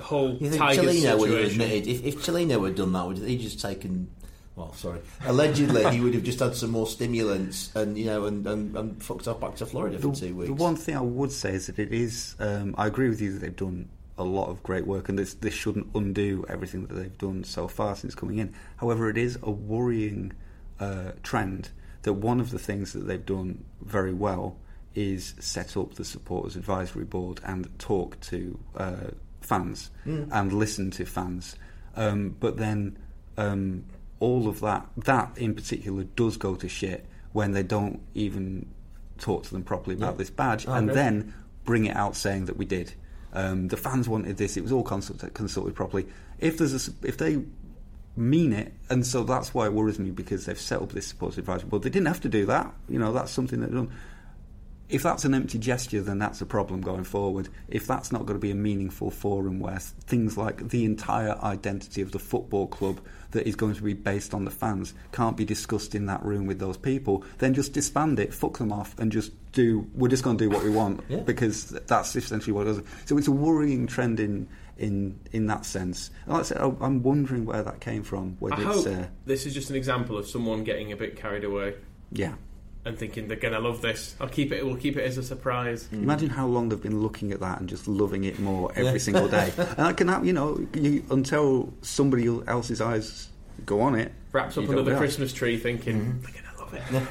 whole 0.00 0.32
You 0.34 0.50
think 0.50 0.62
Tigers 0.62 0.84
Cellino 0.84 1.18
would 1.18 1.30
have 1.30 1.50
admitted 1.50 1.86
if, 1.86 2.04
if 2.04 2.16
Cellino 2.24 2.64
had 2.64 2.74
done 2.76 2.92
that, 2.92 3.06
would 3.06 3.18
he 3.18 3.38
just 3.38 3.60
taken? 3.60 4.10
Well, 4.56 4.72
sorry. 4.74 5.00
Allegedly, 5.24 5.88
he 5.94 6.00
would 6.00 6.14
have 6.14 6.24
just 6.24 6.40
had 6.40 6.56
some 6.56 6.70
more 6.70 6.86
stimulants 6.86 7.70
and 7.76 7.96
you 7.96 8.06
know 8.06 8.24
and, 8.26 8.46
and, 8.46 8.76
and 8.76 9.02
fucked 9.02 9.28
off 9.28 9.40
back 9.40 9.54
to 9.56 9.66
Florida 9.66 9.98
for 9.98 10.08
The, 10.08 10.14
two 10.20 10.34
weeks. 10.34 10.48
the 10.48 10.54
one 10.54 10.74
thing 10.76 10.96
I 10.96 11.00
would 11.00 11.30
say 11.30 11.52
is 11.54 11.66
that 11.68 11.78
it 11.78 11.92
is. 11.92 12.34
Um, 12.40 12.74
I 12.76 12.86
agree 12.88 13.08
with 13.08 13.20
you 13.20 13.32
that 13.32 13.38
they've 13.40 13.54
done 13.54 13.88
a 14.16 14.24
lot 14.24 14.48
of 14.48 14.60
great 14.64 14.84
work, 14.84 15.08
and 15.08 15.16
this 15.16 15.34
this 15.34 15.54
shouldn't 15.54 15.86
undo 15.94 16.44
everything 16.48 16.86
that 16.86 16.94
they've 16.94 17.18
done 17.18 17.44
so 17.44 17.68
far 17.68 17.94
since 17.94 18.16
coming 18.16 18.38
in. 18.38 18.52
However, 18.78 19.08
it 19.08 19.16
is 19.16 19.38
a 19.44 19.50
worrying 19.50 20.32
uh, 20.80 21.12
trend 21.22 21.70
that 22.02 22.14
one 22.14 22.40
of 22.40 22.50
the 22.50 22.58
things 22.58 22.92
that 22.94 23.06
they've 23.06 23.24
done 23.24 23.64
very 23.82 24.12
well 24.12 24.56
is 24.96 25.34
set 25.38 25.76
up 25.76 25.94
the 25.94 26.04
supporters 26.04 26.56
advisory 26.56 27.04
board 27.04 27.40
and 27.44 27.68
talk 27.78 28.18
to 28.20 28.58
uh, 28.76 28.96
fans 29.48 29.90
and 30.30 30.52
listen 30.52 30.90
to 30.92 31.04
fans. 31.04 31.56
Um, 31.96 32.36
but 32.38 32.56
then 32.56 32.98
um, 33.36 33.84
all 34.20 34.48
of 34.48 34.60
that, 34.60 34.86
that 34.98 35.36
in 35.36 35.54
particular, 35.54 36.04
does 36.04 36.36
go 36.36 36.54
to 36.56 36.68
shit 36.68 37.06
when 37.32 37.52
they 37.52 37.62
don't 37.62 38.00
even 38.14 38.68
talk 39.18 39.44
to 39.44 39.50
them 39.50 39.62
properly 39.64 39.96
about 39.96 40.18
this 40.18 40.30
badge 40.30 40.64
and 40.66 40.90
then 40.90 41.34
bring 41.64 41.86
it 41.86 41.96
out 41.96 42.16
saying 42.16 42.46
that 42.46 42.56
we 42.56 42.64
did. 42.64 42.94
Um, 43.32 43.68
the 43.68 43.76
fans 43.76 44.08
wanted 44.08 44.36
this; 44.36 44.56
it 44.56 44.62
was 44.62 44.72
all 44.72 44.82
consulted, 44.82 45.34
consulted 45.34 45.74
properly. 45.74 46.06
If 46.38 46.58
there's 46.58 46.88
a, 46.88 46.92
if 47.02 47.18
they 47.18 47.42
mean 48.16 48.52
it, 48.52 48.72
and 48.90 49.06
so 49.06 49.22
that's 49.22 49.52
why 49.52 49.66
it 49.66 49.72
worries 49.72 49.98
me 49.98 50.10
because 50.10 50.46
they've 50.46 50.58
set 50.58 50.80
up 50.80 50.92
this 50.92 51.06
supported 51.06 51.40
advisory 51.40 51.68
board. 51.68 51.82
They 51.82 51.90
didn't 51.90 52.08
have 52.08 52.22
to 52.22 52.28
do 52.28 52.46
that. 52.46 52.72
You 52.88 52.98
know, 52.98 53.12
that's 53.12 53.30
something 53.30 53.60
they've 53.60 53.70
done 53.70 53.92
if 54.88 55.02
that's 55.02 55.24
an 55.24 55.34
empty 55.34 55.58
gesture, 55.58 56.00
then 56.02 56.18
that's 56.18 56.40
a 56.40 56.46
problem 56.46 56.80
going 56.80 57.04
forward. 57.04 57.48
If 57.68 57.86
that's 57.86 58.10
not 58.10 58.26
going 58.26 58.38
to 58.38 58.42
be 58.42 58.50
a 58.50 58.54
meaningful 58.54 59.10
forum 59.10 59.60
where 59.60 59.78
things 59.78 60.36
like 60.38 60.68
the 60.70 60.84
entire 60.84 61.36
identity 61.42 62.00
of 62.02 62.12
the 62.12 62.18
football 62.18 62.66
club 62.66 63.00
that 63.32 63.46
is 63.46 63.54
going 63.54 63.74
to 63.74 63.82
be 63.82 63.92
based 63.92 64.32
on 64.32 64.46
the 64.46 64.50
fans 64.50 64.94
can't 65.12 65.36
be 65.36 65.44
discussed 65.44 65.94
in 65.94 66.06
that 66.06 66.22
room 66.24 66.46
with 66.46 66.58
those 66.58 66.78
people, 66.78 67.22
then 67.38 67.52
just 67.52 67.74
disband 67.74 68.18
it, 68.18 68.32
fuck 68.32 68.56
them 68.58 68.72
off, 68.72 68.98
and 68.98 69.12
just 69.12 69.32
do. 69.52 69.86
We're 69.94 70.08
just 70.08 70.24
going 70.24 70.38
to 70.38 70.44
do 70.44 70.48
what 70.50 70.64
we 70.64 70.70
want 70.70 71.02
Yeah. 71.08 71.18
because 71.20 71.66
that's 71.68 72.16
essentially 72.16 72.52
what 72.52 72.66
it 72.66 72.72
does. 72.74 72.82
So 73.04 73.18
it's 73.18 73.28
a 73.28 73.32
worrying 73.32 73.86
trend 73.86 74.20
in 74.20 74.48
in 74.78 75.18
in 75.32 75.46
that 75.48 75.66
sense. 75.66 76.10
And 76.24 76.34
like 76.34 76.40
I 76.40 76.44
said, 76.44 76.58
I- 76.58 76.84
I'm 76.86 77.02
wondering 77.02 77.44
where 77.44 77.62
that 77.62 77.80
came 77.80 78.02
from. 78.04 78.36
Whether 78.38 78.56
I 78.56 78.70
it's 78.72 78.84
hope 78.84 78.96
uh, 78.96 79.06
this 79.26 79.44
is 79.44 79.52
just 79.52 79.68
an 79.70 79.76
example 79.76 80.16
of 80.16 80.26
someone 80.26 80.64
getting 80.64 80.92
a 80.92 80.96
bit 80.96 81.16
carried 81.16 81.44
away 81.44 81.74
yeah. 82.12 82.34
And 82.88 82.98
thinking 82.98 83.28
they're 83.28 83.36
going 83.36 83.54
to 83.54 83.60
love 83.60 83.82
this. 83.82 84.16
I'll 84.20 84.28
keep 84.28 84.50
it. 84.50 84.64
We'll 84.64 84.76
keep 84.76 84.96
it 84.96 85.04
as 85.04 85.18
a 85.18 85.22
surprise. 85.22 85.86
Hmm. 85.86 86.02
Imagine 86.02 86.30
how 86.30 86.46
long 86.46 86.70
they've 86.70 86.82
been 86.82 87.02
looking 87.02 87.32
at 87.32 87.40
that 87.40 87.60
and 87.60 87.68
just 87.68 87.86
loving 87.86 88.24
it 88.24 88.40
more 88.40 88.72
every 88.74 88.98
single 88.98 89.28
day. 89.28 89.52
and 89.58 89.80
I 89.80 89.92
can, 89.92 90.08
have, 90.08 90.26
you 90.26 90.32
know, 90.32 90.58
you, 90.74 91.04
until 91.10 91.72
somebody 91.82 92.26
else's 92.46 92.80
eyes 92.80 93.28
go 93.64 93.80
on 93.82 93.94
it. 93.94 94.12
Wraps 94.32 94.56
up 94.56 94.62
you 94.62 94.68
don't 94.68 94.78
under 94.78 94.92
the. 94.92 94.98
Christmas 94.98 95.32
tree, 95.32 95.58
thinking 95.58 96.00
mm-hmm. 96.00 96.22
they're 96.22 96.32
going 96.32 96.82
to 96.82 96.94
love 96.94 97.02
it. 97.02 97.08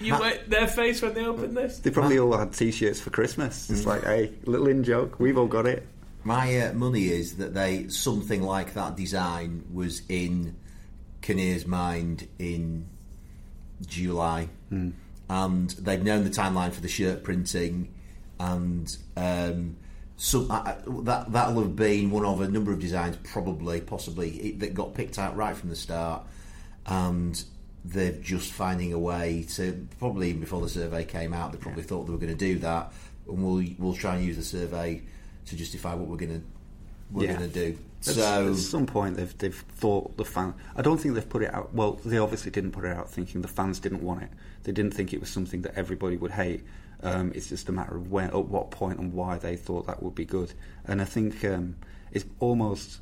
you 0.04 0.18
wet 0.18 0.48
their 0.48 0.66
face 0.66 1.02
when 1.02 1.14
they 1.14 1.24
open 1.24 1.54
this. 1.54 1.78
They 1.78 1.90
probably 1.90 2.18
all 2.18 2.36
had 2.36 2.52
T-shirts 2.52 3.00
for 3.00 3.10
Christmas. 3.10 3.70
It's 3.70 3.80
mm-hmm. 3.80 3.88
like, 3.88 4.04
hey, 4.04 4.32
little 4.44 4.68
in 4.68 4.82
joke. 4.82 5.20
We've 5.20 5.38
all 5.38 5.46
got 5.46 5.66
it. 5.66 5.86
My 6.24 6.60
uh, 6.60 6.72
money 6.72 7.08
is 7.08 7.36
that 7.36 7.54
they 7.54 7.88
something 7.88 8.42
like 8.42 8.74
that 8.74 8.96
design 8.96 9.64
was 9.72 10.02
in 10.08 10.56
Kinnear's 11.22 11.66
mind 11.66 12.28
in 12.38 12.86
July, 13.86 14.48
hmm. 14.68 14.90
And 15.28 15.70
they've 15.70 16.02
known 16.02 16.24
the 16.24 16.30
timeline 16.30 16.72
for 16.72 16.80
the 16.80 16.88
shirt 16.88 17.22
printing, 17.22 17.92
and 18.40 18.96
um, 19.16 19.76
I, 20.34 20.54
I- 20.54 20.76
that 21.02 21.32
that'll 21.32 21.62
have 21.62 21.76
been 21.76 22.10
one 22.10 22.24
of 22.24 22.40
a 22.40 22.48
number 22.48 22.72
of 22.72 22.80
designs, 22.80 23.16
probably, 23.24 23.80
possibly 23.80 24.30
it, 24.30 24.60
that 24.60 24.74
got 24.74 24.94
picked 24.94 25.18
out 25.18 25.36
right 25.36 25.56
from 25.56 25.68
the 25.70 25.76
start, 25.76 26.22
and 26.86 27.42
they're 27.84 28.12
just 28.12 28.52
finding 28.52 28.92
a 28.92 28.98
way 28.98 29.44
to 29.54 29.86
probably 29.98 30.28
even 30.30 30.40
before 30.40 30.60
the 30.60 30.68
survey 30.68 31.04
came 31.04 31.32
out, 31.32 31.52
they 31.52 31.58
probably 31.58 31.82
thought 31.82 32.04
they 32.06 32.12
were 32.12 32.18
going 32.18 32.32
to 32.32 32.38
do 32.38 32.58
that, 32.58 32.92
and 33.28 33.42
we'll 33.44 33.64
we'll 33.78 33.94
try 33.94 34.16
and 34.16 34.24
use 34.24 34.36
the 34.36 34.42
survey 34.42 35.02
to 35.46 35.56
justify 35.56 35.94
what 35.94 36.08
we're 36.08 36.16
going 36.16 36.40
to 36.40 36.46
we're 37.10 37.24
Yeah. 37.24 37.36
going 37.36 37.50
to 37.50 37.54
do. 37.72 37.78
At, 38.00 38.04
So 38.14 38.50
at 38.50 38.56
some 38.56 38.86
point, 38.86 39.16
they've 39.16 39.36
they've 39.38 39.54
thought 39.76 40.16
the 40.16 40.24
fan. 40.24 40.54
I 40.76 40.82
don't 40.82 40.98
think 41.00 41.14
they've 41.14 41.28
put 41.28 41.42
it 41.42 41.52
out. 41.52 41.74
Well, 41.74 41.98
they 42.04 42.18
obviously 42.18 42.50
didn't 42.52 42.70
put 42.72 42.84
it 42.84 42.96
out 42.96 43.10
thinking 43.10 43.42
the 43.42 43.48
fans 43.48 43.80
didn't 43.80 44.02
want 44.02 44.22
it. 44.22 44.30
They 44.62 44.72
didn't 44.72 44.94
think 44.94 45.12
it 45.12 45.20
was 45.20 45.28
something 45.30 45.62
that 45.62 45.74
everybody 45.74 46.16
would 46.16 46.30
hate. 46.32 46.62
Um, 47.02 47.32
it's 47.34 47.48
just 47.48 47.68
a 47.68 47.72
matter 47.72 47.96
of 47.96 48.10
when, 48.10 48.28
at 48.28 48.46
what 48.46 48.70
point, 48.70 48.98
and 48.98 49.12
why 49.12 49.38
they 49.38 49.56
thought 49.56 49.86
that 49.86 50.02
would 50.02 50.14
be 50.14 50.24
good. 50.24 50.52
And 50.84 51.00
I 51.00 51.04
think 51.04 51.44
um, 51.44 51.76
it's 52.12 52.24
almost. 52.40 53.00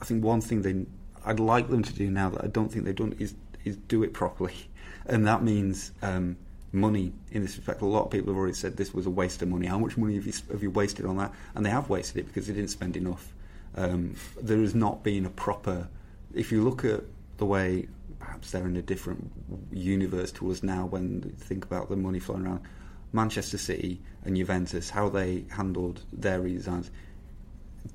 I 0.00 0.04
think 0.04 0.24
one 0.24 0.40
thing 0.40 0.62
they 0.62 0.86
I'd 1.24 1.40
like 1.40 1.68
them 1.68 1.82
to 1.82 1.92
do 1.92 2.10
now 2.10 2.30
that 2.30 2.44
I 2.44 2.46
don't 2.48 2.70
think 2.70 2.84
they've 2.84 2.94
done 2.94 3.14
is 3.18 3.34
is 3.64 3.76
do 3.76 4.02
it 4.02 4.12
properly, 4.14 4.54
and 5.06 5.26
that 5.28 5.42
means. 5.44 5.92
Um, 6.02 6.36
Money 6.78 7.12
in 7.30 7.42
this 7.42 7.56
respect. 7.56 7.82
A 7.82 7.86
lot 7.86 8.04
of 8.04 8.10
people 8.10 8.32
have 8.32 8.38
already 8.38 8.54
said 8.54 8.76
this 8.76 8.94
was 8.94 9.06
a 9.06 9.10
waste 9.10 9.42
of 9.42 9.48
money. 9.48 9.66
How 9.66 9.78
much 9.78 9.96
money 9.96 10.14
have 10.14 10.26
you 10.26 10.32
have 10.50 10.62
you 10.62 10.70
wasted 10.70 11.06
on 11.06 11.16
that? 11.16 11.32
And 11.54 11.64
they 11.64 11.70
have 11.70 11.88
wasted 11.88 12.18
it 12.18 12.26
because 12.26 12.46
they 12.46 12.54
didn't 12.54 12.70
spend 12.70 12.96
enough. 12.96 13.32
Um, 13.76 14.16
there 14.40 14.58
has 14.58 14.74
not 14.74 15.02
been 15.02 15.26
a 15.26 15.30
proper. 15.30 15.88
If 16.34 16.52
you 16.52 16.62
look 16.62 16.84
at 16.84 17.02
the 17.38 17.46
way 17.46 17.88
perhaps 18.18 18.50
they're 18.50 18.66
in 18.66 18.76
a 18.76 18.82
different 18.82 19.30
universe 19.72 20.32
to 20.32 20.50
us 20.50 20.62
now 20.62 20.86
when 20.86 21.22
you 21.22 21.30
think 21.30 21.64
about 21.64 21.88
the 21.88 21.96
money 21.96 22.18
flowing 22.18 22.46
around, 22.46 22.60
Manchester 23.12 23.58
City 23.58 24.00
and 24.24 24.36
Juventus, 24.36 24.90
how 24.90 25.08
they 25.08 25.44
handled 25.50 26.02
their 26.12 26.40
redesigns, 26.40 26.90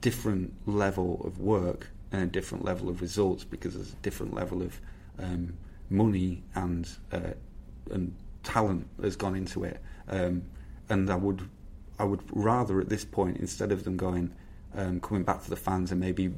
different 0.01 0.53
level 0.65 1.21
of 1.23 1.39
work 1.39 1.89
and 2.11 2.23
a 2.23 2.27
different 2.27 2.65
level 2.65 2.89
of 2.89 3.01
results 3.01 3.43
because 3.43 3.75
there's 3.75 3.93
a 3.93 3.97
different 3.97 4.33
level 4.33 4.61
of 4.61 4.79
um, 5.19 5.53
money 5.89 6.41
and 6.55 6.89
uh, 7.11 7.33
and 7.91 8.15
talent 8.43 8.87
has 9.01 9.15
gone 9.15 9.35
into 9.35 9.63
it. 9.63 9.81
Um, 10.07 10.43
and 10.89 11.09
I 11.09 11.15
would 11.15 11.49
I 11.99 12.03
would 12.03 12.21
rather 12.31 12.79
at 12.81 12.89
this 12.89 13.05
point 13.05 13.37
instead 13.37 13.71
of 13.71 13.83
them 13.83 13.97
going 13.97 14.33
um, 14.75 14.99
coming 14.99 15.23
back 15.23 15.43
to 15.43 15.49
the 15.49 15.55
fans 15.55 15.91
and 15.91 15.99
maybe 15.99 16.33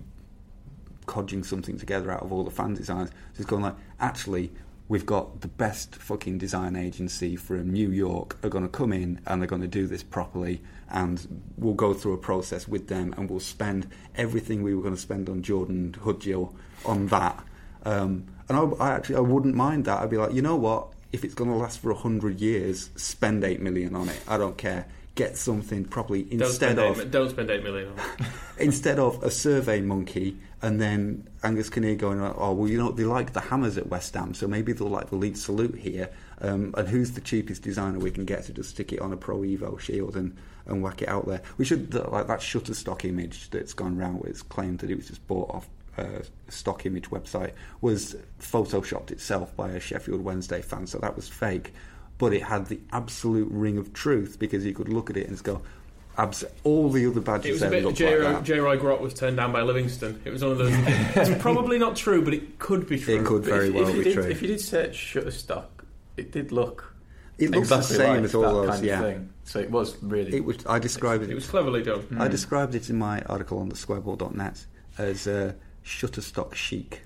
codging 1.06 1.44
something 1.44 1.78
together 1.78 2.12
out 2.12 2.22
of 2.22 2.32
all 2.32 2.44
the 2.44 2.52
fan 2.52 2.74
designs, 2.74 3.12
just 3.36 3.48
going 3.48 3.64
like 3.64 3.76
actually. 4.00 4.52
We've 4.88 5.08
got 5.08 5.42
the 5.42 5.48
best 5.48 5.96
fucking 5.96 6.38
design 6.38 6.76
agency 6.76 7.36
from 7.36 7.72
New 7.72 7.90
York 7.90 8.38
are 8.44 8.50
going 8.50 8.66
to 8.66 8.70
come 8.70 8.94
in 8.94 9.20
and 9.26 9.42
they're 9.42 9.48
going 9.48 9.64
to 9.64 9.68
do 9.68 9.88
this 9.88 10.04
properly 10.04 10.62
and 10.92 11.42
we'll 11.58 11.74
go 11.74 11.96
through 11.96 12.14
a 12.14 12.20
process 12.20 12.68
with 12.68 12.88
them 12.88 13.12
and 13.18 13.28
we'll 13.28 13.40
spend 13.40 13.90
everything 14.14 14.62
we 14.62 14.76
were 14.76 14.84
going 14.84 14.94
to 14.94 15.02
spend 15.02 15.28
on 15.28 15.42
Jordan 15.42 15.96
Hugill 16.04 16.54
on 16.86 17.08
that. 17.08 17.44
Um, 17.84 18.28
and 18.48 18.58
I, 18.58 18.62
I 18.80 18.92
actually 18.92 19.16
I 19.16 19.22
wouldn't 19.22 19.56
mind 19.56 19.86
that. 19.86 20.02
I'd 20.02 20.10
be 20.12 20.18
like, 20.18 20.34
you 20.34 20.44
know 20.44 20.56
what? 20.56 20.90
If 21.16 21.24
it's 21.24 21.34
going 21.34 21.50
to 21.50 21.56
last 21.56 21.80
for 21.80 21.92
a 21.92 21.96
hundred 21.96 22.42
years, 22.42 22.90
spend 22.98 23.46
eight 23.46 23.62
million 23.62 23.96
on 23.96 24.10
it. 24.10 24.20
I 24.28 24.38
don't 24.38 24.58
care. 24.58 24.86
Get 25.16 25.38
something 25.38 25.86
properly 25.86 26.24
Don't 26.24 26.42
instead 26.42 26.78
of 26.78 27.00
eight, 27.00 27.10
don't 27.10 27.30
spend 27.30 27.50
eight 27.50 27.64
million 27.64 27.88
on 27.88 27.98
it. 27.98 28.28
instead 28.58 29.00
of 29.00 29.24
a 29.24 29.32
survey 29.32 29.80
monkey 29.80 30.38
and 30.62 30.82
then 30.82 31.26
Angus 31.42 31.70
Kinnear 31.70 31.96
going, 31.96 32.20
oh, 32.20 32.52
well, 32.52 32.70
you 32.70 32.78
know, 32.78 32.92
they 32.92 33.06
like 33.06 33.32
the 33.32 33.40
hammers 33.40 33.78
at 33.78 33.88
West 33.88 34.14
Ham, 34.16 34.34
so 34.34 34.46
maybe 34.46 34.74
they'll 34.74 34.90
like 34.90 35.10
the 35.10 35.16
lead 35.16 35.38
salute 35.38 35.78
here. 35.78 36.10
Um, 36.42 36.74
and 36.76 36.86
who's 36.86 37.12
the 37.12 37.22
cheapest 37.22 37.62
designer 37.62 37.98
we 37.98 38.12
can 38.12 38.26
get 38.26 38.44
to 38.46 38.52
just 38.52 38.72
stick 38.72 38.92
it 38.92 39.00
on 39.00 39.14
a 39.14 39.18
Pro 39.18 39.40
Evo 39.40 39.80
shield 39.80 40.18
and, 40.18 40.36
and 40.66 40.84
whack 40.84 41.02
it 41.02 41.08
out 41.08 41.30
there? 41.30 41.42
We 41.58 41.64
should, 41.64 41.94
like 41.94 42.28
that 42.28 42.42
Shutterstock 42.42 43.06
image 43.06 43.52
that's 43.52 43.74
gone 43.74 43.96
round 43.96 44.20
with, 44.20 44.32
it's 44.32 44.42
claimed 44.42 44.80
that 44.80 44.90
it 44.90 44.98
was 44.98 45.08
just 45.08 45.26
bought 45.28 45.50
off 45.50 45.70
uh, 45.98 46.22
stock 46.50 46.86
image 46.86 47.10
website, 47.10 47.52
was 47.82 48.16
photoshopped 48.40 49.12
itself 49.12 49.56
by 49.56 49.70
a 49.72 49.80
Sheffield 49.80 50.22
Wednesday 50.22 50.62
fan, 50.62 50.88
so 50.88 50.98
that 51.00 51.16
was 51.16 51.28
fake. 51.28 51.74
But 52.18 52.34
it 52.34 52.44
had 52.44 52.68
the 52.68 52.80
absolute 52.92 53.50
ring 53.52 53.78
of 53.78 53.94
truth 53.94 54.38
because 54.40 54.66
you 54.66 54.74
could 54.74 54.90
look 54.90 55.10
at 55.10 55.18
it 55.18 55.28
and 55.28 55.34
just 55.34 55.44
go, 55.44 55.62
abs- 56.18 56.46
all 56.64 56.90
the 56.90 57.06
other 57.06 57.20
badges. 57.22 57.62
It 57.62 57.62
badges 57.62 57.62
was 57.62 57.62
a 57.62 57.70
there 57.70 57.72
bit. 57.72 57.84
look 57.86 57.96
J. 57.96 58.06
like 58.06 58.26
Roy, 58.26 58.32
that. 58.34 58.44
J. 58.44 58.60
Roy 58.60 58.78
Grott 58.78 59.02
was 59.02 59.14
turned 59.14 59.38
down 59.38 59.52
by 59.52 59.62
Livingston. 59.62 60.22
It 60.24 60.32
was 60.32 60.42
one 60.42 60.54
of 60.54 60.58
those. 60.58 60.72
it's 60.74 61.42
probably 61.42 61.78
not 61.78 61.96
true, 61.96 62.24
but 62.24 62.34
it 62.34 62.58
could 62.60 62.88
be 62.88 63.00
true. 63.00 63.20
It 63.20 63.26
could 63.26 63.44
very 63.44 63.68
if, 63.68 63.74
well 63.74 63.88
if 63.90 63.96
you 63.96 64.04
be 64.04 64.04
did, 64.06 64.14
true. 64.14 64.24
If 64.24 64.42
you 64.42 64.48
did 64.48 64.62
search 64.62 64.96
Shutterstock, 64.98 65.66
it 66.18 66.32
did 66.32 66.52
look. 66.52 66.94
It 67.38 67.52
looks 67.52 67.68
the 67.68 67.82
same 67.82 68.16
like 68.16 68.24
as 68.24 68.36
all 68.36 68.44
that 68.44 68.52
those, 68.54 68.70
kind 68.76 68.86
yeah. 68.86 69.00
Of 69.02 69.14
thing. 69.14 69.30
So 69.44 69.60
it 69.60 69.70
was 69.70 70.02
really. 70.02 70.38
It 70.38 70.46
was. 70.46 70.66
I 70.66 70.80
described 70.80 71.24
it. 71.24 71.30
It 71.30 71.36
was 71.36 71.48
cleverly 71.48 71.84
done. 71.84 72.06
I 72.18 72.30
described 72.30 72.76
it 72.76 72.90
in 72.90 72.96
my 72.96 73.22
article 73.24 73.60
on 73.60 73.68
the 73.68 73.76
squareball.net 73.76 74.66
as 74.98 75.28
uh, 75.28 75.52
Shutterstock 75.86 76.56
chic. 76.56 77.02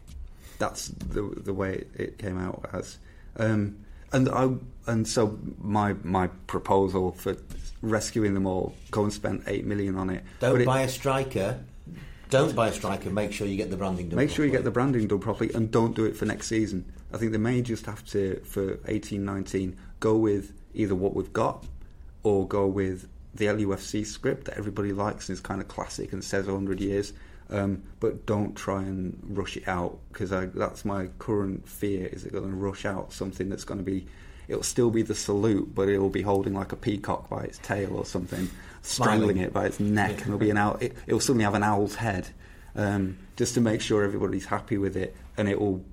That's 0.57 0.87
the 0.89 1.21
the 1.21 1.53
way 1.53 1.85
it 1.95 2.17
came 2.17 2.39
out 2.39 2.69
as. 2.73 2.97
Um, 3.37 3.77
and 4.11 4.29
I 4.29 4.49
and 4.87 5.07
so 5.07 5.37
my 5.59 5.93
my 6.03 6.27
proposal 6.47 7.11
for 7.11 7.37
rescuing 7.81 8.33
them 8.33 8.45
all, 8.45 8.73
go 8.91 9.03
and 9.03 9.13
spend 9.13 9.43
eight 9.47 9.65
million 9.65 9.95
on 9.95 10.09
it. 10.09 10.23
don't 10.39 10.61
it- 10.61 10.65
buy 10.65 10.81
a 10.81 10.89
striker. 10.89 11.59
Don't 12.29 12.55
buy 12.55 12.67
a 12.67 12.73
striker. 12.73 13.09
Make 13.09 13.31
sure 13.33 13.47
you 13.47 13.57
get 13.57 13.71
the 13.71 13.77
branding 13.77 14.09
done. 14.09 14.17
Make 14.17 14.29
sure 14.29 14.45
you 14.45 14.51
get 14.51 14.63
the 14.63 14.69
branding 14.69 15.07
done 15.07 15.17
properly 15.17 15.51
and 15.53 15.71
don't 15.71 15.95
do 15.95 16.05
it 16.05 16.15
for 16.15 16.25
next 16.25 16.45
season. 16.45 16.85
I 17.11 17.17
think 17.17 17.31
they 17.31 17.39
may 17.39 17.63
just 17.63 17.87
have 17.87 18.05
to, 18.07 18.39
for 18.45 18.77
eighteen 18.87 19.25
nineteen 19.25 19.77
go 19.99 20.15
with 20.15 20.53
either 20.73 20.93
what 20.93 21.15
we've 21.15 21.33
got 21.33 21.65
or 22.23 22.47
go 22.47 22.67
with 22.67 23.07
the 23.33 23.45
LUFC 23.45 24.05
script 24.05 24.45
that 24.45 24.57
everybody 24.57 24.91
likes 24.91 25.29
and 25.29 25.33
is 25.33 25.41
kind 25.41 25.61
of 25.61 25.67
classic 25.67 26.13
and 26.13 26.23
says 26.23 26.45
100 26.45 26.79
years. 26.79 27.13
Um, 27.51 27.83
but 27.99 28.27
don't 28.27 28.55
try 28.55 28.83
and 28.83 29.19
rush 29.23 29.57
it 29.57 29.67
out 29.67 29.97
because 30.11 30.29
that's 30.29 30.85
my 30.85 31.07
current 31.17 31.67
fear 31.67 32.05
is 32.07 32.21
they're 32.21 32.31
going 32.31 32.51
to 32.51 32.55
rush 32.55 32.85
out 32.85 33.11
something 33.11 33.49
that's 33.49 33.63
going 33.63 33.79
to 33.79 33.83
be. 33.83 34.05
It'll 34.47 34.63
still 34.63 34.91
be 34.91 35.01
the 35.01 35.15
salute, 35.15 35.73
but 35.73 35.89
it'll 35.89 36.09
be 36.09 36.21
holding 36.21 36.53
like 36.53 36.71
a 36.71 36.75
peacock 36.75 37.29
by 37.29 37.43
its 37.43 37.57
tail 37.59 37.95
or 37.95 38.05
something, 38.05 38.49
strangling 38.81 39.37
it 39.37 39.53
by 39.53 39.65
its 39.65 39.79
neck, 39.79 40.11
and 40.11 40.21
it'll 40.21 40.39
be 40.39 40.49
an 40.49 40.57
owl. 40.57 40.77
It, 40.79 40.95
it'll 41.05 41.19
suddenly 41.19 41.43
have 41.43 41.53
an 41.53 41.63
owl's 41.63 41.95
head, 41.95 42.29
um, 42.75 43.17
just 43.35 43.53
to 43.55 43.61
make 43.61 43.81
sure 43.81 44.03
everybody's 44.03 44.45
happy 44.45 44.77
with 44.77 44.95
it, 44.95 45.15
and 45.37 45.47
it 45.47 45.59
will 45.59 45.83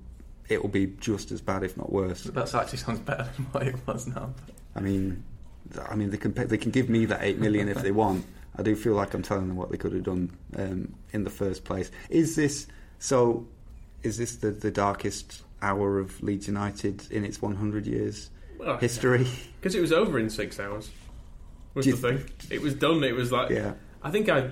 it 0.49 0.61
will 0.61 0.69
be 0.69 0.87
just 0.99 1.31
as 1.31 1.41
bad, 1.41 1.63
if 1.63 1.77
not 1.77 1.91
worse. 1.91 2.23
That 2.23 2.53
actually 2.53 2.77
sounds 2.77 2.99
better 2.99 3.27
than 3.35 3.45
what 3.45 3.67
it 3.67 3.75
was 3.85 4.07
now. 4.07 4.33
I 4.75 4.79
mean, 4.79 5.23
I 5.87 5.95
mean 5.95 6.09
they 6.09 6.17
can 6.17 6.33
they 6.33 6.57
can 6.57 6.71
give 6.71 6.89
me 6.89 7.05
that 7.05 7.23
eight 7.23 7.39
million 7.39 7.67
if 7.69 7.81
they 7.81 7.91
want. 7.91 8.25
I 8.57 8.63
do 8.63 8.75
feel 8.75 8.93
like 8.93 9.13
I'm 9.13 9.21
telling 9.21 9.47
them 9.47 9.57
what 9.57 9.71
they 9.71 9.77
could 9.77 9.93
have 9.93 10.03
done 10.03 10.35
um, 10.55 10.95
in 11.11 11.23
the 11.23 11.29
first 11.29 11.63
place. 11.63 11.91
Is 12.09 12.35
this 12.35 12.67
so? 12.99 13.47
Is 14.03 14.17
this 14.17 14.37
the, 14.37 14.51
the 14.51 14.71
darkest 14.71 15.43
hour 15.61 15.99
of 15.99 16.21
Leeds 16.21 16.47
United 16.47 17.11
in 17.11 17.25
its 17.25 17.41
100 17.41 17.85
years 17.87 18.29
Well, 18.59 18.77
history? 18.77 19.27
Because 19.59 19.75
it 19.75 19.81
was 19.81 19.91
over 19.91 20.19
in 20.19 20.29
six 20.29 20.59
hours. 20.59 20.89
Was 21.73 21.85
Do 21.85 21.93
the 21.93 21.97
thing. 21.97 22.29
It 22.49 22.61
was 22.61 22.73
done. 22.75 23.03
It 23.03 23.15
was 23.15 23.31
like. 23.31 23.49
Yeah. 23.49 23.73
I 24.01 24.11
think 24.11 24.29
I 24.29 24.51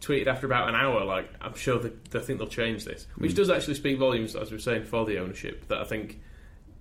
tweeted 0.00 0.26
after 0.26 0.46
about 0.46 0.68
an 0.68 0.74
hour, 0.74 1.04
like, 1.04 1.30
I'm 1.40 1.54
sure 1.54 1.78
they, 1.78 1.92
they 2.10 2.20
think 2.20 2.38
they'll 2.38 2.48
change 2.48 2.84
this. 2.84 3.06
Which 3.16 3.34
does 3.34 3.50
actually 3.50 3.74
speak 3.74 3.98
volumes, 3.98 4.34
as 4.34 4.50
we 4.50 4.56
were 4.56 4.60
saying, 4.60 4.84
for 4.84 5.04
the 5.06 5.18
ownership, 5.18 5.68
that 5.68 5.78
I 5.78 5.84
think 5.84 6.20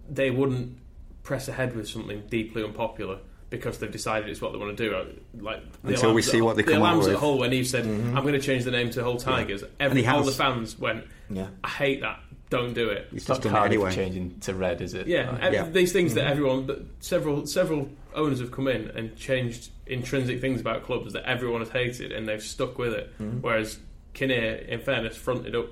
they 0.09 0.31
wouldn't 0.31 0.77
press 1.23 1.47
ahead 1.47 1.75
with 1.75 1.87
something 1.87 2.23
deeply 2.29 2.63
unpopular 2.63 3.19
because 3.49 3.79
they've 3.79 3.91
decided 3.91 4.29
it's 4.29 4.41
what 4.41 4.51
they 4.51 4.57
want 4.59 4.75
to 4.77 4.89
do. 4.89 4.95
Uh, 4.95 5.05
Like 5.39 5.61
the 5.83 5.93
Until 5.93 6.13
we 6.13 6.21
see 6.21 6.37
at- 6.37 6.43
what 6.43 6.55
they 6.55 6.61
the 6.63 6.73
come 6.73 6.81
out 6.83 6.93
alarms 6.93 7.05
with. 7.07 7.15
at 7.15 7.19
Hull 7.19 7.37
when 7.39 7.51
he 7.51 7.63
said, 7.63 7.85
mm-hmm. 7.85 8.15
"I'm 8.15 8.23
going 8.23 8.33
to 8.35 8.41
change 8.41 8.63
the 8.63 8.71
name 8.71 8.89
to 8.91 9.03
Hull 9.03 9.17
Tigers." 9.17 9.63
Every, 9.79 10.01
he 10.01 10.07
all 10.07 10.23
the 10.23 10.31
fans 10.31 10.77
went, 10.77 11.05
Yeah. 11.29 11.47
"I 11.63 11.69
hate 11.69 12.01
that. 12.01 12.19
Don't 12.49 12.73
do 12.73 12.89
it." 12.89 13.07
He's 13.11 13.21
It's 13.21 13.29
not 13.29 13.41
just 13.41 13.53
done 13.53 13.65
anyway. 13.65 13.93
changing 13.93 14.39
to 14.41 14.53
red, 14.53 14.81
is 14.81 14.93
it? 14.93 15.07
Yeah, 15.07 15.31
Like- 15.31 15.41
ev- 15.43 15.53
Yeah. 15.53 15.69
these 15.69 15.91
things 15.91 16.13
that 16.15 16.21
mm-hmm. 16.21 16.31
everyone, 16.31 16.65
but 16.65 16.81
several 16.99 17.45
several 17.47 17.89
owners 18.15 18.39
have 18.39 18.51
come 18.51 18.67
in 18.67 18.89
and 18.91 19.15
changed 19.15 19.69
intrinsic 19.87 20.41
things 20.41 20.61
about 20.61 20.83
clubs 20.83 21.13
that 21.13 21.23
everyone 21.29 21.61
has 21.61 21.69
hated, 21.69 22.11
and 22.11 22.27
they've 22.27 22.41
stuck 22.43 22.77
with 22.77 22.93
it. 22.93 23.11
Mm-hmm. 23.19 23.39
Whereas 23.41 23.79
Kinnear, 24.13 24.55
in 24.67 24.79
fairness, 24.81 25.15
fronted 25.15 25.55
up 25.55 25.67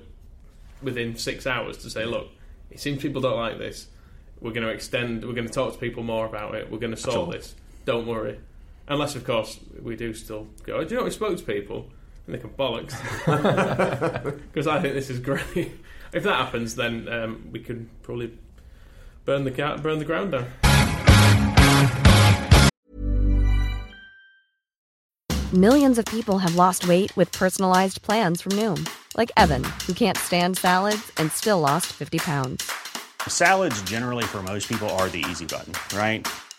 within 0.82 1.16
six 1.16 1.46
hours 1.46 1.76
to 1.78 1.90
say, 1.90 2.04
"Look, 2.04 2.28
it 2.70 2.80
seems 2.80 3.02
people 3.02 3.20
don't 3.20 3.36
like 3.38 3.58
this. 3.58 3.88
We're 4.40 4.52
going 4.52 4.66
to 4.66 4.72
extend. 4.72 5.24
We're 5.24 5.32
going 5.34 5.48
to 5.48 5.52
talk 5.52 5.72
to 5.72 5.78
people 5.78 6.04
more 6.04 6.24
about 6.26 6.54
it. 6.54 6.70
We're 6.70 6.78
going 6.78 6.94
to 6.94 7.00
solve 7.00 7.32
this. 7.32 7.54
Don't 7.84 8.06
worry." 8.06 8.40
Unless, 8.90 9.16
of 9.16 9.24
course, 9.24 9.60
we 9.82 9.96
do 9.96 10.14
still 10.14 10.46
go. 10.62 10.82
Do 10.82 10.94
you 10.94 10.96
know 11.00 11.04
we 11.04 11.10
spoke 11.10 11.36
to 11.36 11.44
people 11.44 11.90
and 12.26 12.34
they 12.34 12.38
can 12.38 12.50
bollocks 12.50 12.94
because 14.52 14.66
I 14.66 14.80
think 14.80 14.94
this 14.94 15.10
is 15.10 15.18
great. 15.18 15.72
if 16.12 16.22
that 16.22 16.36
happens, 16.36 16.74
then 16.74 17.08
um, 17.08 17.48
we 17.52 17.60
could 17.60 17.88
probably 18.02 18.38
burn 19.24 19.44
the 19.44 19.50
ca- 19.50 19.78
burn 19.78 19.98
the 19.98 20.04
ground 20.04 20.32
down. 20.32 20.46
Millions 25.52 25.98
of 25.98 26.04
people 26.04 26.38
have 26.38 26.56
lost 26.56 26.86
weight 26.86 27.14
with 27.16 27.32
personalized 27.32 28.02
plans 28.02 28.42
from 28.42 28.52
Noom, 28.52 28.86
like 29.16 29.32
Evan, 29.38 29.64
who 29.86 29.94
can't 29.94 30.18
stand 30.18 30.58
salads 30.58 31.10
and 31.16 31.32
still 31.32 31.60
lost 31.60 31.86
50 31.86 32.18
pounds. 32.18 32.70
Salads, 33.26 33.80
generally, 33.82 34.24
for 34.24 34.42
most 34.42 34.68
people, 34.68 34.90
are 34.90 35.08
the 35.08 35.24
easy 35.30 35.46
button, 35.46 35.72
right? 35.96 36.26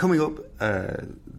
Coming 0.00 0.22
up 0.22 0.38
uh, 0.60 0.96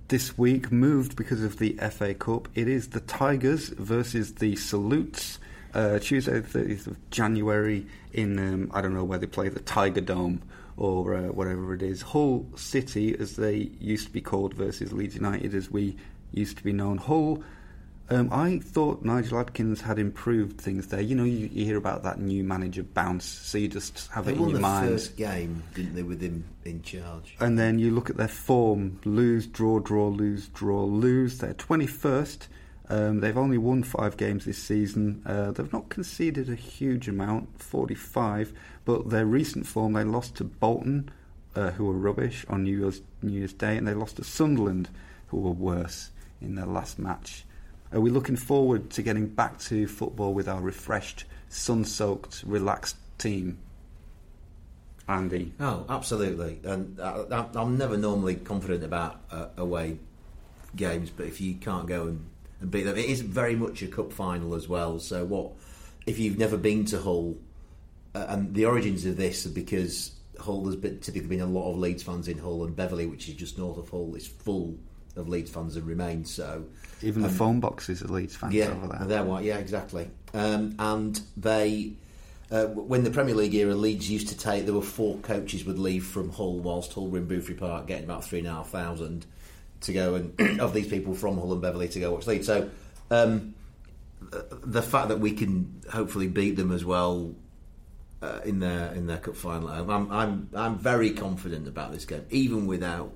this 0.09 0.38
week, 0.38 0.72
moved 0.72 1.16
because 1.16 1.41
of 1.41 1.57
the 1.57 1.80
FA 1.89 2.14
Cup, 2.14 2.47
it 2.53 2.68
is 2.68 2.89
the 2.89 2.99
Tigers 2.99 3.70
versus 3.70 4.36
the 4.36 4.55
Salutes. 4.55 5.39
Uh, 5.74 5.97
Tuesday, 5.97 6.39
the 6.39 6.59
30th 6.59 6.86
of 6.86 7.09
January, 7.09 7.88
in 8.14 8.38
um, 8.38 8.72
I 8.72 8.82
don't 8.82 8.93
know 8.93 9.03
where 9.03 9.18
they 9.18 9.26
play, 9.26 9.49
the 9.49 9.62
Tiger 9.62 10.01
Dome 10.01 10.43
or 10.78 11.16
uh, 11.16 11.22
whatever 11.30 11.74
it 11.74 11.82
is. 11.82 12.03
Hull 12.03 12.45
City, 12.55 13.18
as 13.18 13.36
they 13.36 13.72
used 13.80 14.05
to 14.05 14.14
be 14.14 14.22
called, 14.22 14.53
versus 14.53 14.93
Leeds 14.93 15.16
United, 15.16 15.55
as 15.55 15.72
we 15.72 15.97
used 16.32 16.55
to 16.57 16.64
be 16.64 16.72
known. 16.72 16.99
Hull, 16.99 17.43
um, 18.12 18.30
I 18.32 18.59
thought 18.59 19.03
Nigel 19.03 19.39
Adkins 19.39 19.82
had 19.82 19.97
improved 19.97 20.59
things 20.59 20.88
there. 20.88 21.01
You 21.01 21.16
know, 21.16 21.24
you, 21.24 21.49
you 21.51 21.66
hear 21.66 21.78
about 21.78 22.03
that 22.03 22.20
new 22.20 22.43
manager 22.43 22.84
bounce, 22.84 23.26
so 23.26 23.57
you 23.57 23.68
just 23.68 24.07
have 24.12 24.26
They 24.26 24.34
it 24.34 24.38
in 24.38 24.43
your 24.43 24.53
the 24.53 24.59
mind. 24.59 24.89
first 24.89 25.16
game, 25.18 25.64
didn't 25.74 25.95
they, 25.95 26.03
with 26.03 26.22
him 26.22 26.43
in 26.66 26.82
charge? 26.82 27.36
And 27.39 27.57
then 27.57 27.80
you 27.80 27.91
look 27.91 28.09
at 28.09 28.18
their 28.18 28.28
form 28.28 28.99
lose, 29.05 29.47
draw, 29.47 29.80
draw, 29.80 30.07
lose, 30.09 30.47
draw, 30.49 30.84
lose. 30.84 31.38
They're 31.38 31.53
21st. 31.53 32.47
Um, 32.89 33.22
they've 33.22 33.38
only 33.38 33.57
won 33.57 33.84
five 33.84 34.18
games 34.18 34.43
this 34.43 34.57
season. 34.57 35.22
Uh, 35.26 35.51
they've 35.51 35.72
not 35.72 35.88
conceded 35.88 36.49
a 36.49 36.55
huge 36.55 37.07
amount, 37.07 37.62
45, 37.62 38.51
but 38.84 39.09
their 39.09 39.26
recent 39.26 39.66
form, 39.66 39.93
they 39.93 40.03
lost 40.03 40.36
to 40.36 40.43
Bolton, 40.43 41.09
uh, 41.55 41.72
who 41.72 41.86
were 41.86 41.93
rubbish, 41.93 42.45
on 42.49 42.64
New 42.64 42.78
Year's, 42.78 43.01
New 43.22 43.38
Year's 43.39 43.53
Day, 43.53 43.78
and 43.78 43.88
they 43.88 43.93
lost 43.93 44.18
to 44.18 44.26
Sunderland, 44.26 44.89
who 45.28 45.38
were 45.38 45.51
worse 45.51 46.12
in 46.41 46.55
their 46.55 46.66
last 46.66 46.99
match. 46.99 47.45
Are 47.93 47.99
we 47.99 48.09
looking 48.09 48.37
forward 48.37 48.89
to 48.91 49.01
getting 49.01 49.27
back 49.27 49.59
to 49.61 49.85
football 49.85 50.33
with 50.33 50.47
our 50.47 50.61
refreshed, 50.61 51.25
sun 51.49 51.83
soaked, 51.83 52.43
relaxed 52.45 52.95
team? 53.17 53.57
Andy. 55.09 55.53
Oh, 55.59 55.85
absolutely. 55.89 56.59
And 56.63 56.99
I, 57.01 57.47
I'm 57.55 57.77
never 57.77 57.97
normally 57.97 58.35
confident 58.35 58.83
about 58.83 59.21
uh, 59.29 59.47
away 59.57 59.97
games, 60.75 61.09
but 61.09 61.25
if 61.25 61.41
you 61.41 61.55
can't 61.55 61.85
go 61.85 62.07
and, 62.07 62.25
and 62.61 62.71
beat 62.71 62.83
them, 62.83 62.97
it 62.97 63.05
is 63.05 63.19
very 63.19 63.55
much 63.55 63.81
a 63.81 63.87
cup 63.87 64.13
final 64.13 64.55
as 64.55 64.69
well. 64.69 64.99
So, 64.99 65.25
what 65.25 65.51
if 66.05 66.17
you've 66.17 66.37
never 66.37 66.57
been 66.57 66.85
to 66.85 67.01
Hull? 67.01 67.37
Uh, 68.15 68.25
and 68.29 68.53
the 68.55 68.65
origins 68.65 69.05
of 69.05 69.17
this 69.17 69.45
are 69.45 69.49
because 69.49 70.13
Hull 70.39 70.65
has 70.65 70.77
been, 70.77 70.99
typically 70.99 71.27
been 71.27 71.41
a 71.41 71.45
lot 71.45 71.69
of 71.69 71.77
Leeds 71.77 72.03
fans 72.03 72.29
in 72.29 72.37
Hull, 72.37 72.63
and 72.63 72.73
Beverley, 72.73 73.05
which 73.05 73.27
is 73.27 73.35
just 73.35 73.57
north 73.57 73.77
of 73.77 73.89
Hull, 73.89 74.15
is 74.15 74.27
full 74.27 74.77
of 75.16 75.28
Leeds 75.30 75.51
fans 75.51 75.76
have 75.76 75.88
remained. 75.88 76.28
so. 76.28 76.66
Even 77.01 77.22
the 77.24 77.28
Um, 77.30 77.34
phone 77.34 77.59
boxes 77.59 78.01
at 78.01 78.09
Leeds 78.09 78.36
fans 78.36 78.53
yeah, 78.53 78.68
over 78.72 78.88
there. 78.88 79.07
they're 79.07 79.24
white. 79.24 79.43
Yeah, 79.43 79.57
exactly. 79.57 80.07
Um, 80.34 80.76
and 80.80 81.20
they, 81.36 81.93
uh, 82.51 82.66
when 82.68 83.03
the 83.03 83.09
Premier 83.12 83.34
League 83.36 83.53
era, 83.55 83.74
Leeds 83.76 84.09
used 84.09 84.28
to 84.30 84.38
take. 84.38 84.66
There 84.66 84.74
were 84.74 84.82
four 84.82 85.18
coaches 85.18 85.66
would 85.66 85.80
leave 85.80 86.05
from 86.05 86.30
Hull 86.30 86.59
whilst 86.59 86.93
Hull 86.93 87.07
were 87.07 87.18
in 87.18 87.28
Boothferry 87.28 87.57
Park, 87.57 87.88
getting 87.88 88.03
about 88.05 88.24
three 88.24 88.39
and 88.39 88.47
a 88.47 88.51
half 88.51 88.70
thousand 88.70 89.26
to 89.82 89.93
go 89.93 90.14
and 90.16 90.39
of 90.62 90.74
these 90.74 90.88
people 90.88 91.14
from 91.16 91.38
Hull 91.38 91.51
and 91.53 91.62
Beverley 91.62 91.89
to 91.89 91.99
go 91.99 92.12
watch 92.14 92.28
Leeds. 92.28 92.45
So 92.45 92.70
um, 93.09 93.55
the 94.64 94.82
fact 94.84 95.09
that 95.09 95.20
we 95.20 95.32
can 95.34 95.82
hopefully 95.91 96.28
beat 96.28 96.55
them 96.55 96.72
as 96.72 96.86
well. 96.86 97.34
Uh, 98.24 98.39
in 98.45 98.59
their 98.59 98.93
in 98.93 99.07
their 99.07 99.18
cup 99.18 99.36
final, 99.36 99.68
I'm 99.68 100.12
I'm 100.12 100.47
I'm 100.53 100.78
very 100.78 101.09
confident 101.09 101.68
about 101.68 101.91
this 101.91 102.05
game, 102.05 102.24
even 102.30 102.68
without 102.68 103.12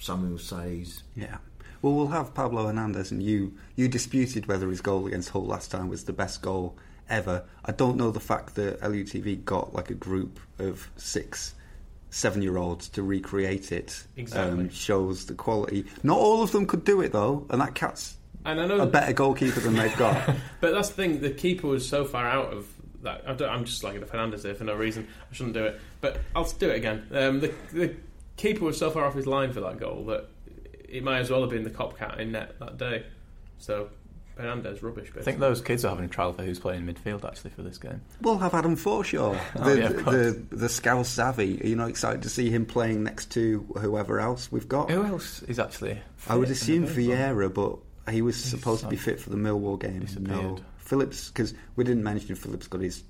Samuel 0.00 0.38
Saiz. 0.38 1.02
Yeah. 1.14 1.38
Well, 1.82 1.94
we'll 1.94 2.08
have 2.08 2.34
Pablo 2.34 2.66
Hernandez, 2.66 3.10
and 3.10 3.22
you 3.22 3.54
you 3.76 3.88
disputed 3.88 4.46
whether 4.46 4.68
his 4.68 4.80
goal 4.80 5.06
against 5.06 5.30
Hull 5.30 5.46
last 5.46 5.70
time 5.70 5.88
was 5.88 6.04
the 6.04 6.12
best 6.12 6.42
goal 6.42 6.76
ever. 7.08 7.44
I 7.64 7.72
don't 7.72 7.96
know 7.96 8.10
the 8.10 8.20
fact 8.20 8.54
that 8.56 8.80
LUTV 8.80 9.44
got 9.44 9.74
like 9.74 9.90
a 9.90 9.94
group 9.94 10.40
of 10.58 10.90
six, 10.96 11.54
seven 12.10 12.42
year 12.42 12.56
olds 12.56 12.88
to 12.90 13.02
recreate 13.02 13.72
it. 13.72 14.04
Exactly. 14.16 14.64
Um, 14.64 14.70
shows 14.70 15.26
the 15.26 15.34
quality. 15.34 15.86
Not 16.02 16.18
all 16.18 16.42
of 16.42 16.52
them 16.52 16.66
could 16.66 16.84
do 16.84 17.00
it 17.00 17.12
though, 17.12 17.46
and 17.50 17.60
that 17.60 17.74
cat's 17.74 18.16
And 18.44 18.60
I 18.60 18.66
know 18.66 18.80
a 18.80 18.86
better 18.86 19.12
goalkeeper 19.12 19.60
than 19.60 19.74
they've 19.74 19.96
got. 19.96 20.36
But 20.60 20.72
that's 20.72 20.88
the 20.88 20.94
thing. 20.94 21.20
The 21.20 21.30
keeper 21.30 21.66
was 21.66 21.88
so 21.88 22.04
far 22.04 22.26
out 22.26 22.52
of 22.52 22.66
that. 23.02 23.22
I 23.26 23.32
don't, 23.32 23.48
I'm 23.48 23.64
just 23.64 23.82
like 23.82 23.98
the 23.98 24.04
Fernandez 24.04 24.42
here 24.42 24.54
for 24.54 24.64
no 24.64 24.74
reason. 24.74 25.08
I 25.30 25.34
shouldn't 25.34 25.54
do 25.54 25.64
it, 25.64 25.80
but 26.02 26.20
I'll 26.36 26.44
do 26.44 26.68
it 26.68 26.76
again. 26.76 27.06
Um, 27.12 27.40
the 27.40 27.54
the 27.72 27.96
keeper 28.40 28.64
was 28.64 28.78
so 28.78 28.90
far 28.90 29.04
off 29.04 29.14
his 29.14 29.26
line 29.26 29.52
for 29.52 29.60
that 29.60 29.78
goal 29.78 30.04
that 30.06 30.28
it 30.88 31.02
might 31.04 31.18
as 31.18 31.30
well 31.30 31.40
have 31.42 31.50
been 31.50 31.64
the 31.64 31.70
Kop 31.70 31.96
Cat 31.96 32.18
in 32.18 32.32
net 32.32 32.58
that 32.58 32.78
day. 32.78 33.04
So 33.58 33.90
Fernandez 34.36 34.82
rubbish. 34.82 35.10
I 35.18 35.22
think 35.22 35.38
those 35.38 35.60
kids 35.60 35.84
are 35.84 35.90
having 35.90 36.06
a 36.06 36.08
trial 36.08 36.32
for 36.32 36.42
who's 36.42 36.58
playing 36.58 36.86
midfield 36.86 37.24
actually 37.24 37.50
for 37.50 37.62
this 37.62 37.76
game. 37.78 38.00
We'll 38.22 38.38
have 38.38 38.54
Adam 38.54 38.76
Forshaw, 38.76 39.38
oh, 39.56 39.64
the, 39.64 39.70
Oh, 39.70 39.74
yeah, 39.74 39.86
of 39.88 40.04
course. 40.04 40.14
the, 40.14 40.46
the 40.56 40.68
Scouse 40.68 41.14
Xavi. 41.14 41.62
Are 41.62 41.66
you 41.66 41.76
not 41.76 41.90
excited 41.90 42.22
to 42.22 42.30
see 42.30 42.50
him 42.50 42.64
playing 42.64 43.04
next 43.04 43.30
to 43.32 43.66
whoever 43.78 44.18
else 44.18 44.50
we've 44.50 44.68
got? 44.68 44.90
Who 44.90 45.04
else 45.04 45.42
is 45.42 45.58
actually? 45.58 46.00
I 46.28 46.36
would 46.36 46.50
assume? 46.50 46.86
Vieira, 46.86 47.52
but 47.52 47.78
he 48.10 48.22
was 48.22 48.42
supposed 48.42 48.82
to 48.82 48.88
be 48.88 48.96
fit 48.96 49.20
for 49.20 49.30
the 49.30 49.36
Millwall 49.36 49.78
game. 49.78 50.00
No, 50.00 50.06
disappeared. 50.06 50.60
Phillips, 50.78 51.28
because 51.28 51.54
we 51.76 51.84
didn't 51.84 52.02
mention 52.02 52.34
Phillips 52.34 52.66
got 52.66 52.80
his 52.80 53.04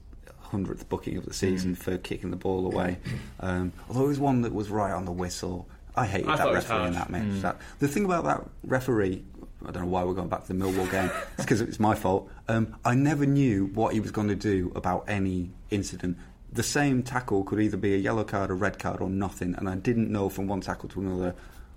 hundredth 0.50 0.88
booking 0.88 1.16
of 1.16 1.24
the 1.26 1.32
season 1.34 1.74
Mm. 1.74 1.78
for 1.78 1.98
kicking 1.98 2.30
the 2.30 2.36
ball 2.36 2.66
away. 2.66 2.98
Um, 3.40 3.72
although 3.88 4.04
it 4.04 4.08
was 4.08 4.18
one 4.20 4.42
that 4.42 4.52
was 4.52 4.68
right 4.70 4.92
on 4.92 5.04
the 5.04 5.12
whistle. 5.12 5.66
I 5.96 6.06
hated 6.06 6.28
I 6.28 6.36
that 6.36 6.38
thought 6.44 6.52
it 6.52 6.54
was 6.56 6.68
referee 6.68 6.86
in 6.86 6.92
that 6.94 7.10
match. 7.10 7.22
Mm. 7.22 7.40
That, 7.42 7.56
the 7.80 7.88
thing 7.88 8.04
about 8.04 8.24
that 8.24 8.44
referee, 8.64 9.24
I 9.66 9.70
don't 9.72 9.82
know 9.84 9.88
why 9.88 10.04
we're 10.04 10.14
going 10.14 10.28
back 10.28 10.46
to 10.46 10.52
the 10.52 10.64
Millwall 10.64 10.90
game. 10.90 11.10
It's 11.34 11.44
because 11.44 11.60
it's 11.60 11.80
my 11.80 11.94
fault. 11.94 12.30
Um, 12.48 12.76
I 12.84 12.94
never 12.94 13.26
knew 13.26 13.66
what 13.74 13.92
he 13.92 14.00
was 14.00 14.10
going 14.10 14.28
to 14.28 14.36
do 14.36 14.72
about 14.76 15.04
any 15.08 15.50
incident. 15.70 16.16
The 16.52 16.62
same 16.62 17.02
tackle 17.02 17.44
could 17.44 17.60
either 17.60 17.76
be 17.76 17.94
a 17.94 17.98
yellow 17.98 18.24
card, 18.24 18.50
a 18.50 18.54
red 18.54 18.78
card, 18.78 19.00
or 19.00 19.08
nothing, 19.10 19.54
and 19.56 19.68
I 19.68 19.74
didn't 19.76 20.10
know 20.10 20.28
from 20.28 20.46
one 20.48 20.60
tackle 20.60 20.88
to 20.90 21.00
another 21.00 21.34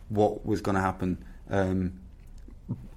what 0.09 0.45
was 0.45 0.61
going 0.61 0.75
to 0.75 0.81
happen. 0.81 1.23
Um, 1.49 1.93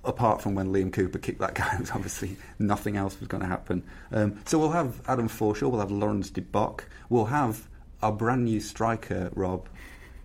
apart 0.07 0.41
from 0.41 0.55
when 0.55 0.73
Liam 0.73 0.93
Cooper 0.93 1.19
kicked 1.19 1.41
that 1.41 1.55
guy, 1.57 1.79
obviously 1.95 2.37
nothing 2.59 2.97
else 2.97 3.19
was 3.19 3.29
going 3.29 3.43
to 3.43 3.49
happen. 3.49 3.83
Um, 4.13 4.41
so 4.45 4.59
we'll 4.59 4.71
have 4.71 5.01
Adam 5.09 5.29
Forshaw, 5.29 5.71
we'll 5.71 5.81
have 5.81 5.91
Laurens 5.91 6.31
de 6.31 6.41
Bock, 6.41 6.87
we'll 7.09 7.27
have 7.27 7.69
our 8.03 8.13
brand 8.13 8.45
new 8.45 8.61
striker, 8.61 9.31
Rob, 9.35 9.69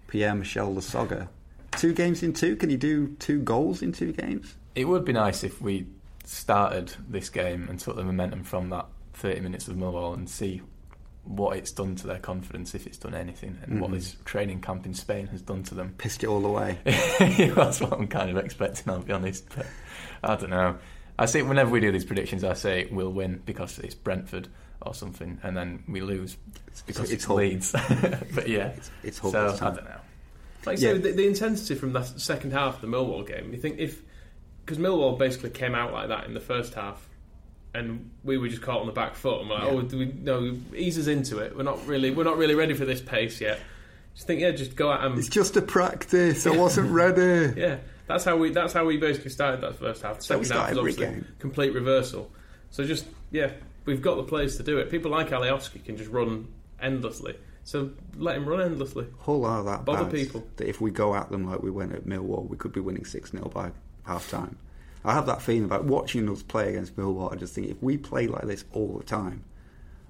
Pierre 0.08 0.36
Michel 0.36 0.74
Lasogga. 0.74 1.28
Two 1.78 1.94
games 1.94 2.22
in 2.22 2.34
two? 2.34 2.56
Can 2.56 2.70
you 2.70 2.78
do 2.78 3.16
two 3.20 3.40
goals 3.40 3.82
in 3.82 3.92
two 3.94 4.12
games? 4.12 4.56
It 4.76 4.86
would 4.86 5.06
be 5.06 5.14
nice 5.14 5.44
if 5.44 5.62
we 5.62 5.88
started 6.26 6.94
this 7.10 7.30
game 7.30 7.68
and 7.70 7.80
took 7.80 7.96
the 7.96 8.04
momentum 8.04 8.44
from 8.44 8.70
that 8.70 8.88
30 9.14 9.42
minutes 9.42 9.68
of 9.68 9.76
Millwall 9.76 10.14
and 10.14 10.30
see 10.30 10.62
what 11.24 11.56
it's 11.58 11.72
done 11.72 11.96
to 11.98 12.08
their 12.08 12.20
confidence, 12.20 12.74
if 12.74 12.88
it's 12.88 12.98
done 12.98 13.14
anything, 13.14 13.58
and 13.64 13.80
what 13.80 13.92
Mhm. 13.92 13.94
this 13.96 14.16
training 14.26 14.62
camp 14.62 14.86
in 14.86 14.94
Spain 14.94 15.28
has 15.28 15.42
done 15.42 15.64
to 15.64 15.76
them. 15.76 15.94
Pissed 15.98 16.24
it 16.24 16.28
all 16.28 16.46
away. 16.46 16.80
That's 16.86 17.80
what 17.80 17.94
I'm 17.94 18.08
kind 18.08 18.30
of 18.30 18.38
expecting, 18.38 18.92
I'll 18.92 19.00
be 19.02 19.14
honest. 19.14 19.46
But 19.56 19.68
I 20.24 20.36
don't 20.36 20.50
know. 20.50 20.78
I 21.20 21.26
say 21.28 21.42
whenever 21.44 21.70
we 21.70 21.80
do 21.80 21.92
these 21.92 22.06
predictions, 22.06 22.44
I 22.44 22.54
say 22.54 22.88
we'll 22.92 23.12
win 23.14 23.42
because 23.46 23.78
it's 23.80 23.96
Brentford. 23.96 24.48
or 24.84 24.96
something, 24.96 25.38
and 25.44 25.56
then 25.56 25.84
we 25.88 26.02
lose 26.02 26.38
because 26.88 27.12
it's 27.12 27.26
it's, 27.26 27.30
Leeds. 27.30 27.72
but 28.34 28.50
yeah, 28.50 28.72
it's 29.04 29.20
Hull 29.20 29.32
so 29.32 29.52
this 29.52 29.60
time. 29.60 29.74
I 29.74 29.76
don't 29.76 29.86
know. 29.86 30.00
Like 30.66 30.80
Yeah. 30.82 30.94
so, 30.94 30.98
the, 30.98 31.12
the 31.12 31.28
intensity 31.28 31.76
from 31.76 31.94
that 31.94 32.08
second 32.20 32.52
half 32.54 32.78
of 32.78 32.82
the 32.82 32.88
Millwall 32.88 33.28
game. 33.28 33.52
You 33.54 33.60
think 33.60 33.78
if 33.78 34.02
because 34.66 34.80
Millwall 34.80 35.20
basically 35.20 35.52
came 35.52 35.76
out 35.76 35.94
like 35.94 36.08
that 36.08 36.26
in 36.26 36.34
the 36.34 36.40
first 36.40 36.74
half, 36.74 37.08
and 37.74 38.10
we 38.24 38.38
were 38.38 38.48
just 38.50 38.62
caught 38.62 38.80
on 38.82 38.86
the 38.88 38.92
back 38.92 39.16
foot, 39.16 39.42
and 39.42 39.50
we're 39.50 39.56
like, 39.56 39.64
Yeah. 39.66 39.72
oh, 39.72 39.82
do 39.82 39.98
we 39.98 40.06
no 40.06 40.58
ease 40.76 40.98
us 40.98 41.08
into 41.08 41.40
it. 41.40 41.56
We're 41.56 41.64
not 41.64 41.86
really 41.88 42.12
we're 42.12 42.24
not 42.26 42.38
really 42.38 42.56
ready 42.56 42.74
for 42.74 42.86
this 42.86 43.02
pace 43.02 43.40
yet. 43.42 43.60
Just 44.14 44.28
think, 44.28 44.42
yeah, 44.42 44.52
just 44.52 44.76
go 44.76 44.92
out 44.92 45.06
and 45.06 45.18
It's 45.18 45.30
just 45.30 45.56
a 45.56 45.62
practice. 45.62 46.46
I 46.46 46.56
wasn't 46.56 46.92
ready. 46.92 47.54
yeah. 47.60 47.78
That's 48.08 48.26
how 48.26 48.36
we 48.36 48.50
that's 48.52 48.74
how 48.74 48.86
we 48.86 48.98
basically 48.98 49.32
started 49.32 49.62
that 49.62 49.78
first 49.78 50.02
half. 50.02 50.18
The 50.18 50.24
So 50.24 50.42
second 50.44 50.58
half 50.58 50.66
start 50.66 50.70
was 50.72 50.78
obviously 50.80 51.06
game. 51.06 51.28
complete 51.40 51.74
reversal. 51.74 52.30
So 52.72 52.84
just 52.86 53.06
yeah, 53.32 53.52
we've 53.86 54.02
got 54.02 54.16
the 54.16 54.24
players 54.24 54.58
to 54.58 54.64
do 54.64 54.78
it. 54.80 54.90
People 54.92 55.12
like 55.12 55.30
Alioski 55.30 55.84
can 55.86 55.96
just 55.96 56.10
run 56.10 56.48
endlessly. 56.82 57.38
So 57.64 57.92
let 58.18 58.36
him 58.36 58.46
run 58.50 58.60
endlessly. 58.60 59.06
Hull 59.20 59.46
are 59.46 59.64
that 59.64 59.86
Bother 59.86 60.10
people. 60.12 60.44
that 60.58 60.68
if 60.68 60.82
we 60.82 60.92
go 60.92 61.16
at 61.16 61.30
them 61.30 61.46
like 61.50 61.62
we 61.64 61.72
went 61.72 61.94
at 61.94 62.06
Millwall, 62.06 62.50
we 62.50 62.58
could 62.58 62.74
be 62.74 62.80
winning 62.82 63.06
6 63.06 63.32
0 63.32 63.46
by 63.54 63.72
half 64.04 64.30
time. 64.30 64.58
I 65.04 65.14
have 65.14 65.26
that 65.26 65.42
feeling 65.42 65.64
about 65.66 65.86
watching 65.86 66.30
us 66.30 66.44
play 66.44 66.70
against 66.70 66.96
Millwall. 66.96 67.32
I 67.32 67.36
just 67.36 67.54
think 67.56 67.68
if 67.70 67.82
we 67.82 67.98
play 67.98 68.28
like 68.28 68.44
this 68.46 68.66
all 68.72 68.98
the 68.98 69.04
time, 69.04 69.44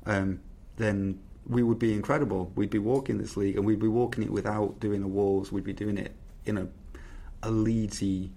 um, 0.06 0.40
then 0.78 1.20
we 1.48 1.64
would 1.64 1.80
be 1.80 1.94
incredible. 1.94 2.52
We'd 2.56 2.70
be 2.70 2.80
walking 2.80 3.18
this 3.18 3.38
league 3.38 3.56
and 3.56 3.66
we'd 3.66 3.80
be 3.80 3.88
walking 3.88 4.24
it 4.24 4.32
without 4.32 4.80
doing 4.80 5.02
the 5.02 5.08
walls. 5.08 5.52
We'd 5.52 5.64
be 5.64 5.74
doing 5.74 5.98
it 5.98 6.14
in 6.46 6.58
a, 6.58 6.68
a 7.44 7.50
Leedsy 7.50 8.30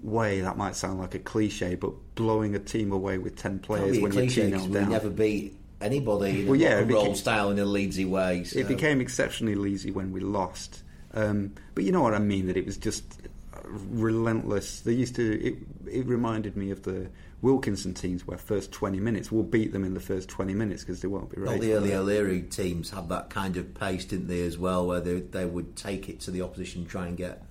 way. 0.00 0.40
That 0.40 0.56
might 0.56 0.76
sound 0.76 0.98
like 0.98 1.14
a 1.14 1.18
cliche, 1.18 1.74
but 1.74 1.92
blowing 2.14 2.54
a 2.54 2.58
team 2.58 2.90
away 2.92 3.18
with 3.18 3.36
10 3.36 3.58
players 3.60 3.98
when 4.00 4.12
you're 4.12 4.22
cliche 4.22 4.42
2 4.42 4.46
because 4.50 4.62
0 4.62 4.72
we 4.74 4.80
down. 4.80 4.90
never 4.90 5.10
beat 5.10 5.56
anybody 5.80 6.40
in 6.42 6.46
Well, 6.46 6.54
a 6.54 6.62
yeah, 6.62 6.74
rock 6.74 6.82
it 6.82 6.88
became- 6.88 7.14
style 7.14 7.50
in 7.50 7.58
a 7.58 7.64
Leedsy 7.66 8.08
way. 8.08 8.44
So. 8.44 8.58
It 8.58 8.66
became 8.68 9.00
exceptionally 9.00 9.54
lazy 9.54 9.90
when 9.90 10.10
we 10.12 10.20
lost. 10.20 10.82
Um, 11.14 11.52
but 11.74 11.84
you 11.84 11.92
know 11.92 12.02
what 12.02 12.14
I 12.14 12.18
mean? 12.18 12.46
That 12.48 12.56
it 12.56 12.66
was 12.66 12.76
just 12.76 13.04
relentless. 13.68 14.80
They 14.80 14.92
used 14.92 15.14
to. 15.16 15.40
It, 15.44 15.58
it 15.86 16.06
reminded 16.06 16.56
me 16.56 16.70
of 16.70 16.82
the 16.82 17.10
Wilkinson 17.40 17.94
teams, 17.94 18.26
where 18.26 18.38
first 18.38 18.72
twenty 18.72 19.00
minutes 19.00 19.30
we'll 19.30 19.42
beat 19.42 19.72
them 19.72 19.84
in 19.84 19.94
the 19.94 20.00
first 20.00 20.28
twenty 20.28 20.54
minutes 20.54 20.82
because 20.82 21.00
they 21.00 21.08
won't 21.08 21.30
be 21.34 21.40
ready. 21.40 21.54
All 21.54 21.80
the 21.80 21.92
early. 21.92 21.94
O'Leary 21.94 22.42
teams 22.42 22.90
had 22.90 23.08
that 23.10 23.30
kind 23.30 23.56
of 23.56 23.74
pace, 23.74 24.04
didn't 24.04 24.28
they, 24.28 24.42
as 24.42 24.58
well, 24.58 24.86
where 24.86 25.00
they, 25.00 25.20
they 25.20 25.44
would 25.44 25.76
take 25.76 26.08
it 26.08 26.20
to 26.20 26.30
the 26.30 26.42
opposition, 26.42 26.86
try 26.86 27.06
and 27.06 27.16
get 27.16 27.42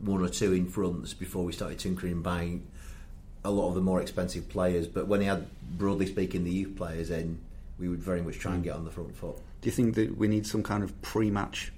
one 0.00 0.22
or 0.22 0.28
two 0.28 0.52
in 0.52 0.68
fronts 0.68 1.14
before 1.14 1.44
we 1.44 1.52
started 1.52 1.78
tinkering 1.78 2.12
and 2.12 2.22
buying 2.22 2.66
a 3.44 3.50
lot 3.50 3.68
of 3.68 3.74
the 3.74 3.80
more 3.80 4.00
expensive 4.00 4.48
players. 4.48 4.86
But 4.86 5.06
when 5.06 5.20
he 5.20 5.26
had, 5.26 5.46
broadly 5.78 6.06
speaking, 6.06 6.44
the 6.44 6.50
youth 6.50 6.76
players 6.76 7.10
in, 7.10 7.38
we 7.78 7.88
would 7.88 8.02
very 8.02 8.22
much 8.22 8.38
try 8.38 8.54
and 8.54 8.62
mm. 8.62 8.64
get 8.64 8.74
on 8.76 8.84
the 8.84 8.90
front 8.90 9.16
foot. 9.16 9.36
Do 9.60 9.68
you 9.68 9.72
think 9.72 9.94
that 9.94 10.16
we 10.16 10.28
need 10.28 10.46
some 10.46 10.62
kind 10.62 10.82
of 10.82 11.00
pre-match 11.02 11.72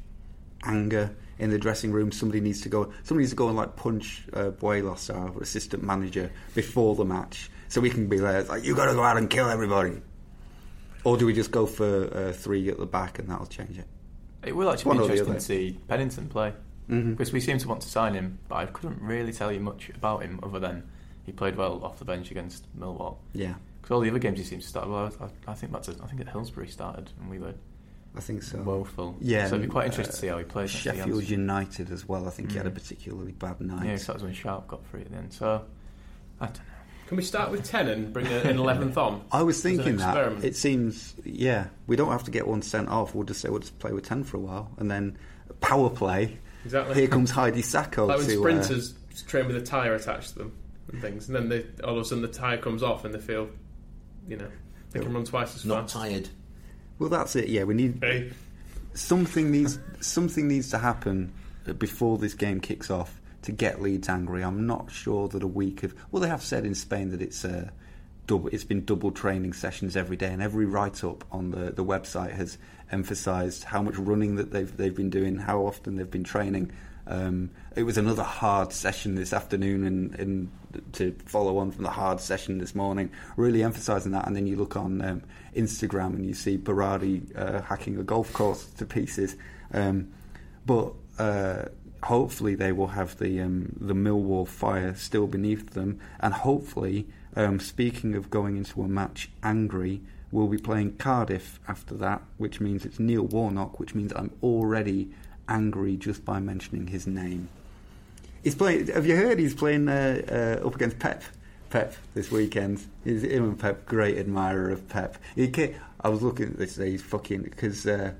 anger 0.64 1.14
in 1.38 1.50
the 1.50 1.58
dressing 1.58 1.92
room? 1.92 2.12
Somebody 2.12 2.40
needs 2.40 2.60
to 2.62 2.68
go. 2.68 2.92
Somebody 3.04 3.22
needs 3.22 3.30
to 3.30 3.36
go 3.36 3.48
and 3.48 3.56
like 3.56 3.76
punch 3.76 4.26
uh, 4.32 4.50
Banuelos, 4.50 5.14
our 5.14 5.40
assistant 5.42 5.82
manager, 5.82 6.30
before 6.54 6.94
the 6.94 7.04
match, 7.04 7.50
so 7.68 7.80
we 7.80 7.90
can 7.90 8.08
be 8.08 8.18
there. 8.18 8.38
It's 8.40 8.48
like 8.48 8.64
you 8.64 8.74
got 8.74 8.86
to 8.86 8.94
go 8.94 9.02
out 9.02 9.16
and 9.16 9.28
kill 9.30 9.48
everybody. 9.48 10.00
Or 11.04 11.16
do 11.16 11.24
we 11.26 11.32
just 11.32 11.50
go 11.52 11.66
for 11.66 12.10
uh, 12.12 12.32
three 12.32 12.68
at 12.68 12.78
the 12.78 12.86
back 12.86 13.18
and 13.18 13.28
that'll 13.28 13.46
change 13.46 13.78
it? 13.78 13.86
It 14.44 14.54
will 14.56 14.70
actually 14.70 14.88
One 14.88 14.98
be 14.98 15.02
interesting 15.04 15.34
to 15.34 15.40
see 15.40 15.78
Pennington 15.88 16.28
play 16.28 16.52
Mhm. 16.90 17.10
because 17.16 17.32
we 17.32 17.40
seem 17.40 17.58
to 17.58 17.68
want 17.68 17.80
to 17.82 17.88
sign 17.88 18.14
him, 18.14 18.38
but 18.48 18.56
I 18.56 18.66
couldn't 18.66 19.00
really 19.02 19.32
tell 19.32 19.50
you 19.52 19.58
much 19.60 19.88
about 19.90 20.22
him 20.22 20.38
other 20.42 20.58
than 20.60 20.84
he 21.24 21.32
played 21.32 21.56
well 21.56 21.84
off 21.84 21.98
the 21.98 22.04
bench 22.04 22.30
against 22.30 22.64
Millwall. 22.78 23.16
Yeah. 23.32 23.54
because 23.82 23.94
all 23.94 24.00
the 24.00 24.10
other 24.10 24.18
games 24.18 24.38
he 24.38 24.44
seems 24.44 24.64
to 24.64 24.68
start 24.70 24.88
well. 24.88 25.12
I, 25.20 25.50
I 25.52 25.54
think 25.54 25.72
that's 25.72 25.88
a, 25.88 25.92
I 26.02 26.06
think 26.08 26.20
at 26.20 26.28
Hillsborough 26.28 26.66
started 26.66 27.10
and 27.20 27.30
we 27.30 27.38
were 27.38 27.54
I 28.16 28.20
think 28.20 28.42
so. 28.42 28.58
woeful. 28.62 29.16
Yeah, 29.20 29.46
so 29.48 29.56
it'd 29.56 29.68
be 29.68 29.70
quite 29.70 29.84
and, 29.84 29.92
interesting 29.92 30.12
to 30.14 30.18
see 30.20 30.26
how 30.28 30.38
he 30.38 30.44
plays. 30.44 30.70
Sheffield 30.70 31.28
United 31.28 31.90
as 31.90 32.08
well. 32.08 32.26
I 32.26 32.30
think 32.30 32.50
he 32.52 32.56
had 32.56 32.66
a 32.66 32.70
Mm. 32.70 32.74
particularly 32.74 33.32
bad 33.32 33.60
night. 33.60 33.84
Yeah, 33.86 33.92
'cause 33.92 34.06
that 34.06 34.14
was 34.14 34.22
when 34.22 34.32
Sharp 34.34 34.66
got 34.68 34.84
free 34.86 35.02
at 35.02 35.10
the 35.10 35.16
end. 35.18 35.32
So 35.32 35.62
I 36.40 36.46
don't 36.46 36.56
know. 36.56 36.62
Can 37.08 37.16
we 37.18 37.22
start 37.22 37.50
with 37.52 37.62
ten 37.62 37.86
and 37.88 38.12
bring 38.12 38.26
a- 38.26 38.40
an 38.40 38.58
eleventh 38.58 38.96
on? 38.98 39.22
I 39.32 39.42
was 39.42 39.62
thinking 39.62 39.98
that 39.98 40.42
it 40.44 40.56
seems, 40.56 41.14
yeah, 41.24 41.66
we 41.86 41.94
don't 41.94 42.10
have 42.10 42.24
to 42.24 42.30
get 42.30 42.48
one 42.48 42.62
sent 42.62 42.88
off. 42.88 43.14
We'll 43.14 43.24
just 43.26 43.40
say 43.40 43.48
we'll 43.48 43.60
just 43.60 43.78
play 43.78 43.92
with 43.92 44.04
ten 44.04 44.24
for 44.24 44.38
a 44.38 44.40
while, 44.40 44.70
and 44.78 44.90
then 44.90 45.16
power 45.60 45.88
play. 45.90 46.38
Exactly. 46.64 46.94
Here 46.96 47.06
comes 47.08 47.30
Hadi 47.30 47.62
Sacko 47.62 48.08
like 48.08 48.18
when 48.18 48.26
to 48.26 48.32
uh, 48.34 48.38
sprinters 48.38 48.94
train 49.28 49.46
with 49.46 49.56
a 49.56 49.60
tyre 49.62 49.94
attached 49.94 50.30
to 50.32 50.38
them 50.40 50.52
and 50.90 51.00
things, 51.00 51.28
and 51.28 51.36
then 51.36 51.48
they, 51.48 51.64
all 51.84 51.92
of 51.96 51.98
a 52.02 52.04
sudden 52.04 52.22
the 52.22 52.28
tyre 52.28 52.58
comes 52.58 52.82
off 52.82 53.04
and 53.04 53.14
they 53.14 53.20
feel, 53.20 53.48
you 54.26 54.36
know, 54.36 54.48
they 54.90 54.98
can 54.98 55.12
run 55.12 55.24
twice 55.24 55.54
as 55.54 55.64
Not 55.64 55.82
fast. 55.82 55.94
tired. 55.94 56.28
Well, 56.98 57.08
that's 57.08 57.36
it. 57.36 57.48
Yeah, 57.48 57.64
we 57.64 57.74
need 57.74 57.98
Hey. 58.02 58.32
something 58.94 59.50
needs 59.50 59.78
something 60.00 60.48
needs 60.48 60.70
to 60.70 60.78
happen 60.78 61.32
before 61.78 62.18
this 62.18 62.34
game 62.34 62.60
kicks 62.60 62.90
off 62.90 63.20
to 63.42 63.52
get 63.52 63.80
Leeds 63.82 64.08
angry. 64.08 64.42
I'm 64.42 64.66
not 64.66 64.90
sure 64.90 65.28
that 65.28 65.42
a 65.42 65.46
week 65.46 65.82
of 65.82 65.94
well, 66.10 66.20
they 66.20 66.28
have 66.28 66.42
said 66.42 66.64
in 66.64 66.74
Spain 66.74 67.10
that 67.10 67.22
it's 67.22 67.44
uh, 67.44 67.70
double. 68.26 68.48
It's 68.48 68.64
been 68.64 68.84
double 68.84 69.10
training 69.10 69.52
sessions 69.52 69.96
every 69.96 70.16
day, 70.16 70.32
and 70.32 70.42
every 70.42 70.66
write 70.66 71.04
up 71.04 71.24
on 71.30 71.50
the 71.50 71.70
the 71.72 71.84
website 71.84 72.32
has 72.32 72.58
emphasised 72.90 73.64
how 73.64 73.82
much 73.82 73.96
running 73.96 74.36
that 74.36 74.50
they've 74.52 74.74
they've 74.76 74.94
been 74.96 75.10
doing, 75.10 75.36
how 75.36 75.60
often 75.60 75.96
they've 75.96 76.10
been 76.10 76.24
training. 76.24 76.72
Um, 77.08 77.50
it 77.76 77.84
was 77.84 77.98
another 77.98 78.24
hard 78.24 78.72
session 78.72 79.14
this 79.14 79.32
afternoon, 79.32 79.84
and, 79.84 80.14
and 80.16 80.50
to 80.94 81.14
follow 81.26 81.58
on 81.58 81.70
from 81.70 81.84
the 81.84 81.90
hard 81.90 82.20
session 82.20 82.58
this 82.58 82.74
morning, 82.74 83.10
really 83.36 83.62
emphasising 83.62 84.10
that. 84.10 84.26
And 84.26 84.34
then 84.34 84.48
you 84.48 84.56
look 84.56 84.76
on 84.76 85.00
um, 85.02 85.22
Instagram 85.56 86.14
and 86.14 86.26
you 86.26 86.34
see 86.34 86.58
Berardi 86.58 87.36
uh, 87.36 87.62
hacking 87.62 87.98
a 87.98 88.02
golf 88.02 88.32
course 88.32 88.66
to 88.78 88.84
pieces. 88.84 89.36
Um, 89.72 90.12
but 90.64 90.92
uh, 91.18 91.66
hopefully 92.02 92.54
they 92.54 92.72
will 92.72 92.88
have 92.88 93.18
the 93.18 93.40
um, 93.40 93.76
the 93.80 93.94
Millwall 93.94 94.46
fire 94.46 94.94
still 94.94 95.26
beneath 95.26 95.70
them, 95.70 96.00
and 96.20 96.34
hopefully, 96.34 97.06
um, 97.34 97.60
speaking 97.60 98.14
of 98.14 98.30
going 98.30 98.56
into 98.56 98.82
a 98.82 98.88
match 98.88 99.30
angry, 99.42 100.00
we'll 100.30 100.48
be 100.48 100.58
playing 100.58 100.96
Cardiff 100.96 101.60
after 101.68 101.94
that, 101.94 102.22
which 102.36 102.60
means 102.60 102.84
it's 102.84 102.98
Neil 102.98 103.22
Warnock, 103.22 103.78
which 103.78 103.94
means 103.94 104.12
I'm 104.14 104.32
already 104.42 105.10
angry 105.48 105.96
just 105.96 106.24
by 106.24 106.40
mentioning 106.40 106.88
his 106.88 107.06
name. 107.06 107.48
He's 108.42 108.54
playing. 108.54 108.88
Have 108.88 109.06
you 109.06 109.16
heard? 109.16 109.38
He's 109.38 109.54
playing 109.54 109.88
uh, 109.88 110.58
uh, 110.62 110.66
up 110.66 110.74
against 110.74 110.98
Pep. 110.98 111.22
Pep 111.70 111.94
this 112.14 112.30
weekend. 112.30 112.84
He's 113.04 113.22
him 113.22 113.44
and 113.44 113.58
Pep, 113.58 113.86
great 113.86 114.18
admirer 114.18 114.70
of 114.70 114.88
Pep. 114.88 115.16
He 115.34 115.48
ca 115.48 115.74
I 116.00 116.08
was 116.08 116.22
looking 116.22 116.46
at 116.46 116.58
this. 116.58 116.76
He's 116.76 117.02
fucking 117.02 117.42
because. 117.42 117.86
Uh, 117.86 118.12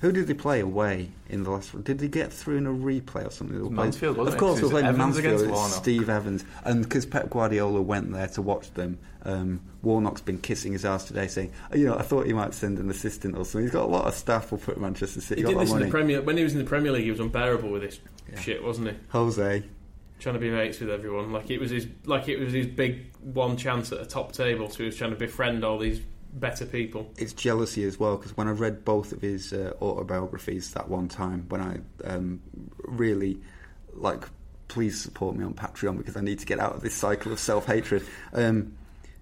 who 0.00 0.12
did 0.12 0.28
they 0.28 0.34
play 0.34 0.60
away 0.60 1.10
in 1.28 1.42
the 1.42 1.50
last? 1.50 1.84
Did 1.84 1.98
they 1.98 2.08
get 2.08 2.32
through 2.32 2.56
in 2.56 2.66
a 2.66 2.70
replay 2.70 3.26
or 3.26 3.30
something? 3.30 3.54
They 3.54 3.62
were 3.62 3.68
Mansfield, 3.68 4.16
wasn't 4.16 4.34
of 4.34 4.40
course, 4.40 4.56
they 4.56 4.62
were 4.62 4.68
was 4.68 4.80
playing 4.80 4.86
Evans 4.86 5.22
Mansfield. 5.22 5.70
Steve 5.70 6.08
Evans, 6.08 6.44
and 6.64 6.82
because 6.82 7.04
Pep 7.04 7.28
Guardiola 7.28 7.82
went 7.82 8.10
there 8.10 8.28
to 8.28 8.40
watch 8.40 8.72
them, 8.72 8.98
um, 9.24 9.60
Warnock's 9.82 10.22
been 10.22 10.38
kissing 10.38 10.72
his 10.72 10.86
ass 10.86 11.04
today, 11.04 11.26
saying, 11.26 11.52
"Oh, 11.70 11.76
"You 11.76 11.86
know, 11.86 11.98
I 11.98 12.02
thought 12.02 12.26
he 12.26 12.32
might 12.32 12.54
send 12.54 12.78
an 12.78 12.88
assistant 12.88 13.36
or 13.36 13.44
something." 13.44 13.62
He's 13.62 13.72
got 13.72 13.84
a 13.84 13.92
lot 13.92 14.06
of 14.06 14.14
staff 14.14 14.54
up 14.54 14.66
at 14.70 14.80
Manchester 14.80 15.20
City. 15.20 15.42
He 15.42 15.46
did 15.46 15.58
this 15.58 15.70
in 15.70 15.80
the. 15.80 15.88
Premier 15.88 16.22
when 16.22 16.38
he 16.38 16.44
was 16.44 16.54
in 16.54 16.60
the 16.60 16.64
Premier 16.64 16.92
League. 16.92 17.04
He 17.04 17.10
was 17.10 17.20
unbearable 17.20 17.68
with 17.68 17.82
this 17.82 18.00
shit, 18.40 18.64
wasn't 18.64 18.88
he? 18.88 18.96
Jose. 19.10 19.64
Trying 20.20 20.34
to 20.34 20.40
be 20.40 20.50
mates 20.50 20.80
with 20.80 20.90
everyone, 20.90 21.32
like 21.32 21.50
it 21.50 21.58
was 21.58 21.70
his, 21.70 21.88
like 22.04 22.28
it 22.28 22.38
was 22.38 22.52
his 22.52 22.66
big 22.66 23.14
one 23.20 23.56
chance 23.56 23.90
at 23.90 24.00
a 24.00 24.06
top 24.06 24.32
table. 24.32 24.68
So 24.68 24.78
he 24.78 24.84
was 24.84 24.96
trying 24.96 25.10
to 25.10 25.16
befriend 25.16 25.64
all 25.64 25.78
these 25.78 26.00
better 26.32 26.64
people. 26.64 27.12
it's 27.16 27.32
jealousy 27.32 27.82
as 27.84 27.98
well 27.98 28.16
because 28.16 28.36
when 28.36 28.46
I 28.46 28.52
read 28.52 28.84
both 28.84 29.12
of 29.12 29.20
his 29.20 29.52
uh, 29.52 29.72
autobiographies 29.82 30.72
that 30.74 30.88
one 30.88 31.08
time, 31.08 31.46
when 31.48 31.60
I 31.60 31.78
um, 32.04 32.40
really 32.78 33.40
like, 33.94 34.24
please 34.68 35.00
support 35.00 35.36
me 35.36 35.44
on 35.44 35.54
Patreon 35.54 35.98
because 35.98 36.16
I 36.16 36.20
need 36.20 36.38
to 36.38 36.46
get 36.46 36.60
out 36.60 36.74
of 36.74 36.82
this 36.82 36.94
cycle 36.94 37.32
of 37.32 37.40
self 37.40 37.66
hatred. 37.66 38.04
Um, 38.32 38.76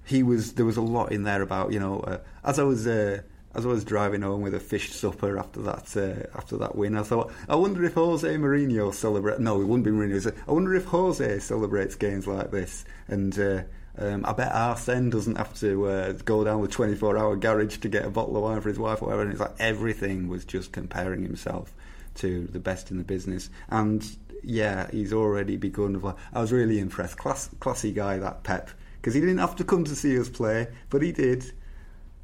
he 0.05 0.23
was 0.23 0.55
there 0.55 0.67
was 0.67 0.77
a 0.77 0.83
lot 0.83 1.13
in 1.13 1.23
there 1.23 1.43
about 1.43 1.73
you 1.73 1.81
know 1.81 2.01
uh, 2.01 2.19
as 2.45 2.59
I 2.59 2.65
was. 2.65 2.87
Uh, 2.87 3.23
as 3.55 3.65
I 3.65 3.69
was 3.69 3.85
driving 3.85 4.23
home 4.23 4.43
with 4.43 4.55
a 4.55 4.61
fish 4.61 4.93
supper 4.93 5.39
after 5.39 5.63
that 5.63 5.97
uh, 5.97 6.37
after 6.37 6.57
that 6.59 6.77
win, 6.77 6.97
I 6.97 7.03
thought, 7.03 7.33
I 7.49 7.57
wonder 7.57 7.85
if 7.85 7.95
Jose 7.95 8.29
Mourinho 8.29 8.93
celebrate. 8.95 9.41
No, 9.41 9.61
it 9.61 9.65
wouldn't 9.65 9.85
be 9.85 9.91
Mourinho. 9.91 10.35
I 10.47 10.53
wonder 10.53 10.75
if 10.75 10.85
Jose 10.87 11.39
celebrates 11.41 11.95
games 11.95 12.27
like 12.27 12.51
this. 12.51 12.85
And 13.09 13.39
uh, 13.39 13.63
um, 13.99 14.25
I 14.25 14.33
bet 14.33 14.53
Arsene 14.53 15.11
doesn't 15.11 15.37
have 15.37 15.59
to 15.61 15.87
uh, 15.87 16.13
go 16.25 16.45
down 16.45 16.63
the 16.63 16.69
24 16.69 17.19
hour 17.19 17.37
garage 17.37 17.79
to 17.79 17.89
get 17.89 18.05
a 18.05 18.11
bottle 18.11 18.37
of 18.37 18.43
wine 18.43 18.61
for 18.61 18.69
his 18.69 18.79
wife 18.79 19.03
or 19.03 19.07
whatever. 19.07 19.23
And 19.23 19.33
it's 19.33 19.41
like 19.41 19.57
everything 19.59 20.29
was 20.29 20.45
just 20.45 20.73
comparing 20.73 21.23
himself 21.23 21.73
to 22.17 22.47
the 22.47 22.61
best 22.61 22.91
in 22.91 22.99
the 22.99 23.05
business. 23.05 23.51
And 23.71 24.05
yeah, 24.45 24.89
he's 24.91 25.13
already 25.13 25.57
begun. 25.57 26.01
I 26.33 26.41
was 26.41 26.53
really 26.53 26.79
impressed. 26.79 27.17
Class, 27.17 27.51
classy 27.61 27.93
guy, 27.93 28.19
that 28.19 28.45
Pep. 28.45 28.71
Because 28.97 29.15
he 29.15 29.21
didn't 29.21 29.39
have 29.39 29.57
to 29.57 29.65
come 29.65 29.85
to 29.85 29.97
see 29.97 30.19
us 30.19 30.29
play, 30.29 30.69
but 30.91 31.03
he 31.03 31.13
did. 31.13 31.45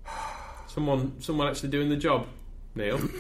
Someone, 0.75 1.21
someone 1.21 1.47
actually 1.47 1.69
doing 1.69 1.89
the 1.89 1.97
job. 1.97 2.27
Neil. 2.75 3.01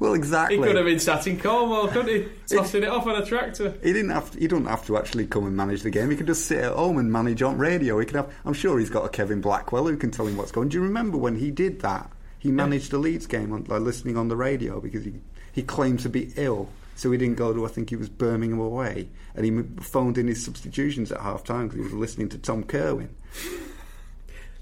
Well, 0.00 0.14
exactly. 0.14 0.56
He 0.56 0.62
could 0.64 0.74
have 0.74 0.84
been 0.84 0.98
sat 0.98 1.28
in 1.28 1.38
Cornwall, 1.38 1.86
couldn't 1.86 2.08
he? 2.08 2.28
Tossing 2.56 2.82
it 2.82 2.88
off 2.88 3.06
on 3.06 3.22
a 3.22 3.24
tractor. 3.24 3.70
He 3.84 3.92
didn't 3.92 4.10
have. 4.10 4.32
To, 4.32 4.40
he 4.40 4.48
don't 4.48 4.64
have 4.64 4.84
to 4.86 4.96
actually 4.96 5.28
come 5.28 5.46
and 5.46 5.56
manage 5.56 5.82
the 5.82 5.90
game. 5.90 6.10
He 6.10 6.16
could 6.16 6.26
just 6.26 6.46
sit 6.46 6.58
at 6.58 6.72
home 6.72 6.98
and 6.98 7.12
manage 7.12 7.40
on 7.40 7.56
radio. 7.56 8.00
He 8.00 8.04
could 8.04 8.16
have. 8.16 8.34
I'm 8.44 8.52
sure 8.52 8.80
he's 8.80 8.90
got 8.90 9.04
a 9.04 9.08
Kevin 9.08 9.40
Blackwell 9.40 9.86
who 9.86 9.96
can 9.96 10.10
tell 10.10 10.26
him 10.26 10.36
what's 10.36 10.50
going. 10.50 10.70
Do 10.70 10.76
you 10.76 10.82
remember 10.82 11.16
when 11.18 11.36
he 11.36 11.52
did 11.52 11.82
that? 11.82 12.10
He 12.40 12.50
managed 12.50 12.90
the 12.90 12.98
Leeds 12.98 13.28
game 13.28 13.52
on 13.52 13.62
like, 13.68 13.80
listening 13.80 14.16
on 14.16 14.26
the 14.26 14.36
radio 14.36 14.80
because 14.80 15.04
he 15.04 15.14
he 15.52 15.62
claimed 15.62 16.00
to 16.00 16.08
be 16.08 16.32
ill, 16.34 16.68
so 16.96 17.12
he 17.12 17.16
didn't 17.16 17.36
go 17.36 17.52
to. 17.52 17.64
I 17.64 17.68
think 17.68 17.90
he 17.90 17.96
was 17.96 18.08
Birmingham 18.08 18.58
away, 18.58 19.08
and 19.36 19.46
he 19.46 19.82
phoned 19.84 20.18
in 20.18 20.26
his 20.26 20.44
substitutions 20.44 21.12
at 21.12 21.20
half 21.20 21.44
time 21.44 21.68
because 21.68 21.76
he 21.76 21.84
was 21.84 21.92
listening 21.92 22.28
to 22.30 22.38
Tom 22.38 22.64
Kerwin. 22.64 23.14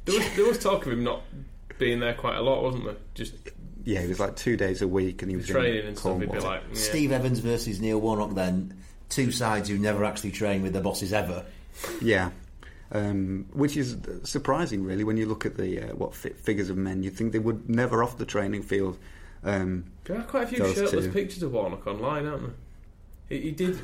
There 0.04 0.18
was, 0.18 0.36
there 0.36 0.44
was 0.44 0.58
talk 0.58 0.84
of 0.84 0.92
him 0.92 1.02
not 1.02 1.22
being 1.82 2.00
there 2.00 2.14
quite 2.14 2.36
a 2.36 2.42
lot, 2.42 2.62
wasn't 2.62 2.84
there? 2.84 2.96
Just 3.14 3.34
Yeah, 3.84 4.00
he 4.02 4.08
was 4.08 4.20
like 4.20 4.36
two 4.36 4.56
days 4.56 4.82
a 4.82 4.88
week, 4.88 5.22
and 5.22 5.30
he 5.30 5.36
was 5.36 5.48
in 5.48 5.54
training 5.56 5.86
and 5.86 5.98
stuff. 5.98 6.20
He'd 6.20 6.30
be 6.32 6.38
like, 6.38 6.62
yeah. 6.68 6.74
Steve 6.74 7.12
Evans 7.12 7.40
versus 7.40 7.80
Neil 7.80 8.00
Warnock. 8.00 8.34
Then 8.34 8.74
two 9.08 9.30
sides 9.32 9.68
who 9.68 9.76
never 9.78 10.04
actually 10.04 10.30
train 10.30 10.62
with 10.62 10.72
their 10.72 10.82
bosses 10.82 11.12
ever. 11.12 11.44
Yeah. 12.00 12.30
Um, 12.92 13.46
which 13.54 13.76
is 13.76 13.96
surprising, 14.22 14.84
really, 14.84 15.02
when 15.04 15.16
you 15.16 15.26
look 15.26 15.46
at 15.46 15.56
the 15.56 15.80
uh, 15.90 15.94
what 15.94 16.14
fi- 16.14 16.30
figures 16.34 16.68
of 16.70 16.76
men. 16.76 17.02
You'd 17.02 17.16
think 17.16 17.32
they 17.32 17.38
would 17.38 17.68
never 17.68 18.02
off 18.04 18.18
the 18.18 18.26
training 18.26 18.62
field. 18.62 18.98
Um, 19.44 19.84
There 20.04 20.16
are 20.18 20.22
quite 20.24 20.44
a 20.44 20.46
few 20.46 20.58
shirtless 20.74 21.06
two. 21.06 21.10
pictures 21.12 21.42
of 21.42 21.52
Warnock 21.52 21.86
online, 21.86 22.26
aren't 22.26 22.42
there? 22.42 22.54
He, 23.30 23.40
he 23.46 23.50
did. 23.50 23.80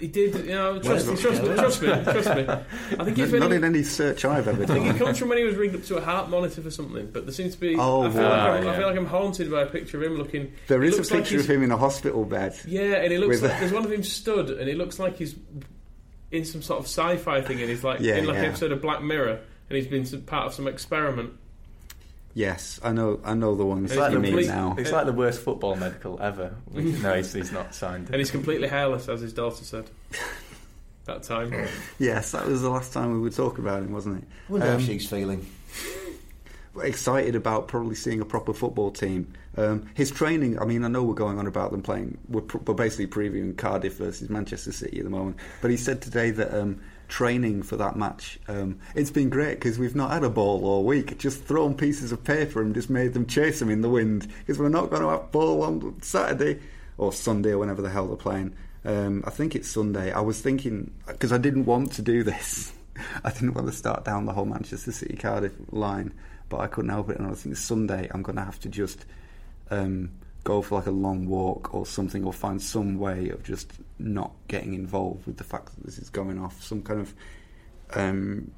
He 0.00 0.08
did. 0.08 0.34
You 0.34 0.52
know, 0.52 0.80
trust 0.80 1.06
me, 1.06 1.16
trust 1.16 1.42
me, 1.42 1.54
trust 1.54 1.82
me, 1.82 1.88
trust 1.88 2.34
me. 2.34 2.48
I 2.48 3.04
think 3.04 3.16
he's 3.16 3.32
not 3.32 3.50
when 3.50 3.52
in 3.52 3.64
any 3.64 3.82
search 3.82 4.24
I've 4.24 4.48
ever 4.48 4.66
done. 4.66 4.76
I 4.76 4.80
think 4.80 4.96
it 4.96 4.98
comes 4.98 5.18
from 5.18 5.28
when 5.28 5.38
he 5.38 5.44
was 5.44 5.54
rigged 5.54 5.76
up 5.76 5.84
to 5.84 5.96
a 5.96 6.00
heart 6.00 6.28
monitor 6.28 6.60
for 6.60 6.70
something. 6.70 7.10
But 7.12 7.24
there 7.24 7.32
seems 7.32 7.54
to 7.54 7.60
be. 7.60 7.76
Oh, 7.76 8.02
I, 8.02 8.10
feel 8.10 8.22
wow, 8.22 8.48
like 8.48 8.62
I'm, 8.62 8.68
I 8.68 8.76
feel 8.76 8.86
like 8.88 8.96
I'm 8.96 9.06
haunted 9.06 9.50
by 9.50 9.62
a 9.62 9.66
picture 9.66 9.98
of 9.98 10.04
him 10.04 10.18
looking. 10.18 10.52
There 10.66 10.82
is 10.82 10.94
a 10.94 10.96
looks 10.98 11.10
like 11.10 11.20
picture 11.20 11.40
of 11.40 11.46
him 11.46 11.62
in 11.62 11.70
a 11.70 11.76
hospital 11.76 12.24
bed. 12.24 12.58
Yeah, 12.66 12.96
and 12.96 13.12
he 13.12 13.18
looks 13.18 13.42
like 13.42 13.60
there's 13.60 13.72
one 13.72 13.84
of 13.84 13.92
him 13.92 14.02
stood, 14.02 14.50
and 14.50 14.68
he 14.68 14.74
looks 14.74 14.98
like 14.98 15.16
he's 15.18 15.36
in 16.32 16.44
some 16.44 16.62
sort 16.62 16.80
of 16.80 16.86
sci-fi 16.86 17.42
thing, 17.42 17.60
and 17.60 17.70
he's 17.70 17.84
like 17.84 18.00
Yeah, 18.00 18.16
in 18.16 18.26
like 18.26 18.38
an 18.38 18.42
yeah. 18.42 18.48
episode 18.48 18.72
of 18.72 18.80
Black 18.82 19.02
Mirror, 19.02 19.40
and 19.68 19.76
he's 19.76 19.86
been 19.86 20.22
part 20.22 20.46
of 20.46 20.54
some 20.54 20.66
experiment. 20.66 21.34
Yes, 22.34 22.80
I 22.82 22.92
know. 22.92 23.20
I 23.24 23.34
know 23.34 23.54
the 23.54 23.64
ones 23.66 23.90
It's 23.90 24.00
that 24.00 24.10
you 24.12 24.16
complete- 24.20 24.36
mean 24.36 24.46
now. 24.46 24.74
It's 24.78 24.90
like 24.92 25.06
the 25.06 25.12
worst 25.12 25.40
football 25.42 25.76
medical 25.76 26.20
ever. 26.22 26.54
no, 26.72 27.14
he's, 27.16 27.32
he's 27.32 27.52
not 27.52 27.74
signed. 27.74 28.06
And 28.08 28.16
he's 28.16 28.30
completely 28.30 28.68
hairless, 28.68 29.08
as 29.08 29.20
his 29.20 29.32
daughter 29.34 29.64
said. 29.64 29.84
that 31.04 31.22
time. 31.24 31.52
Yes, 31.98 32.30
that 32.32 32.46
was 32.46 32.62
the 32.62 32.70
last 32.70 32.92
time 32.92 33.12
we 33.12 33.18
would 33.20 33.34
talk 33.34 33.58
about 33.58 33.82
him, 33.82 33.92
wasn't 33.92 34.22
it? 34.22 34.28
I 34.48 34.52
wonder 34.52 34.66
Um, 34.68 34.72
how 34.80 34.86
she's 34.86 35.06
feeling. 35.08 35.44
excited 36.82 37.34
about 37.34 37.68
probably 37.68 37.94
seeing 37.94 38.20
a 38.20 38.24
proper 38.24 38.52
football 38.54 38.90
team. 38.90 39.32
Um, 39.58 39.90
his 39.94 40.10
training, 40.10 40.58
I 40.58 40.64
mean, 40.64 40.84
I 40.84 40.88
know 40.88 41.02
we're 41.02 41.12
going 41.14 41.38
on 41.38 41.46
about 41.46 41.70
them 41.72 41.82
playing, 41.82 42.16
we're, 42.28 42.40
pr- 42.40 42.58
we're 42.58 42.72
basically 42.74 43.08
previewing 43.08 43.54
Cardiff 43.58 43.98
versus 43.98 44.30
Manchester 44.30 44.72
City 44.72 44.98
at 44.98 45.04
the 45.04 45.10
moment, 45.10 45.36
but 45.60 45.70
he 45.70 45.76
said 45.76 46.00
today 46.00 46.30
that 46.30 46.58
um, 46.58 46.80
training 47.12 47.62
for 47.62 47.76
that 47.76 47.94
match, 47.94 48.38
um, 48.48 48.78
it's 48.94 49.10
been 49.10 49.28
great 49.28 49.56
because 49.56 49.78
we've 49.78 49.94
not 49.94 50.10
had 50.12 50.24
a 50.24 50.30
ball 50.30 50.64
all 50.64 50.82
week, 50.82 51.18
just 51.18 51.44
thrown 51.44 51.74
pieces 51.74 52.10
of 52.10 52.24
paper 52.24 52.62
and 52.62 52.74
just 52.74 52.88
made 52.88 53.12
them 53.12 53.26
chase 53.26 53.58
them 53.58 53.68
in 53.68 53.82
the 53.82 53.90
wind 53.90 54.26
because 54.38 54.58
we're 54.58 54.70
not 54.70 54.88
going 54.88 55.02
to 55.02 55.08
have 55.10 55.30
ball 55.30 55.62
on 55.62 56.00
Saturday 56.00 56.58
or 56.96 57.12
Sunday 57.12 57.50
or 57.50 57.58
whenever 57.58 57.82
the 57.82 57.90
hell 57.90 58.06
they're 58.06 58.16
playing. 58.16 58.54
Um, 58.86 59.22
I 59.26 59.30
think 59.30 59.54
it's 59.54 59.68
Sunday. 59.68 60.10
I 60.10 60.20
was 60.20 60.40
thinking, 60.40 60.90
because 61.06 61.34
I 61.34 61.38
didn't 61.38 61.66
want 61.66 61.92
to 61.92 62.02
do 62.02 62.22
this. 62.22 62.72
I 63.24 63.30
didn't 63.30 63.52
want 63.52 63.66
to 63.66 63.74
start 63.74 64.06
down 64.06 64.24
the 64.24 64.32
whole 64.32 64.46
Manchester 64.46 64.90
City 64.90 65.18
Cardiff 65.18 65.52
line, 65.70 66.14
but 66.48 66.60
I 66.60 66.66
couldn't 66.66 66.90
help 66.90 67.10
it. 67.10 67.18
And 67.18 67.26
I 67.26 67.30
was 67.30 67.42
thinking 67.42 67.56
Sunday 67.56 68.08
I'm 68.10 68.22
going 68.22 68.36
to 68.36 68.44
have 68.44 68.58
to 68.60 68.70
just 68.70 69.04
um, 69.70 70.12
go 70.44 70.62
for 70.62 70.76
like 70.76 70.86
a 70.86 70.92
long 70.92 71.26
walk 71.26 71.74
or 71.74 71.86
something, 71.86 72.24
or 72.24 72.32
find 72.32 72.60
some 72.60 72.98
way 72.98 73.28
of 73.30 73.42
just 73.42 73.72
not 73.98 74.32
getting 74.48 74.74
involved 74.74 75.26
with 75.26 75.36
the 75.36 75.44
fact 75.44 75.74
that 75.74 75.84
this 75.84 75.98
is 75.98 76.10
going 76.10 76.38
off. 76.38 76.62
Some 76.62 76.82
kind 76.82 77.00
of 77.00 77.14
um, 77.94 78.50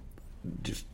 just 0.62 0.86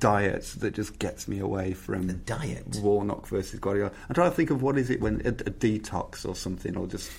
diet 0.00 0.44
that 0.60 0.74
just 0.74 0.98
gets 0.98 1.28
me 1.28 1.38
away 1.38 1.74
from 1.74 2.06
the 2.06 2.14
diet 2.14 2.64
Warnock 2.80 3.26
versus 3.26 3.60
Guardiola. 3.60 3.92
I'm 4.08 4.14
trying 4.14 4.30
to 4.30 4.36
think 4.36 4.50
of 4.50 4.62
what 4.62 4.78
is 4.78 4.90
it 4.90 5.00
when 5.00 5.20
a, 5.24 5.28
a 5.28 5.32
detox 5.32 6.26
or 6.26 6.34
something, 6.34 6.76
or 6.76 6.86
just 6.86 7.10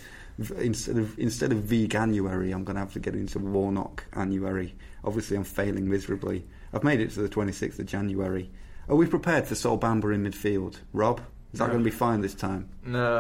instead 0.57 0.97
of 0.97 1.17
instead 1.17 1.51
of 1.51 1.59
veganuary, 1.59 2.53
I'm 2.53 2.63
going 2.63 2.75
to 2.75 2.81
have 2.81 2.93
to 2.93 2.99
get 2.99 3.15
into 3.15 3.39
Warnock 3.39 4.05
annuary. 4.13 4.75
Obviously, 5.03 5.37
I'm 5.37 5.43
failing 5.43 5.89
miserably. 5.89 6.45
I've 6.73 6.83
made 6.83 6.99
it 6.99 7.11
to 7.11 7.21
the 7.21 7.29
26th 7.29 7.79
of 7.79 7.85
January. 7.85 8.49
Are 8.89 8.95
we 8.95 9.05
prepared 9.05 9.47
for 9.47 9.55
Sol 9.55 9.77
Bamba 9.77 10.13
in 10.13 10.23
midfield, 10.23 10.79
Rob? 10.93 11.21
Is 11.53 11.59
that 11.59 11.65
No. 11.67 11.73
going 11.73 11.83
to 11.83 11.89
be 11.89 11.95
fine 11.95 12.21
this 12.21 12.33
time? 12.35 12.69
No, 12.85 13.17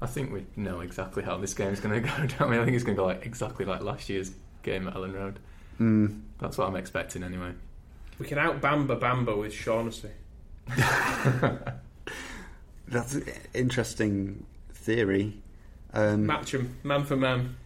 I, 0.00 0.04
I 0.04 0.06
think 0.06 0.32
we 0.32 0.46
know 0.56 0.80
exactly 0.80 1.22
how 1.22 1.36
this 1.38 1.54
game 1.54 1.72
is 1.72 1.80
going 1.80 2.02
to 2.02 2.08
go. 2.08 2.26
Don't 2.38 2.50
we? 2.50 2.58
I 2.58 2.64
think 2.64 2.74
it's 2.76 2.84
going 2.84 2.96
to 2.96 3.00
go 3.02 3.06
like 3.06 3.26
exactly 3.26 3.64
like 3.64 3.82
last 3.82 4.08
year's 4.08 4.30
game 4.62 4.88
at 4.88 4.94
Elland 4.94 5.14
Road. 5.14 5.38
Mm. 5.80 6.22
That's 6.38 6.56
what 6.58 6.66
I'm 6.68 6.76
expecting 6.76 7.22
anyway. 7.22 7.52
We 8.18 8.26
can 8.26 8.38
out 8.38 8.60
Bamba 8.60 8.98
Bamba 8.98 9.38
with 9.38 9.52
Shaughnessy. 9.52 10.10
That's 12.88 13.14
an 13.14 13.24
interesting 13.54 14.46
theory. 14.72 15.34
Um, 15.92 16.26
Match 16.26 16.54
him, 16.54 16.76
man 16.82 17.04
for 17.04 17.16
man. 17.16 17.56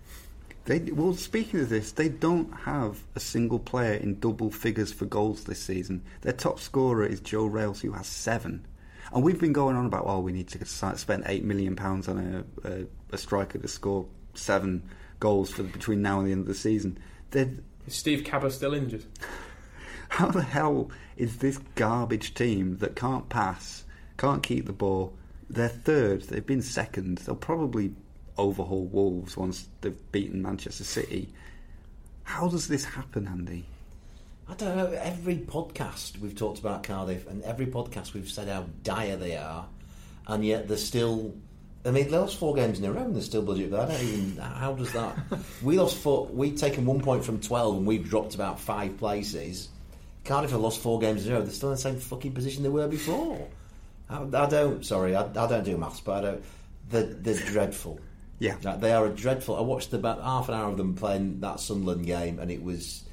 They 0.64 0.78
well, 0.92 1.14
speaking 1.14 1.60
of 1.60 1.68
this, 1.68 1.92
they 1.92 2.08
don't 2.08 2.52
have 2.60 3.02
a 3.16 3.20
single 3.20 3.58
player 3.58 3.94
in 3.94 4.20
double 4.20 4.50
figures 4.50 4.92
for 4.92 5.06
goals 5.06 5.44
this 5.44 5.60
season. 5.60 6.02
Their 6.20 6.32
top 6.32 6.60
scorer 6.60 7.04
is 7.06 7.20
Joe 7.20 7.46
Ralls, 7.46 7.80
who 7.80 7.92
has 7.92 8.06
seven. 8.06 8.64
And 9.12 9.22
we've 9.22 9.38
been 9.38 9.52
going 9.52 9.76
on 9.76 9.84
about, 9.86 10.04
oh, 10.06 10.20
we 10.20 10.32
need 10.32 10.48
to 10.48 10.64
spend 10.64 11.24
eight 11.26 11.44
million 11.44 11.76
pounds 11.76 12.08
on 12.08 12.44
a, 12.64 12.68
a, 12.68 12.86
a 13.12 13.18
striker 13.18 13.58
to 13.58 13.68
score 13.68 14.06
seven 14.34 14.82
goals 15.20 15.50
for 15.50 15.62
between 15.62 16.00
now 16.00 16.18
and 16.18 16.28
the 16.28 16.32
end 16.32 16.40
of 16.42 16.46
the 16.46 16.54
season. 16.54 16.98
They're, 17.30 17.50
Is 17.86 17.94
Steve 17.94 18.24
Cabot 18.24 18.52
still 18.52 18.72
injured? 18.72 19.04
how 20.08 20.30
the 20.30 20.42
hell 20.42 20.90
is 21.16 21.38
this 21.38 21.58
garbage 21.74 22.34
team 22.34 22.78
that 22.78 22.96
can't 22.96 23.28
pass, 23.28 23.84
can't 24.16 24.42
keep 24.42 24.66
the 24.66 24.72
ball? 24.72 25.14
They're 25.50 25.68
third. 25.68 26.22
They've 26.22 26.44
been 26.44 26.62
second. 26.62 27.18
They'll 27.18 27.36
probably 27.36 27.94
overhaul 28.38 28.86
Wolves 28.86 29.36
once 29.36 29.68
they've 29.82 30.12
beaten 30.12 30.40
Manchester 30.40 30.84
City. 30.84 31.32
How 32.24 32.48
does 32.48 32.68
this 32.68 32.84
happen, 32.84 33.26
Andy? 33.26 33.66
I 34.48 34.54
don't 34.54 34.76
know. 34.76 34.86
Every 34.86 35.36
podcast 35.36 36.18
we've 36.18 36.34
talked 36.34 36.58
about 36.58 36.82
Cardiff, 36.82 37.26
and 37.28 37.42
every 37.42 37.66
podcast 37.66 38.12
we've 38.12 38.30
said 38.30 38.48
how 38.48 38.66
dire 38.82 39.16
they 39.16 39.36
are, 39.36 39.66
and 40.26 40.44
yet 40.44 40.68
they're 40.68 40.76
still. 40.76 41.34
I 41.84 41.90
mean, 41.90 42.08
they 42.08 42.16
lost 42.16 42.38
four 42.38 42.54
games 42.54 42.78
in 42.78 42.84
a 42.84 42.92
row, 42.92 43.02
and 43.02 43.14
they're 43.14 43.22
still 43.22 43.42
budget. 43.42 43.70
But 43.70 43.80
I 43.88 43.92
don't 43.92 44.02
even. 44.02 44.36
How 44.36 44.72
does 44.72 44.92
that? 44.92 45.16
we 45.62 45.78
lost 45.78 45.96
four. 45.98 46.26
We've 46.26 46.56
taken 46.56 46.84
one 46.84 47.00
point 47.00 47.24
from 47.24 47.40
twelve, 47.40 47.76
and 47.76 47.86
we've 47.86 48.08
dropped 48.08 48.34
about 48.34 48.60
five 48.60 48.98
places. 48.98 49.68
Cardiff 50.24 50.52
have 50.52 50.60
lost 50.60 50.80
four 50.80 50.98
games 51.00 51.26
in 51.26 51.32
a 51.32 51.36
row. 51.36 51.42
They're 51.42 51.52
still 51.52 51.70
in 51.70 51.76
the 51.76 51.80
same 51.80 51.98
fucking 51.98 52.32
position 52.32 52.62
they 52.62 52.68
were 52.68 52.88
before. 52.88 53.48
I, 54.08 54.22
I 54.22 54.48
don't. 54.48 54.84
Sorry, 54.84 55.16
I, 55.16 55.24
I 55.24 55.48
don't 55.48 55.64
do 55.64 55.76
maths, 55.76 56.00
but 56.00 56.18
I 56.18 56.20
don't. 56.20 56.44
They're, 56.90 57.02
they're 57.04 57.46
dreadful. 57.46 58.00
Yeah. 58.38 58.56
Like, 58.62 58.80
they 58.80 58.92
are 58.92 59.06
a 59.06 59.10
dreadful. 59.10 59.56
I 59.56 59.60
watched 59.60 59.92
about 59.92 60.22
half 60.22 60.48
an 60.48 60.54
hour 60.54 60.68
of 60.68 60.76
them 60.76 60.94
playing 60.94 61.40
that 61.40 61.60
Sunderland 61.60 62.06
game, 62.06 62.38
and 62.38 62.50
it 62.50 62.62
was 62.62 63.04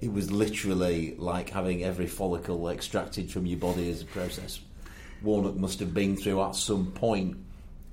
it 0.00 0.12
was 0.12 0.30
literally 0.30 1.14
like 1.16 1.50
having 1.50 1.82
every 1.82 2.06
follicle 2.06 2.68
extracted 2.68 3.30
from 3.30 3.46
your 3.46 3.58
body 3.58 3.90
as 3.90 4.02
a 4.02 4.06
process. 4.06 4.60
Warnock 5.22 5.56
must 5.56 5.80
have 5.80 5.94
been 5.94 6.16
through 6.16 6.42
at 6.42 6.54
some 6.54 6.92
point, 6.92 7.38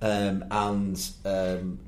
um, 0.02 0.44
and 0.52 1.10
um, 1.26 1.80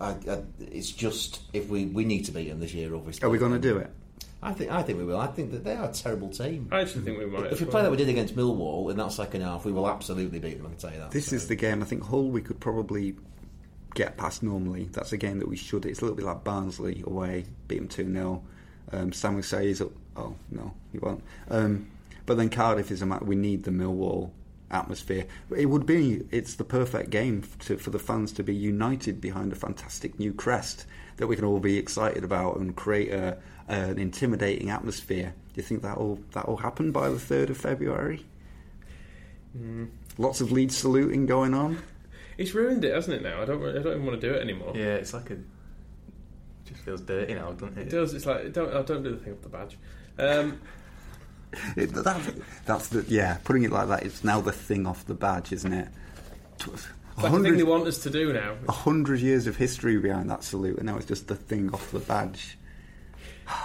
I, 0.00 0.10
I, 0.10 0.42
it's 0.60 0.90
just 0.90 1.42
if 1.52 1.68
we 1.68 1.86
we 1.86 2.04
need 2.04 2.24
to 2.26 2.32
beat 2.32 2.48
them 2.48 2.60
this 2.60 2.72
year. 2.72 2.94
Obviously, 2.94 3.26
Are 3.26 3.30
we 3.30 3.38
going 3.38 3.52
to 3.52 3.58
do 3.58 3.78
it? 3.78 3.90
I 4.40 4.52
think 4.52 4.70
I 4.70 4.82
think 4.82 4.98
we 4.98 5.04
will. 5.04 5.18
I 5.18 5.26
think 5.26 5.50
that 5.50 5.64
they 5.64 5.74
are 5.74 5.88
a 5.88 5.92
terrible 5.92 6.28
team. 6.28 6.68
I 6.70 6.82
actually 6.82 7.02
think 7.02 7.18
we 7.18 7.26
might. 7.26 7.46
If 7.46 7.52
as 7.52 7.60
we 7.60 7.66
well. 7.66 7.72
play 7.72 7.82
like 7.82 7.90
we 7.90 7.96
did 7.96 8.08
against 8.08 8.36
Millwall 8.36 8.88
in 8.90 8.96
that 8.98 9.10
second 9.10 9.40
half, 9.40 9.64
we 9.64 9.72
will 9.72 9.88
absolutely 9.88 10.38
beat 10.38 10.58
them. 10.58 10.66
I 10.66 10.70
can 10.70 10.78
tell 10.78 10.92
you 10.92 10.98
that. 11.00 11.10
This 11.10 11.32
is 11.32 11.48
the 11.48 11.56
game. 11.56 11.82
I 11.82 11.86
think 11.86 12.04
Hull 12.04 12.30
we 12.30 12.40
could 12.40 12.60
probably 12.60 13.16
get 13.94 14.16
past 14.16 14.44
normally. 14.44 14.88
That's 14.92 15.12
a 15.12 15.16
game 15.16 15.40
that 15.40 15.48
we 15.48 15.56
should. 15.56 15.84
It's 15.84 15.98
a 16.00 16.02
little 16.02 16.16
bit 16.16 16.24
like 16.24 16.44
Barnsley 16.44 17.02
away, 17.04 17.46
beat 17.66 17.78
them 17.78 17.88
two 17.88 18.12
0 18.12 18.44
um, 18.92 19.12
Samuel 19.12 19.42
says, 19.42 19.82
"Oh 20.16 20.34
no, 20.50 20.74
he 20.92 20.98
won't." 20.98 21.22
Um, 21.50 21.88
but 22.26 22.36
then 22.36 22.50
Cardiff 22.50 22.90
is 22.90 23.02
a 23.02 23.06
match. 23.06 23.22
We 23.22 23.36
need 23.36 23.64
the 23.64 23.70
Millwall 23.70 24.30
atmosphere. 24.70 25.26
It 25.56 25.66
would 25.66 25.86
be. 25.86 26.26
It's 26.30 26.54
the 26.54 26.64
perfect 26.64 27.10
game 27.10 27.42
to, 27.60 27.78
for 27.78 27.90
the 27.90 27.98
fans 27.98 28.32
to 28.32 28.42
be 28.42 28.54
united 28.54 29.20
behind 29.20 29.52
a 29.52 29.56
fantastic 29.56 30.18
new 30.18 30.32
crest 30.32 30.86
that 31.16 31.26
we 31.26 31.36
can 31.36 31.44
all 31.44 31.60
be 31.60 31.78
excited 31.78 32.24
about 32.24 32.58
and 32.58 32.76
create 32.76 33.10
a, 33.10 33.38
an 33.68 33.98
intimidating 33.98 34.70
atmosphere. 34.70 35.34
Do 35.54 35.60
you 35.60 35.62
think 35.62 35.82
that 35.82 35.98
will 35.98 36.20
that 36.32 36.48
will 36.48 36.58
happen 36.58 36.92
by 36.92 37.08
the 37.08 37.18
third 37.18 37.50
of 37.50 37.56
February? 37.56 38.24
Mm. 39.56 39.88
Lots 40.18 40.40
of 40.40 40.52
lead 40.52 40.72
saluting 40.72 41.26
going 41.26 41.54
on. 41.54 41.78
It's 42.36 42.54
ruined 42.54 42.84
it, 42.84 42.94
hasn't 42.94 43.16
it? 43.16 43.22
Now 43.22 43.42
I 43.42 43.44
don't. 43.44 43.62
I 43.64 43.82
don't 43.82 43.94
even 43.94 44.06
want 44.06 44.20
to 44.20 44.28
do 44.28 44.34
it 44.34 44.40
anymore. 44.40 44.72
Yeah, 44.74 44.94
it's 44.94 45.12
like 45.12 45.30
a. 45.30 45.38
Just 46.68 46.80
feels 46.80 47.00
dirty 47.00 47.34
now, 47.34 47.52
doesn't 47.52 47.78
it? 47.78 47.86
It 47.88 47.90
does. 47.90 48.14
It's 48.14 48.26
like 48.26 48.52
don't. 48.52 48.72
I 48.74 48.82
don't 48.82 49.02
do 49.02 49.10
the 49.12 49.16
thing 49.18 49.32
with 49.32 49.42
the 49.42 49.48
badge. 49.48 49.78
Um, 50.18 50.60
It, 51.76 51.86
that's, 51.94 52.30
that's 52.66 52.88
the 52.88 53.06
yeah. 53.08 53.38
Putting 53.42 53.62
it 53.62 53.70
like 53.72 53.88
that, 53.88 54.02
it's 54.02 54.22
now 54.22 54.40
the 54.42 54.52
thing 54.52 54.86
off 54.86 55.06
the 55.06 55.14
badge, 55.14 55.50
isn't 55.52 55.72
it? 55.72 55.88
Tw- 56.58 56.68
It's 56.74 56.86
like 57.22 57.32
the 57.32 57.40
thing 57.40 57.56
they 57.56 57.62
want 57.62 57.86
us 57.86 57.96
to 58.02 58.10
do 58.10 58.34
now. 58.34 58.56
A 58.68 58.72
hundred 58.72 59.20
years 59.20 59.46
of 59.46 59.56
history 59.56 59.96
behind 59.98 60.28
that 60.30 60.44
salute, 60.44 60.76
and 60.76 60.84
now 60.84 60.96
it's 60.98 61.06
just 61.06 61.26
the 61.26 61.34
thing 61.34 61.72
off 61.72 61.90
the 61.90 62.00
badge. 62.00 62.58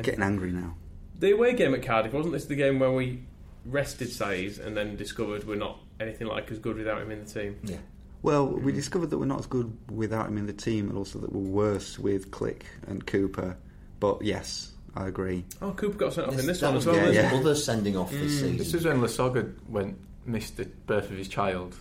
Getting 0.00 0.22
angry 0.22 0.52
now. 0.52 0.74
The 1.18 1.32
away 1.32 1.54
game 1.54 1.74
at 1.74 1.82
Cardiff 1.82 2.12
wasn't 2.14 2.32
this 2.32 2.46
the 2.46 2.54
game 2.56 2.78
where 2.78 2.90
we 2.92 3.22
rested 3.66 4.08
Saiz 4.08 4.58
and 4.64 4.76
then 4.76 4.96
discovered 4.96 5.44
we're 5.46 5.56
not 5.56 5.80
anything 6.00 6.26
like 6.26 6.50
as 6.50 6.58
good 6.58 6.76
without 6.78 7.02
him 7.02 7.10
in 7.10 7.24
the 7.24 7.30
team? 7.30 7.58
Yeah. 7.62 7.76
Well, 8.22 8.46
we 8.46 8.72
mm. 8.72 8.74
discovered 8.74 9.10
that 9.10 9.18
we're 9.18 9.26
not 9.26 9.40
as 9.40 9.46
good 9.46 9.76
without 9.90 10.28
him 10.28 10.38
in 10.38 10.46
the 10.46 10.52
team, 10.52 10.88
and 10.88 10.96
also 10.96 11.18
that 11.18 11.32
we're 11.32 11.40
worse 11.40 11.98
with 11.98 12.30
Klich 12.30 12.62
and 12.86 13.04
Cooper. 13.06 13.56
But 13.98 14.22
yes, 14.22 14.72
I 14.94 15.08
agree. 15.08 15.44
Oh, 15.60 15.72
Cooper 15.72 15.98
got 15.98 16.12
sent 16.12 16.28
off 16.28 16.38
in 16.38 16.46
this 16.46 16.60
that 16.60 16.66
one 16.66 16.74
was 16.76 16.86
as 16.86 16.94
well. 16.94 17.12
yeah, 17.12 17.32
yeah. 17.32 17.38
other 17.38 17.54
sending 17.54 17.96
off 17.96 18.10
this 18.10 18.42
mm. 18.42 18.58
This 18.58 18.72
season. 18.72 19.00
was 19.00 19.18
when 19.18 19.32
Lasogga 19.32 19.68
went 19.68 19.98
missed 20.24 20.56
the 20.56 20.66
birth 20.86 21.10
of 21.10 21.16
his 21.16 21.28
child 21.28 21.74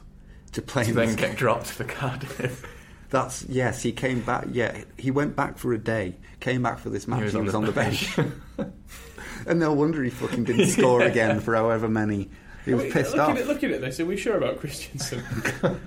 To 0.53 0.61
play 0.61 0.83
to 0.85 0.93
then 0.93 1.07
this- 1.07 1.15
get 1.15 1.35
dropped 1.35 1.67
for 1.67 1.83
Cardiff. 1.83 2.65
That's 3.09 3.43
yes. 3.49 3.83
He 3.83 3.91
came 3.91 4.21
back. 4.21 4.47
Yeah, 4.51 4.85
he 4.97 5.11
went 5.11 5.35
back 5.35 5.57
for 5.57 5.73
a 5.73 5.77
day. 5.77 6.15
Came 6.39 6.63
back 6.63 6.79
for 6.79 6.89
this 6.89 7.09
match. 7.09 7.19
He 7.19 7.37
was, 7.37 7.53
on, 7.53 7.65
the 7.65 7.71
bench, 7.73 8.17
and 9.45 9.59
no 9.59 9.73
wonder 9.73 10.01
he 10.01 10.09
fucking 10.09 10.45
didn't 10.45 10.67
score 10.67 11.01
again 11.01 11.41
for 11.41 11.53
however 11.53 11.89
many. 11.89 12.29
He 12.65 12.73
was 12.73 12.83
Wait, 12.83 12.93
pissed 12.93 13.15
looking 13.15 13.35
off. 13.35 13.41
At, 13.41 13.47
looking 13.47 13.71
at 13.71 13.81
this, 13.81 13.99
are 13.99 14.05
we 14.05 14.17
sure 14.17 14.37
about 14.37 14.59
Christiansen? 14.59 15.23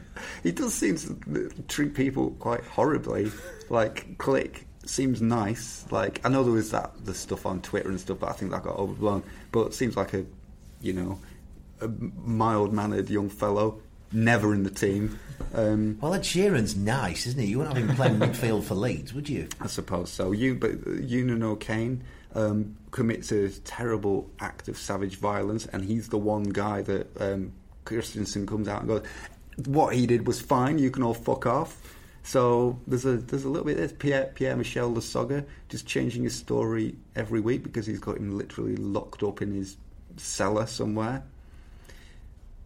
He 0.43 0.53
does 0.53 0.75
seem 0.75 0.97
to 0.97 1.51
treat 1.69 1.95
people 1.95 2.31
quite 2.39 2.63
horribly. 2.65 3.33
Like 3.71 4.17
Klich 4.19 4.63
seems 4.85 5.21
nice. 5.23 5.85
Like 5.91 6.21
I 6.25 6.29
know 6.29 6.45
there 6.45 6.53
was 6.53 6.71
that 6.71 6.93
the 7.05 7.15
stuff 7.15 7.47
on 7.47 7.63
Twitter 7.63 7.89
and 7.89 7.99
stuff, 7.99 8.19
but 8.21 8.29
I 8.29 8.33
think 8.33 8.51
that 8.53 8.63
got 8.63 8.77
overblown. 8.77 9.23
But 9.53 9.69
it 9.69 9.75
seems 9.75 9.97
like 9.97 10.13
a, 10.15 10.25
you 10.83 10.93
know, 10.93 11.19
a 11.81 11.89
mild 11.89 12.73
mannered 12.73 13.09
young 13.11 13.29
fellow. 13.31 13.81
Never 14.13 14.55
in 14.55 14.63
the 14.63 14.71
team. 14.71 15.19
Um, 15.55 15.99
Well, 16.01 16.15
Ed 16.15 16.23
Sheeran's 16.23 16.77
nice, 16.77 17.27
isn't 17.27 17.41
he? 17.41 17.49
You 17.49 17.59
wouldn't 17.59 17.77
have 17.77 17.89
him 17.89 17.97
playing 17.97 18.19
midfield 18.19 18.63
for 18.65 18.75
Leeds, 18.77 19.13
would 19.13 19.29
you? 19.29 19.49
I 19.61 19.67
suppose 19.67 20.11
so. 20.11 20.31
You, 20.31 20.55
but 20.55 20.73
Eunan 20.85 21.43
O'Kane 21.43 22.05
um, 22.35 22.77
commits 22.91 23.33
a 23.33 23.49
terrible 23.61 24.31
act 24.41 24.69
of 24.69 24.77
savage 24.77 25.17
violence, 25.17 25.67
and 25.67 25.85
he's 25.85 26.09
the 26.09 26.19
one 26.19 26.45
guy 26.45 26.83
that 26.83 27.21
um, 27.21 27.53
Christiansen 27.85 28.47
comes 28.47 28.69
out 28.69 28.81
and 28.81 28.89
goes, 28.89 29.03
"What 29.67 29.95
he 29.95 30.07
did 30.07 30.27
was 30.27 30.41
fine. 30.41 30.79
You 30.79 30.91
can 30.91 31.03
all 31.03 31.15
fuck 31.15 31.47
off." 31.47 31.97
So 32.25 32.79
there's 32.87 33.05
a 33.05 33.19
there's 33.19 33.45
a 33.45 33.49
little 33.49 33.67
bit. 33.67 33.77
There's 33.77 33.93
Pierre 33.93 34.33
Pierre 34.35 34.57
Michel 34.57 34.93
Lasogga 34.93 35.45
just 35.69 35.87
changing 35.87 36.25
his 36.25 36.35
story 36.35 36.97
every 37.15 37.41
week 37.41 37.63
because 37.63 37.87
he's 37.87 38.01
got 38.01 38.17
him 38.17 38.37
literally 38.37 38.77
locked 38.77 39.23
up 39.23 39.43
in 39.43 39.53
his 39.53 39.77
cellar 40.17 40.67
somewhere. 40.67 41.23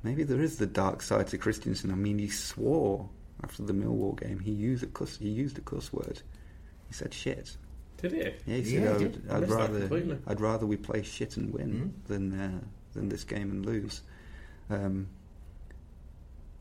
Maybe 0.04 0.22
there 0.22 0.40
is 0.40 0.58
the 0.58 0.66
dark 0.66 1.02
side 1.02 1.26
to 1.28 1.38
Christiansen. 1.38 1.90
I 1.90 1.96
mean, 1.96 2.18
he 2.18 2.28
swore 2.28 3.08
after 3.42 3.64
the 3.64 3.72
Millwall 3.72 4.18
game. 4.18 4.38
He 4.38 4.52
used 4.52 4.84
a 4.84 4.86
cuss. 4.86 5.16
He 5.16 5.28
used 5.28 5.58
a 5.58 5.60
cuss 5.60 5.92
word. 5.92 6.22
He 6.86 6.94
said 6.94 7.12
shit. 7.12 7.56
Did 7.99 8.12
he? 8.12 8.18
Yeah, 8.18 8.32
he 8.57 8.64
said, 8.64 8.82
Yeah, 8.82 8.92
I'd, 8.92 8.99
did. 8.99 9.22
I 9.30 9.36
I'd 9.36 9.51
rather. 9.51 10.18
I'd 10.26 10.40
rather 10.40 10.66
we 10.66 10.76
play 10.76 11.03
shit 11.03 11.36
and 11.36 11.53
win 11.53 11.94
than 12.07 12.40
uh, 12.40 12.61
than 12.94 13.09
this 13.09 13.24
game 13.24 13.51
and 13.51 13.66
lose. 13.66 14.03
Um, 14.70 15.09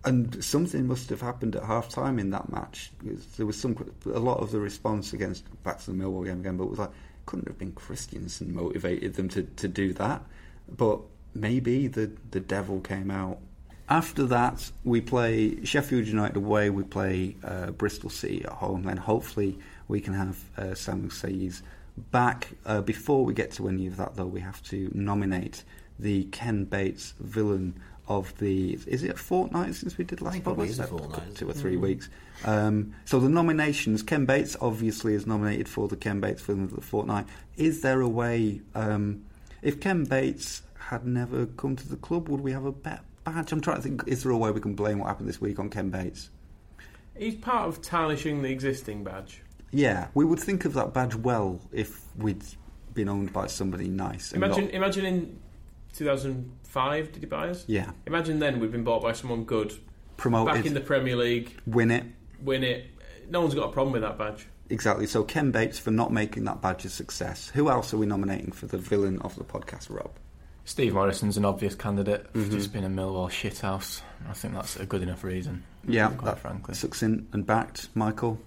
and 0.06 0.44
something 0.44 0.88
must 0.88 1.10
have 1.10 1.22
happened 1.22 1.56
at 1.56 1.64
half 1.64 1.90
time 1.90 2.18
in 2.18 2.30
that 2.30 2.50
match. 2.52 2.92
There 3.36 3.46
was 3.46 3.60
some 3.60 3.76
a 4.06 4.20
lot 4.20 4.40
of 4.40 4.52
the 4.52 4.60
response 4.60 5.14
against 5.14 5.44
back 5.64 5.80
to 5.82 5.92
the 5.92 5.98
Millwall 5.98 6.26
game 6.26 6.40
again, 6.40 6.58
but 6.58 6.66
it 6.66 6.70
was 6.70 6.80
like 6.80 6.92
couldn't 7.26 7.48
have 7.48 7.58
been 7.58 7.74
Christiansen 7.74 8.56
motivated 8.56 9.16
them 9.16 9.28
to, 9.30 9.44
to 9.44 9.68
do 9.68 9.94
that. 9.94 10.24
But 10.70 11.02
maybe 11.34 11.88
the 11.88 12.12
the 12.32 12.40
devil 12.40 12.80
came 12.80 13.12
out. 13.12 13.40
After 13.90 14.26
that, 14.26 14.70
we 14.84 15.00
play 15.00 15.64
Sheffield 15.64 16.08
United 16.08 16.36
away. 16.36 16.70
We 16.70 16.84
play 16.84 17.38
uh, 17.44 17.72
Bristol 17.72 18.10
City 18.10 18.44
at 18.44 18.52
home. 18.52 18.84
Then 18.84 18.98
hopefully 18.98 19.58
we 19.88 20.02
can 20.02 20.14
have 20.14 20.38
uh, 20.58 20.76
Samuel 20.76 21.10
Saiz 21.10 21.62
back. 21.98 22.50
Uh, 22.66 22.82
before 22.82 23.24
we 23.24 23.34
get 23.34 23.52
to 23.54 23.70
any 23.70 23.88
of 23.88 23.96
that, 23.98 24.16
though, 24.16 24.26
we 24.26 24.42
have 24.42 24.62
to 24.64 24.92
nominate 24.94 25.64
the 26.00 26.26
Ken 26.26 26.66
Bates 26.66 27.14
villain 27.20 27.80
of 28.10 28.38
the. 28.40 28.74
Is 28.88 29.04
it 29.04 29.12
a 29.12 29.16
fortnight 29.16 29.76
since 29.76 29.98
we 29.98 30.04
did 30.04 30.22
last? 30.22 30.44
probably 30.44 30.68
podcast? 30.68 30.90
fortnight, 30.90 31.36
Two 31.36 31.50
or 31.50 31.54
three 31.54 31.78
weeks. 31.78 32.10
Um, 32.44 32.94
so 33.06 33.20
the 33.20 33.30
nominations: 33.30 34.04
Ken 34.04 34.26
Bates 34.26 34.58
obviously 34.60 35.14
is 35.14 35.26
nominated 35.26 35.70
for 35.70 35.88
the 35.88 35.98
Ken 35.98 36.20
Bates 36.20 36.42
villain 36.42 36.66
of 36.66 36.76
the 36.76 36.82
fortnight. 36.82 37.26
Is 37.56 37.82
there 37.82 38.02
a 38.02 38.10
way? 38.10 38.62
Um, 38.76 39.24
if 39.62 39.80
Ken 39.80 40.04
Bates 40.04 40.62
had 40.78 41.06
never 41.06 41.46
come 41.46 41.76
to 41.76 41.88
the 41.88 41.98
club, 41.98 42.30
would 42.30 42.42
we 42.42 42.52
have 42.52 42.66
a 42.66 42.72
bet 42.72 43.02
badge? 43.34 43.52
I'm 43.52 43.62
trying 43.62 43.78
to 43.78 43.82
think. 43.82 44.04
Is 44.08 44.24
there 44.24 44.32
a 44.32 44.38
way 44.38 44.52
we 44.52 44.62
can 44.62 44.74
blame 44.76 45.00
what 45.00 45.08
happened 45.08 45.30
this 45.30 45.40
week 45.42 45.60
on 45.60 45.70
Ken 45.70 45.90
Bates? 45.90 46.30
He's 47.16 47.36
part 47.36 47.68
of 47.68 47.82
tarnishing 47.82 48.42
the 48.42 48.50
existing 48.50 49.04
badge. 49.04 49.42
Yeah, 49.72 50.08
we 50.14 50.24
would 50.24 50.40
think 50.40 50.66
of 50.66 50.74
that 50.74 50.94
badge 50.94 51.16
well 51.16 51.60
if 51.72 52.02
we'd 52.16 52.44
been 52.94 53.10
owned 53.10 53.34
by 53.34 53.48
somebody 53.48 53.88
nice. 53.88 54.32
Imagine, 54.34 54.66
not- 54.66 54.74
imagine 54.74 55.06
in 55.06 55.40
2005, 55.94 57.12
did 57.12 57.24
he 57.24 57.26
buy 57.28 57.50
us? 57.50 57.66
Yeah. 57.68 57.92
Imagine 58.06 58.40
then 58.40 58.60
we'd 58.60 58.72
been 58.72 58.84
bought 58.84 59.02
by 59.02 59.14
someone 59.14 59.44
good, 59.44 59.74
promoted, 60.16 60.54
back 60.54 60.66
in 60.66 60.74
the 60.74 60.80
Premier 60.82 61.16
League, 61.16 61.54
win 61.66 61.92
it. 61.92 62.06
win 62.42 62.64
it. 62.64 62.86
No 63.30 63.42
one's 63.42 63.56
got 63.56 63.70
a 63.70 63.72
problem 63.72 63.94
with 63.94 64.04
that 64.04 64.18
badge. 64.18 64.48
Exactly. 64.70 65.08
So 65.08 65.24
Ken 65.24 65.52
Bates 65.52 65.80
for 65.80 65.92
not 65.92 66.12
making 66.12 66.44
that 66.46 66.62
badge 66.62 66.86
a 66.86 66.90
success. 66.90 67.50
Who 67.50 67.70
else 67.70 67.94
are 67.94 67.98
we 67.98 68.06
nominating 68.06 68.52
for 68.52 68.68
the 68.68 68.78
villain 68.78 69.20
of 69.22 69.36
the 69.36 69.44
podcast, 69.44 69.90
Rob? 69.90 70.12
Steve 70.68 70.94
Morison's 70.94 71.38
an 71.38 71.46
obvious 71.46 71.76
candidate. 71.76 72.26
Mm-hmm. 72.34 72.44
for 72.44 72.52
Just 72.52 72.74
been 72.74 72.84
a 72.84 72.90
Millwall 72.90 73.30
shithouse. 73.30 74.02
I 74.30 74.34
think 74.34 74.54
that's 74.54 74.76
a 74.76 74.86
good 74.86 75.02
enough 75.02 75.24
reason. 75.24 75.64
Yeah, 75.88 76.10
quite 76.10 76.26
that- 76.26 76.40
frankly. 76.40 76.76
Succinct 76.76 77.34
and 77.34 77.46
backed. 77.46 77.88
Michael, 77.96 78.38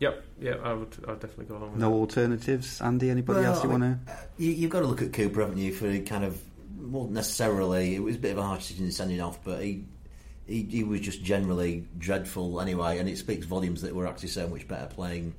Yep, 0.00 0.24
yeah, 0.40 0.54
I 0.62 0.72
would, 0.72 0.94
I 1.06 1.10
would 1.12 1.20
definitely 1.20 1.46
go 1.46 1.56
along 1.56 1.72
with 1.72 1.80
that. 1.80 1.86
no 1.86 1.90
that. 1.90 1.96
alternatives. 1.96 2.80
Andy, 2.80 3.10
anybody 3.10 3.44
else 3.44 3.62
you 3.64 3.70
Well, 3.70 3.78
want 3.80 4.06
to? 4.06 4.12
You, 4.38 4.50
you've 4.52 4.70
got 4.70 4.80
to 4.80 4.86
look 4.86 5.02
at 5.02 5.12
Cooper, 5.12 5.40
haven't 5.40 5.58
you, 5.58 5.72
for 5.72 5.98
kind 6.00 6.24
of, 6.24 6.40
well, 6.78 7.06
necessarily, 7.06 7.94
it 7.96 8.02
was 8.02 8.16
a 8.16 8.18
bit 8.20 8.32
of 8.32 8.38
a 8.38 8.42
harsh 8.42 8.68
decision 8.68 8.90
sending 8.92 9.20
off, 9.20 9.42
but 9.44 9.62
he, 9.62 9.84
he 10.46 10.62
he 10.64 10.84
was 10.84 11.00
just 11.00 11.22
generally 11.24 11.86
dreadful 11.98 12.60
anyway, 12.60 12.98
and 12.98 13.08
it 13.08 13.18
speaks 13.18 13.46
volumes 13.46 13.82
that 13.82 13.94
we're 13.94 14.06
actually 14.06 14.28
so 14.28 14.46
much 14.48 14.68
better 14.68 14.86
playing 14.86 15.34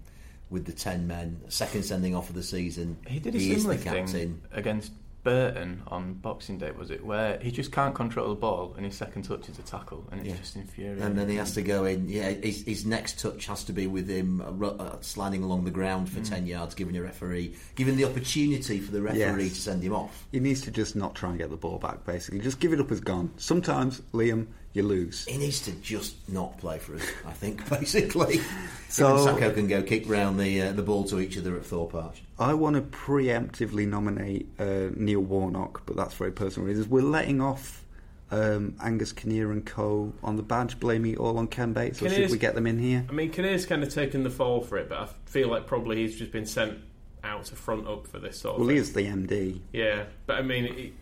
with 0.49 0.65
the 0.65 0.71
10 0.73 1.05
men. 1.07 1.39
Second 1.49 1.83
sending 1.83 2.15
off 2.15 2.29
of 2.29 2.36
the 2.36 2.43
season. 2.43 2.97
He 3.07 3.19
did 3.19 3.36
a 3.36 3.38
is 3.38 3.61
similar 3.61 3.75
the 3.77 3.83
captain. 3.83 4.07
thing 4.07 4.41
against 4.53 4.91
Burton 5.26 5.82
on 5.88 6.13
Boxing 6.13 6.57
Day, 6.59 6.71
was 6.71 6.91
it? 6.91 7.03
Where 7.03 7.38
he 7.39 7.51
just 7.51 7.71
can't 7.71 7.93
control 7.95 8.30
the 8.30 8.36
ball 8.36 8.73
and 8.78 8.86
his 8.86 8.95
second 8.95 9.23
touch 9.23 9.49
is 9.49 9.57
a 9.59 9.63
tackle, 9.63 10.07
and 10.11 10.21
it's 10.21 10.30
Yeah. 10.30 10.36
just 10.38 10.55
infuriating. 10.55 11.03
And 11.03 11.17
then 11.17 11.28
he 11.28 11.36
has 11.36 11.53
to 11.55 11.61
go 11.63 11.84
in. 11.86 12.07
Yeah, 12.07 12.30
his, 12.30 12.63
his 12.63 12.86
next 12.86 13.19
touch 13.19 13.47
has 13.47 13.63
to 13.65 13.73
be 13.73 13.88
with 13.88 14.07
him 14.07 14.39
uh, 14.39 14.67
uh, 14.67 14.97
sliding 15.01 15.43
along 15.43 15.65
the 15.65 15.71
ground 15.71 16.07
Mm. 16.07 16.11
for 16.11 16.21
ten 16.21 16.45
yards, 16.45 16.76
giving 16.76 16.95
a 16.95 17.01
referee, 17.01 17.55
giving 17.76 17.97
the 17.97 18.05
opportunity 18.05 18.80
for 18.80 18.91
the 18.91 19.01
referee 19.01 19.45
Yes. 19.45 19.53
to 19.55 19.61
send 19.61 19.84
him 19.84 19.93
off. 19.93 20.28
He 20.32 20.39
needs 20.39 20.61
to 20.61 20.71
just 20.71 20.95
not 20.95 21.15
try 21.15 21.30
and 21.32 21.38
get 21.39 21.49
the 21.49 21.57
ball 21.57 21.80
back. 21.80 22.05
Basically, 22.05 22.39
just 22.39 22.59
give 22.59 22.71
it 22.71 22.80
up 22.80 22.91
as 22.91 23.01
gone. 23.01 23.32
Sometimes, 23.38 24.01
Liam, 24.13 24.45
you 24.76 24.84
lose. 24.84 25.26
He 25.26 25.38
needs 25.38 25.61
to 25.61 25.71
just 25.73 26.15
not 26.30 26.57
play 26.57 26.78
for 26.80 26.95
us. 26.95 27.03
I 27.26 27.32
think 27.32 27.67
basically. 27.80 28.41
So- 28.88 29.17
So 29.17 29.26
Sacco 29.26 29.51
can 29.51 29.67
go 29.67 29.82
kick 29.84 30.07
round 30.07 30.39
the 30.39 30.61
uh, 30.61 30.71
the 30.71 30.84
ball 30.84 31.03
to 31.05 31.19
each 31.19 31.38
other 31.38 31.57
at 31.57 31.65
Thorpe 31.65 31.95
Arch. 31.95 32.21
I 32.39 32.53
want 32.53 32.76
to 32.78 32.82
preemptively 32.82 33.88
nominate 33.88 34.47
uh, 34.59 34.89
Neil 34.95 35.19
Warnock, 35.21 35.86
but 35.86 35.95
that's 35.97 36.13
for 36.13 36.26
very 36.26 36.32
personal 36.32 36.67
reasons. 36.67 36.88
We're 36.88 37.01
letting 37.01 37.41
off 37.41 37.84
um, 38.32 38.76
Angus 38.82 39.11
Kinnear 39.11 39.51
and 39.51 39.65
Co. 39.65 40.13
on 40.23 40.36
the 40.38 40.43
badge, 40.43 40.80
blaming 40.80 41.13
it 41.13 41.17
all 41.17 41.38
on 41.38 41.47
Ken 41.47 41.73
Bates, 41.73 42.01
or 42.01 42.09
should 42.09 42.30
we 42.32 42.38
get 42.38 42.55
them 42.55 42.67
in 42.67 42.80
here? 42.80 43.05
I 43.09 43.11
mean, 43.11 43.32
Kinnear's 43.32 43.65
kind 43.65 43.84
of 43.84 43.93
taken 43.93 44.23
the 44.23 44.30
fall 44.30 44.61
for 44.61 44.78
it, 44.78 44.88
but 44.88 44.97
I 44.99 45.07
feel 45.26 45.49
like 45.49 45.67
probably 45.67 45.97
he's 45.97 46.15
just 46.17 46.32
been 46.32 46.45
sent 46.45 46.78
out 47.23 47.45
to 47.45 47.55
front 47.55 47.88
up 47.88 48.07
for 48.07 48.19
this 48.19 48.39
sort 48.39 48.53
of 48.55 48.59
Well, 48.61 48.67
thing. 48.67 48.76
he 48.78 48.82
is 48.82 48.93
the 48.93 49.01
MD. 49.01 49.59
Yeah, 49.73 50.05
but 50.26 50.38
I 50.38 50.41
mean, 50.41 50.65
it, 50.65 50.93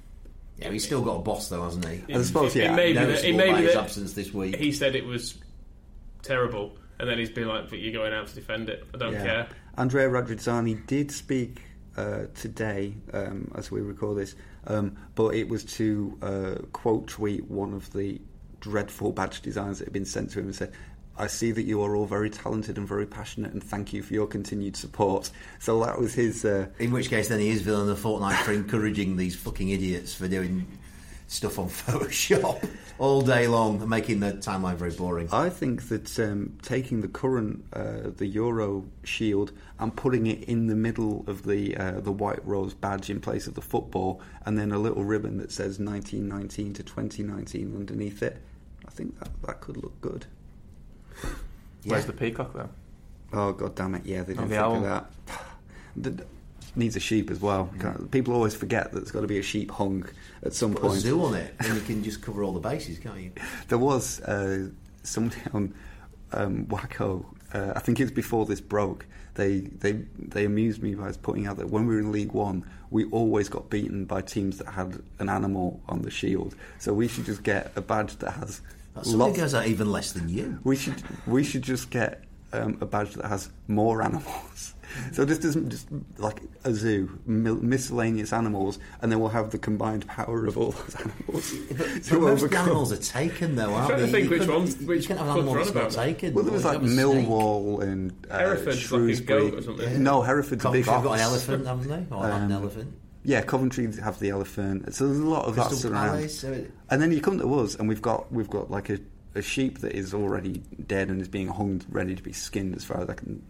Yeah, 0.58 0.70
he's 0.72 0.86
still 0.86 1.02
got 1.02 1.16
a 1.16 1.20
boss 1.20 1.50
though, 1.50 1.64
hasn't 1.64 1.86
he? 1.88 2.14
I 2.14 2.22
suppose, 2.22 2.56
it, 2.56 2.60
yeah, 2.64 2.74
it 2.74 2.76
may 2.76 2.88
be 2.90 2.94
that, 2.94 3.08
Noticeable 3.08 3.30
it 3.30 3.38
may 3.38 3.52
by 3.52 3.58
be 3.60 3.66
his 3.66 3.74
that 3.76 3.84
absence 3.84 4.14
this 4.14 4.34
week. 4.34 4.56
he 4.56 4.72
said 4.72 4.96
it 4.96 5.06
was 5.06 5.36
terrible, 6.22 6.78
and 7.00 7.10
then 7.10 7.18
he's 7.18 7.32
been 7.32 7.48
like, 7.48 7.70
"But 7.70 7.80
you're 7.80 7.94
going 7.94 8.14
out 8.14 8.28
to 8.28 8.36
defend 8.36 8.70
it. 8.70 8.86
I 8.94 8.98
don't 8.98 9.14
Yeah. 9.14 9.24
care." 9.24 9.48
Andrea 9.78 10.08
Radrizzani 10.10 10.86
did 10.88 11.12
speak 11.12 11.62
uh, 11.98 12.26
today, 12.36 12.94
um, 13.14 13.52
as 13.56 13.72
we 13.72 13.82
record 13.82 14.18
this, 14.18 14.36
um, 14.68 14.96
but 15.16 15.36
it 15.36 15.48
was 15.50 15.64
to 15.66 16.18
uh, 16.22 16.56
quote 16.72 17.08
tweet 17.08 17.50
one 17.50 17.74
of 17.74 17.92
the 17.94 18.20
dreadful 18.60 19.12
badge 19.12 19.42
designs 19.42 19.80
that 19.80 19.86
had 19.86 19.94
been 19.94 20.06
sent 20.06 20.30
to 20.32 20.40
him 20.40 20.46
and 20.46 20.56
said, 20.56 20.72
I 21.18 21.28
see 21.28 21.52
that 21.52 21.64
you 21.64 21.82
are 21.84 21.96
all 21.96 22.06
very 22.06 22.30
talented 22.30 22.78
and 22.78 22.88
very 22.88 23.06
passionate, 23.06 23.54
and 23.54 23.64
thank 23.64 23.94
you 23.94 24.02
for 24.02 24.14
your 24.14 24.26
continued 24.26 24.76
support. 24.76 25.30
So 25.60 25.84
that 25.86 26.00
was 26.00 26.14
his. 26.14 26.44
Uh, 26.44 26.68
In 26.80 26.92
which 26.92 27.10
case, 27.10 27.30
then 27.30 27.40
he 27.40 27.50
is 27.50 27.62
villain 27.62 27.82
of 27.82 27.88
the 27.88 27.96
fortnight 27.96 28.44
for 28.44 28.52
encouraging 28.52 29.18
these 29.18 29.36
fucking 29.36 29.70
idiots 29.70 30.16
for 30.16 30.28
doing 30.28 30.66
stuff 31.28 31.60
on 31.60 31.70
Photoshop 31.70 32.68
all 33.00 33.22
day 33.22 33.48
long 33.48 33.88
making 33.90 34.20
the 34.20 34.34
timeline 34.34 34.76
very 34.76 34.92
boring. 34.92 35.28
I 35.32 35.50
think 35.50 35.90
that 35.90 36.20
um, 36.20 36.58
taking 36.62 37.02
the 37.02 37.08
current 37.08 37.66
uh, 37.74 38.12
the 38.16 38.28
Euro 38.28 38.86
shield 39.04 39.52
and 39.80 39.96
putting 39.96 40.28
it 40.28 40.44
in 40.44 40.68
the 40.68 40.76
middle 40.76 41.24
of 41.28 41.44
the 41.44 41.76
uh, 41.78 42.00
the 42.00 42.12
white 42.12 42.46
rose 42.46 42.74
badge 42.74 43.10
in 43.10 43.20
place 43.20 43.48
of 43.48 43.56
the 43.56 43.62
football, 43.62 44.22
and 44.46 44.58
then 44.58 44.72
a 44.72 44.78
little 44.78 45.04
ribbon 45.04 45.38
that 45.38 45.52
says 45.52 45.80
1919 45.80 46.74
to 46.74 46.84
2019 46.84 47.76
underneath 47.76 48.22
it, 48.24 48.38
I 48.88 48.92
think 48.92 49.20
that 49.20 49.30
that 49.46 49.62
could 49.62 49.78
look 49.78 50.00
good. 50.02 50.26
Where's 51.86 52.06
the 52.06 52.14
peacock 52.14 52.54
though? 52.54 52.70
Oh 53.34 53.52
god 53.54 53.76
damn 53.76 53.96
it! 53.96 54.06
Yeah, 54.06 54.24
they 54.24 54.34
Oh, 54.34 54.36
didn't 54.36 54.50
the 54.50 54.56
think 54.56 54.62
owl. 54.62 54.76
of 54.76 54.84
that. 54.84 56.26
Needs 56.76 56.96
a 56.96 57.00
sheep 57.00 57.30
as 57.30 57.40
well. 57.40 57.70
Can't- 57.80 58.10
People 58.10 58.34
always 58.34 58.56
forget 58.56 58.92
that 58.92 59.00
there's 59.00 59.12
got 59.12 59.22
to 59.22 59.28
be 59.28 59.38
a 59.38 59.44
sheep 59.44 59.70
hung 59.70 60.06
at 60.42 60.54
some 60.56 60.74
Put 60.74 60.84
a 60.86 60.88
point. 60.88 61.02
zoo 61.02 61.24
on 61.24 61.36
it, 61.36 61.54
and 61.60 61.76
you 61.76 61.82
can 61.82 62.04
just 62.04 62.22
cover 62.24 62.44
all 62.44 62.52
the 62.52 62.60
bases, 62.60 62.98
can't 62.98 63.20
you? 63.20 63.32
There 63.68 63.78
was 63.78 64.22
uh, 64.22 64.70
somebody 65.04 65.40
on 65.54 65.74
um, 66.32 66.66
WACCOE. 66.66 67.26
Uh, 67.54 67.74
I 67.76 67.80
think 67.80 68.00
it's 68.00 68.10
before 68.12 68.48
this 68.48 68.60
broke. 68.60 69.06
They 69.36 69.60
they 69.60 69.92
they 70.18 70.46
amused 70.46 70.82
me 70.82 70.96
by 70.96 71.12
putting 71.12 71.46
out 71.46 71.58
that 71.58 71.70
when 71.70 71.86
we 71.86 71.94
were 71.94 72.00
in 72.02 72.12
League 72.12 72.32
One, 72.32 72.66
we 72.90 73.06
always 73.12 73.50
got 73.50 73.70
beaten 73.70 74.06
by 74.06 74.22
teams 74.22 74.58
that 74.58 74.68
had 74.70 75.00
an 75.20 75.30
animal 75.30 75.80
on 75.88 76.02
the 76.02 76.10
shield. 76.12 76.56
So 76.80 76.92
we 76.94 77.08
should 77.08 77.26
just 77.26 77.44
get 77.44 77.72
a 77.76 77.82
badge 77.82 78.18
that 78.18 78.32
has. 78.32 78.62
Somebody 79.02 79.32
lots- 79.32 79.38
goes 79.40 79.54
out 79.56 79.66
even 79.68 79.92
less 79.92 80.12
than 80.14 80.30
you. 80.30 80.60
we 80.64 80.76
should 80.76 81.02
we 81.26 81.44
should 81.44 81.64
just 81.64 81.90
get 81.90 82.24
um, 82.54 82.78
a 82.82 82.86
badge 82.86 83.14
that 83.16 83.26
has 83.26 83.50
more 83.68 84.02
animals. 84.04 84.76
So 85.12 85.26
this 85.26 85.40
doesn't 85.40 85.72
just 85.72 85.88
like 86.20 86.40
a 86.66 86.72
zoo, 86.72 87.18
mil- 87.26 87.56
miscellaneous 87.56 88.32
animals, 88.32 88.78
and 89.02 89.12
then 89.12 89.20
we'll 89.20 89.30
have 89.30 89.50
the 89.50 89.58
combined 89.58 90.06
power 90.06 90.46
of 90.46 90.56
all 90.56 90.70
those 90.72 90.96
animals. 90.98 91.52
But, 91.70 91.78
to 92.04 92.10
but 92.12 92.22
most 92.22 92.44
overcome. 92.44 92.66
animals 92.66 92.92
are 92.94 92.98
taken, 92.98 93.56
though, 93.56 93.74
aren't 93.74 93.88
trying 93.88 94.00
to 94.02 94.06
they? 94.06 94.12
think 94.12 94.24
You 94.26 94.30
which 94.30 94.40
couldn't- 94.42 94.56
ones- 94.56 94.80
you 94.82 95.08
can't 95.08 95.20
have 95.20 95.28
an 95.30 95.34
clubs 95.34 95.38
animal 95.48 95.54
are 95.56 95.58
that's 95.58 95.70
on 95.70 95.76
not 95.76 95.82
about? 95.82 95.92
taken. 96.06 96.34
Well, 96.36 96.44
there 96.44 96.54
was 96.54 96.64
like 96.66 96.74
have 96.76 96.84
a 96.84 96.88
snake. 96.90 97.06
Millwall 97.28 97.82
and 97.82 98.28
uh, 98.30 98.38
Hereford's 98.38 98.92
like 98.92 99.18
a 99.18 99.22
goat 99.22 99.54
or 99.56 99.62
something. 99.64 100.04
No, 100.04 100.22
Hereford's 100.22 100.62
a 100.62 100.68
Coventry 100.68 100.82
big 100.84 100.94
have 100.94 101.04
got 101.04 101.14
an 101.14 101.20
elephant, 101.22 101.66
haven't 101.66 101.88
they? 102.10 102.16
Or 102.16 102.26
an 102.30 102.42
Um, 102.44 102.52
elephant. 102.52 102.94
Yeah, 103.26 103.42
Coventry 103.42 103.90
have 104.02 104.20
the 104.20 104.30
elephant. 104.30 104.94
So 104.94 105.08
there's 105.08 105.20
a 105.20 105.26
lot 105.26 105.46
of 105.46 105.56
that 105.56 105.86
around. 105.86 106.10
Palace. 106.10 106.44
And 106.44 107.02
then 107.02 107.12
you 107.12 107.22
come 107.22 107.40
to 107.40 107.60
us, 107.60 107.76
and 107.76 107.88
we've 107.88 108.02
got 108.02 108.32
we've 108.32 108.50
got 108.50 108.70
like 108.70 108.90
a, 108.90 109.00
a 109.36 109.42
sheep 109.42 109.80
that 109.80 109.94
is 109.94 110.14
already 110.14 110.62
dead 110.88 111.10
and 111.10 111.22
is 111.22 111.30
being 111.30 111.48
hung, 111.48 111.82
ready 111.90 112.16
to 112.16 112.24
be 112.24 112.34
skinned. 112.34 112.76
As 112.76 112.84
far 112.84 113.02
as 113.02 113.10
I 113.10 113.14
can, 113.14 113.42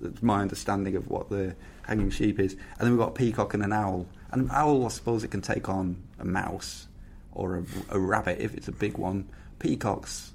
that's 0.00 0.22
my 0.22 0.42
understanding 0.42 0.96
of 0.96 1.08
what 1.08 1.30
the 1.30 1.56
hanging 1.82 2.10
sheep 2.10 2.38
is. 2.38 2.52
And 2.52 2.80
then 2.80 2.90
we've 2.90 3.00
got 3.00 3.08
a 3.08 3.12
peacock 3.12 3.54
and 3.54 3.62
an 3.62 3.72
owl. 3.72 4.06
And 4.32 4.42
an 4.42 4.50
owl, 4.52 4.84
I 4.84 4.88
suppose, 4.88 5.24
it 5.24 5.30
can 5.30 5.42
take 5.42 5.68
on 5.68 6.02
a 6.18 6.24
mouse 6.24 6.86
or 7.32 7.58
a, 7.58 7.64
a 7.96 7.98
rabbit 7.98 8.38
if 8.40 8.54
it's 8.54 8.68
a 8.68 8.72
big 8.72 8.98
one. 8.98 9.28
Peacocks, 9.58 10.32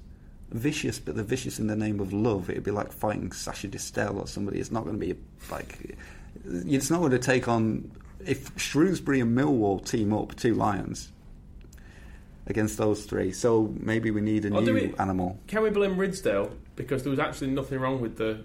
vicious, 0.50 0.98
but 0.98 1.14
they're 1.14 1.24
vicious 1.24 1.60
in 1.60 1.68
the 1.68 1.76
name 1.76 2.00
of 2.00 2.12
love. 2.12 2.50
It'd 2.50 2.64
be 2.64 2.70
like 2.72 2.92
fighting 2.92 3.30
Sacha 3.30 3.68
Distel 3.68 4.16
or 4.18 4.26
somebody. 4.26 4.58
It's 4.58 4.72
not 4.72 4.84
going 4.84 4.98
to 4.98 5.06
be 5.06 5.20
like. 5.52 5.96
It's 6.44 6.90
not 6.90 6.98
going 6.98 7.12
to 7.12 7.18
take 7.18 7.46
on. 7.46 7.92
If 8.24 8.50
Shrewsbury 8.58 9.20
and 9.20 9.36
Millwall 9.36 9.84
team 9.84 10.12
up, 10.12 10.34
two 10.34 10.54
lions 10.54 11.12
against 12.46 12.78
those 12.78 13.04
three. 13.04 13.30
So 13.32 13.74
maybe 13.78 14.10
we 14.10 14.20
need 14.20 14.44
a 14.44 14.54
Oh, 14.54 14.60
new 14.60 14.74
we- 14.74 14.94
animal. 14.98 15.38
Can 15.46 15.62
we 15.62 15.70
blame 15.70 15.96
Ridsdale 15.96 16.50
because 16.76 17.02
there 17.02 17.10
was 17.10 17.18
actually 17.18 17.50
nothing 17.50 17.78
wrong 17.78 18.00
with 18.00 18.16
the 18.16 18.40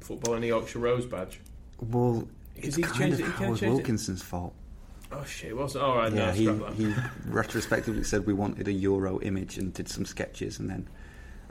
football 0.00 0.34
in 0.34 0.42
the 0.42 0.48
Yorkshire 0.48 0.78
Rose 0.78 1.06
badge? 1.06 1.40
Well, 1.80 2.28
it's 2.54 2.76
kind 2.76 3.12
of 3.12 3.20
it- 3.20 3.24
Howard 3.24 3.58
changed 3.58 3.62
it. 3.62 3.68
Wilkinson's 3.70 4.22
fault. 4.22 4.54
Oh 5.12 5.24
shit, 5.24 5.50
it 5.50 5.56
wasn't. 5.56 5.84
All 5.84 5.96
right, 5.96 6.12
yeah, 6.12 6.26
no, 6.26 6.66
he, 6.72 6.84
he 6.84 6.94
retrospectively 7.28 8.02
said 8.02 8.26
we 8.26 8.32
wanted 8.34 8.66
a 8.68 8.72
Euro 8.72 9.20
image 9.20 9.56
and 9.56 9.72
did 9.72 9.88
some 9.88 10.04
sketches, 10.04 10.58
and 10.58 10.68
then 10.68 10.88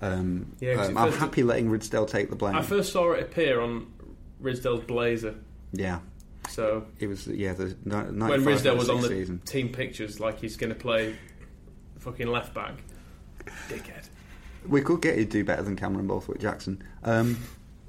um, 0.01 0.51
Yeah, 0.59 0.73
um, 0.83 0.97
I'm 0.97 1.13
happy 1.13 1.41
letting 1.41 1.69
Ridsdale 1.69 2.05
take 2.07 2.29
the 2.29 2.35
blame. 2.35 2.53
I 2.55 2.61
first 2.61 2.91
saw 2.91 3.13
it 3.13 3.23
appear 3.23 3.61
on 3.61 3.87
Ridsdale's 4.43 4.83
blazer. 4.83 5.35
yeah, 5.71 5.99
So 6.49 6.85
it 6.99 7.07
was 7.07 7.27
yeah 7.27 7.53
the 7.53 7.75
ni- 7.85 7.95
when 7.95 8.19
95, 8.19 8.41
Ridsdale 8.45 8.77
was 8.77 8.89
on 8.89 9.01
the 9.01 9.07
season. 9.07 9.39
team 9.45 9.69
pictures, 9.69 10.19
like 10.19 10.39
he's 10.39 10.55
going 10.57 10.69
to 10.71 10.75
play 10.79 11.15
fucking 11.99 12.27
left 12.27 12.53
back, 12.53 12.75
dickhead. 13.69 14.07
We 14.67 14.81
could 14.81 15.01
get 15.01 15.17
you 15.17 15.25
to 15.25 15.29
do 15.29 15.43
better 15.43 15.61
than 15.63 15.75
Cameron 15.75 16.07
Borthwick-Jackson. 16.07 16.81
Um, 17.03 17.37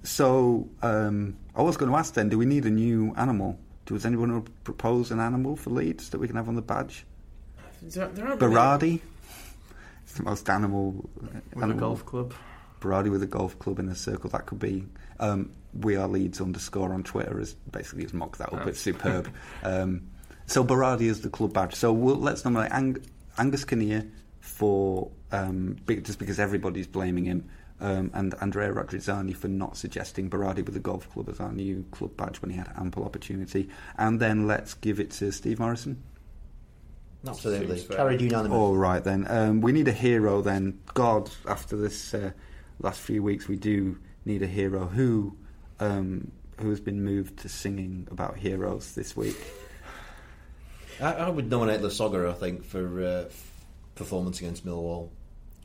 so 0.02 0.68
um, 0.82 1.36
I 1.54 1.62
was 1.62 1.76
going 1.76 1.90
to 1.90 1.96
ask 1.96 2.14
then: 2.14 2.28
Do 2.28 2.38
we 2.38 2.46
need 2.46 2.64
a 2.66 2.70
new 2.70 3.14
animal? 3.16 3.58
Does 3.86 4.04
anyone 4.04 4.42
propose 4.64 5.10
an 5.10 5.20
animal 5.20 5.54
for 5.56 5.70
Leeds 5.70 6.10
that 6.10 6.18
we 6.18 6.26
can 6.26 6.36
have 6.36 6.48
on 6.48 6.54
the 6.56 6.62
badge? 6.62 7.04
There, 7.82 8.08
there 8.08 8.26
aren't 8.26 8.40
really- 8.42 8.54
Berardi. 8.54 9.00
It's 10.04 10.14
the 10.14 10.22
most 10.24 10.48
animal. 10.50 11.08
With 11.54 11.70
a 11.70 11.74
golf 11.74 12.04
club. 12.04 12.34
Berardi 12.80 13.10
with 13.10 13.22
a 13.22 13.26
golf 13.26 13.58
club 13.58 13.78
in 13.78 13.88
a 13.88 13.94
circle. 13.94 14.28
That 14.30 14.46
could 14.46 14.58
be. 14.58 14.86
Um, 15.20 15.50
we 15.80 15.96
are 15.96 16.08
Leeds 16.08 16.40
underscore 16.40 16.92
on 16.92 17.02
Twitter 17.02 17.38
has 17.38 17.54
basically 17.70 18.04
has 18.04 18.14
mocked 18.14 18.38
that 18.38 18.52
up. 18.52 18.62
Oh. 18.64 18.68
It's 18.68 18.80
superb. 18.80 19.30
um, 19.62 20.08
so 20.46 20.64
Berardi 20.64 21.02
is 21.02 21.22
the 21.22 21.30
club 21.30 21.52
badge. 21.52 21.74
So 21.74 21.92
we'll, 21.92 22.16
let's 22.16 22.44
nominate 22.44 22.72
Ang- 22.72 23.04
Angus 23.38 23.64
Kinnear 23.64 24.06
for 24.40 25.10
um, 25.32 25.76
big, 25.86 26.04
just 26.04 26.18
because 26.18 26.38
everybody's 26.38 26.86
blaming 26.86 27.24
him. 27.24 27.48
Um, 27.78 28.10
and 28.14 28.34
Andrea 28.40 28.72
Radrizzani 28.72 29.36
for 29.36 29.48
not 29.48 29.76
suggesting 29.76 30.30
Berardi 30.30 30.64
with 30.64 30.72
the 30.72 30.80
golf 30.80 31.10
club 31.10 31.28
as 31.28 31.40
our 31.40 31.52
new 31.52 31.84
club 31.90 32.16
badge 32.16 32.40
when 32.40 32.50
he 32.50 32.56
had 32.56 32.72
ample 32.76 33.04
opportunity. 33.04 33.68
And 33.98 34.18
then 34.18 34.46
let's 34.46 34.72
give 34.72 34.98
it 34.98 35.10
to 35.12 35.30
Steve 35.30 35.58
Morison. 35.58 36.02
absolutely. 37.26 37.82
Carried 37.82 38.22
unanimous. 38.22 38.56
All 38.56 38.76
right 38.76 39.04
then. 39.04 39.26
Um, 39.28 39.60
we 39.60 39.72
need 39.72 39.88
a 39.88 39.92
hero 39.92 40.40
then. 40.40 40.78
God, 40.94 41.30
after 41.46 41.76
this 41.76 42.14
uh, 42.14 42.30
last 42.80 43.00
few 43.00 43.22
weeks, 43.22 43.46
we 43.46 43.56
do 43.56 43.98
need 44.26 44.42
a 44.42 44.46
hero. 44.46 44.86
Who, 44.86 45.36
um, 45.80 46.30
who 46.60 46.70
has 46.70 46.80
been 46.80 47.02
moved 47.04 47.38
to 47.40 47.48
singing 47.48 48.08
about 48.10 48.36
heroes 48.36 48.94
this 48.94 49.16
week? 49.16 49.36
I, 51.00 51.12
I 51.14 51.28
would 51.28 51.50
nominate 51.50 51.80
Lasogga, 51.80 52.28
I 52.30 52.32
think, 52.34 52.64
for 52.64 53.02
uh, 53.02 53.24
performance 53.94 54.40
against 54.40 54.64
Millwall. 54.66 55.10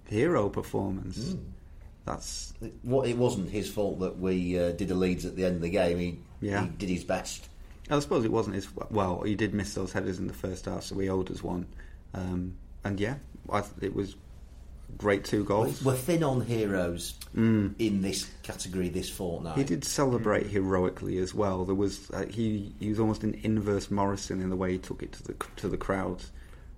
Hero 0.07 0.49
performance. 0.49 1.35
That's 2.05 2.53
It, 2.61 2.73
what, 2.81 3.07
it 3.07 3.17
wasn't 3.17 3.49
his 3.49 3.69
fault 3.71 3.99
that 3.99 4.19
we 4.19 4.59
uh, 4.59 4.71
did 4.71 4.87
the 4.89 4.95
leads 4.95 5.25
at 5.25 5.35
the 5.35 5.45
end 5.45 5.55
of 5.55 5.61
the 5.61 5.69
game. 5.69 5.97
He, 5.99 6.19
Yeah. 6.41 6.63
he 6.63 6.69
did 6.69 6.89
his 6.89 7.03
best. 7.03 7.47
I 7.89 7.99
suppose 7.99 8.23
it 8.25 8.31
wasn't 8.31 8.55
his. 8.55 8.67
Well, 8.89 9.21
he 9.21 9.35
did 9.35 9.53
miss 9.53 9.73
those 9.73 9.91
headers 9.91 10.17
in 10.19 10.27
the 10.27 10.33
first 10.33 10.65
half, 10.65 10.83
so 10.83 10.97
he 10.99 11.09
owed 11.09 11.29
us 11.29 11.43
one. 11.43 11.65
Um, 12.13 12.55
and 12.83 12.99
yeah, 12.99 13.15
I, 13.49 13.61
th- 13.61 13.73
it 13.81 13.93
was 13.95 14.15
great 14.97 15.23
two 15.23 15.43
goals. 15.43 15.83
We're 15.83 15.95
thin 15.95 16.23
on 16.23 16.41
heroes 16.41 17.15
in 17.79 18.01
this 18.01 18.29
category 18.43 18.89
this 18.89 19.09
fortnight. 19.09 19.57
He 19.57 19.63
did 19.63 19.83
celebrate 19.83 20.47
heroically 20.47 21.17
as 21.17 21.33
well. 21.33 21.65
There 21.65 21.75
was 21.75 22.09
uh, 22.11 22.25
he 22.25 22.73
he 22.79 22.89
was 22.89 22.99
almost 22.99 23.23
an 23.23 23.39
inverse 23.43 23.89
Morison 23.89 24.41
in 24.41 24.49
the 24.49 24.55
way 24.55 24.73
he 24.73 24.77
took 24.77 25.01
it 25.01 25.13
to 25.13 25.23
the 25.23 25.35
to 25.57 25.69
the 25.69 25.77
crowds. 25.77 26.31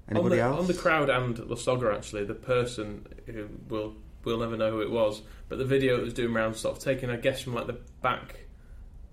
Anybody 0.09 0.41
on 0.41 0.49
the, 0.49 0.55
else? 0.55 0.59
on 0.59 0.67
the 0.67 0.81
crowd 0.81 1.09
and 1.09 1.37
Lasogga 1.37 1.95
actually, 1.95 2.25
the 2.25 2.33
person 2.33 3.05
who 3.25 3.47
will 3.69 3.95
we'll 4.23 4.39
never 4.39 4.57
know 4.57 4.71
who 4.71 4.81
it 4.81 4.91
was, 4.91 5.21
but 5.49 5.57
the 5.57 5.65
video 5.65 5.97
that 5.97 6.03
was 6.03 6.13
doing 6.13 6.33
round 6.33 6.55
sort 6.55 6.77
of 6.77 6.83
taking 6.83 7.09
I 7.09 7.15
guess 7.15 7.41
from 7.41 7.55
like 7.55 7.67
the 7.67 7.79
back 8.01 8.45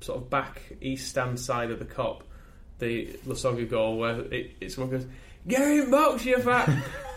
sort 0.01 0.19
of 0.19 0.31
back 0.31 0.63
east 0.81 1.09
stand 1.09 1.39
side 1.39 1.71
of 1.71 1.79
the 1.79 1.85
Kop, 1.85 2.23
the 2.79 3.07
Lasogga 3.27 3.69
goal 3.69 3.99
where 3.99 4.21
it, 4.21 4.57
it 4.61 4.73
someone 4.73 4.91
goes, 4.99 5.07
Gary 5.47 5.81
in 5.81 5.91
box, 5.91 6.25
you 6.25 6.39
fat 6.39 6.69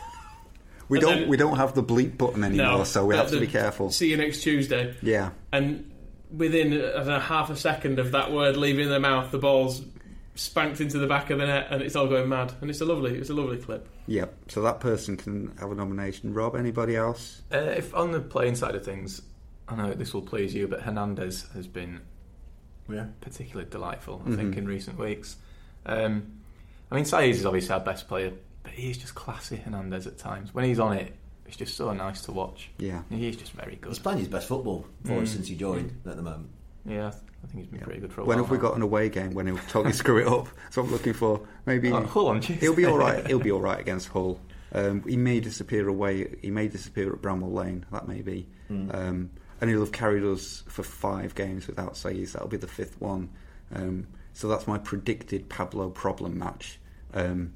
we 0.93 0.97
and 0.99 1.07
don't 1.07 1.19
then- 1.21 1.29
we 1.29 1.37
don't 1.37 1.57
have 1.57 1.73
the 1.75 1.83
bleep 1.83 2.17
button 2.17 2.43
anymore, 2.43 2.79
No, 2.79 2.83
so 2.85 3.05
we 3.05 3.15
but 3.15 3.23
have 3.23 3.31
to 3.31 3.39
be 3.39 3.47
careful. 3.47 3.91
See 3.91 4.09
you 4.09 4.17
next 4.17 4.41
Tuesday. 4.41 4.95
Yeah, 5.01 5.31
And 5.51 5.91
within 6.31 6.73
I 6.73 7.03
don't 7.03 7.21
half 7.21 7.49
a 7.49 7.55
second 7.55 7.99
of 7.99 8.11
that 8.13 8.31
word 8.31 8.57
leaving 8.57 8.89
their 8.89 8.99
mouth, 8.99 9.31
the 9.31 9.37
ball's 9.39 9.81
spanked 10.35 10.81
into 10.81 10.97
the 10.97 11.05
back 11.07 11.29
of 11.29 11.37
the 11.37 11.45
net, 11.45 11.67
and 11.69 11.81
it's 11.83 11.95
all 11.95 12.07
going 12.07 12.27
mad. 12.27 12.53
And 12.61 12.69
it's 12.71 12.81
a 12.81 12.85
lovely, 12.85 13.15
it's 13.17 13.29
a 13.29 13.33
lovely 13.35 13.57
clip. 13.57 13.87
yep. 14.07 14.33
So 14.47 14.61
that 14.63 14.79
person 14.79 15.15
can 15.17 15.51
have 15.59 15.71
a 15.71 15.75
nomination. 15.75 16.33
Rob, 16.33 16.55
anybody 16.55 16.95
else? 16.95 17.41
Uh, 17.53 17.57
if 17.57 17.93
on 17.93 18.11
the 18.11 18.19
playing 18.19 18.55
side 18.55 18.73
of 18.75 18.83
things, 18.83 19.21
I 19.69 19.75
know 19.75 19.93
this 19.93 20.13
will 20.13 20.23
please 20.23 20.53
you, 20.55 20.67
but 20.67 20.81
Hernandez 20.81 21.45
has 21.53 21.67
been 21.67 22.01
Yeah. 22.89 23.05
particularly 23.21 23.69
delightful. 23.69 24.21
I 24.25 24.29
Mm-hmm. 24.29 24.35
think 24.37 24.57
in 24.57 24.65
recent 24.67 24.97
weeks. 24.97 25.35
Um, 25.85 26.23
I 26.91 26.95
mean, 26.95 27.05
Saiz 27.05 27.31
is 27.35 27.45
obviously 27.45 27.71
our 27.73 27.79
best 27.79 28.07
player, 28.07 28.33
but 28.63 28.71
he's 28.73 28.97
just 28.97 29.13
classy. 29.15 29.57
Hernandez 29.57 30.07
at 30.07 30.17
times 30.17 30.53
when 30.53 30.65
he's 30.65 30.79
on 30.79 30.93
it, 30.93 31.13
it's 31.45 31.57
just 31.57 31.75
so 31.75 31.91
nice 31.93 32.21
to 32.23 32.31
watch. 32.31 32.69
Yeah. 32.79 33.01
He's 33.09 33.35
just 33.35 33.51
very 33.51 33.75
good. 33.75 33.89
He's 33.89 33.99
playing 33.99 34.19
his 34.19 34.27
best 34.27 34.47
football 34.47 34.85
for 35.05 35.21
us 35.21 35.31
since 35.31 35.47
he 35.47 35.55
joined 35.55 35.99
at 36.05 36.15
the 36.15 36.21
moment. 36.21 36.49
Yeah, 36.85 37.07
I 37.07 37.47
think 37.47 37.59
he's 37.63 37.67
been 37.67 37.79
pretty 37.81 37.99
good 38.01 38.11
for 38.11 38.21
a 38.21 38.25
When 38.25 38.37
while. 38.37 38.45
have 38.45 38.51
we 38.51 38.57
now. 38.57 38.63
got 38.63 38.75
an 38.75 38.81
away 38.81 39.07
game 39.09 39.33
when 39.33 39.47
he'll 39.47 39.57
totally 39.69 39.93
screw 40.01 40.17
it 40.19 40.27
up? 40.27 40.47
That's 40.63 40.77
what 40.77 40.85
I'm 40.87 40.91
looking 40.91 41.13
for. 41.13 41.41
Maybe 41.65 41.91
Oh, 41.91 42.03
Hull 42.05 42.27
on 42.27 42.41
Tuesday. 42.41 42.59
he'll 42.65 42.75
be 42.75 42.85
all 42.85 42.97
right. 42.97 43.25
He'll 43.27 43.39
be 43.39 43.51
all 43.53 43.61
right 43.61 43.79
against 43.79 44.09
Hull. 44.09 44.39
Um, 44.73 45.03
he 45.07 45.15
may 45.17 45.39
disappear 45.39 45.87
away. 45.87 46.35
He 46.41 46.49
may 46.51 46.67
disappear 46.67 47.13
at 47.13 47.21
Bramall 47.21 47.53
Lane. 47.53 47.85
That 47.91 48.07
may 48.07 48.21
be. 48.21 48.47
Um, 48.69 49.29
and 49.61 49.69
he'll 49.69 49.81
have 49.81 49.91
carried 49.91 50.23
us 50.23 50.63
for 50.67 50.81
five 50.83 51.35
games 51.35 51.67
without 51.67 51.93
Saiz. 51.93 52.31
That'll 52.31 52.47
be 52.47 52.57
the 52.57 52.67
fifth 52.67 52.99
one. 52.99 53.29
Um, 53.73 54.07
so 54.33 54.47
that's 54.47 54.65
my 54.67 54.79
predicted 54.79 55.47
Pablo 55.47 55.89
problem 55.91 56.39
match. 56.39 56.79
Um, 57.13 57.53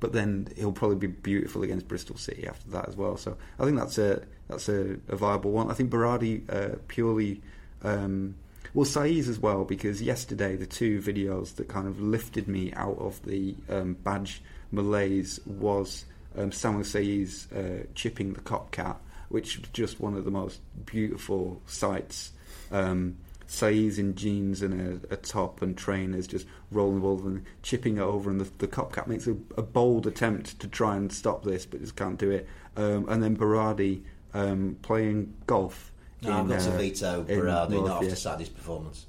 but 0.00 0.12
then 0.12 0.48
he'll 0.56 0.72
probably 0.72 0.96
be 0.96 1.06
beautiful 1.06 1.62
against 1.62 1.88
Bristol 1.88 2.16
City 2.16 2.46
after 2.46 2.70
that 2.70 2.88
as 2.88 2.96
well. 2.96 3.16
So 3.16 3.36
I 3.58 3.64
think 3.64 3.76
that's 3.76 3.98
a 3.98 4.22
that's 4.48 4.68
a, 4.68 4.98
a 5.08 5.16
viable 5.16 5.50
one. 5.50 5.70
I 5.70 5.74
think 5.74 5.90
Berardi 5.90 6.42
uh, 6.52 6.76
purely. 6.88 7.40
Um, 7.82 8.36
well, 8.74 8.84
Saiz 8.84 9.28
as 9.28 9.38
well, 9.38 9.64
because 9.64 10.02
yesterday 10.02 10.54
the 10.54 10.66
two 10.66 11.00
videos 11.00 11.56
that 11.56 11.68
kind 11.68 11.88
of 11.88 12.00
lifted 12.00 12.48
me 12.48 12.72
out 12.74 12.98
of 12.98 13.24
the 13.24 13.56
um, 13.70 13.94
badge 13.94 14.42
malaise 14.70 15.40
was 15.46 16.04
um, 16.36 16.52
Samuel 16.52 16.84
Saiz 16.84 17.50
uh, 17.52 17.86
chipping 17.94 18.34
the 18.34 18.40
Kop 18.40 18.70
Cat, 18.70 19.00
which 19.30 19.58
was 19.58 19.68
just 19.72 20.00
one 20.00 20.14
of 20.14 20.24
the 20.24 20.30
most 20.30 20.60
beautiful 20.84 21.62
sights. 21.66 22.32
Um, 22.70 23.16
Saiz 23.48 23.98
in 23.98 24.14
jeans 24.14 24.60
and 24.60 25.02
a, 25.10 25.14
a, 25.14 25.16
top 25.16 25.62
and 25.62 25.76
trainers 25.76 26.26
just 26.26 26.46
rolling 26.70 26.96
the 26.96 27.00
ball 27.00 27.26
and 27.26 27.44
chipping 27.62 27.96
it 27.96 28.02
over, 28.02 28.30
and 28.30 28.38
the, 28.38 28.50
the 28.58 28.68
Kop 28.68 28.92
Cat 28.92 29.08
makes 29.08 29.26
a, 29.26 29.32
a, 29.56 29.62
bold 29.62 30.06
attempt 30.06 30.60
to 30.60 30.68
try 30.68 30.96
and 30.96 31.10
stop 31.10 31.44
this, 31.44 31.64
but 31.64 31.80
just 31.80 31.96
can't 31.96 32.18
do 32.18 32.30
it. 32.30 32.46
Um, 32.76 33.08
and 33.08 33.22
then 33.22 33.36
Berardi 33.36 34.02
um, 34.34 34.76
playing 34.82 35.34
golf. 35.46 35.92
No, 36.20 36.40
I've 36.40 36.48
got 36.48 36.60
to 36.60 36.70
veto 36.72 37.24
Berardi 37.24 37.70
not 37.70 38.02
after 38.02 38.14
Saturday's 38.16 38.50
performance. 38.50 39.06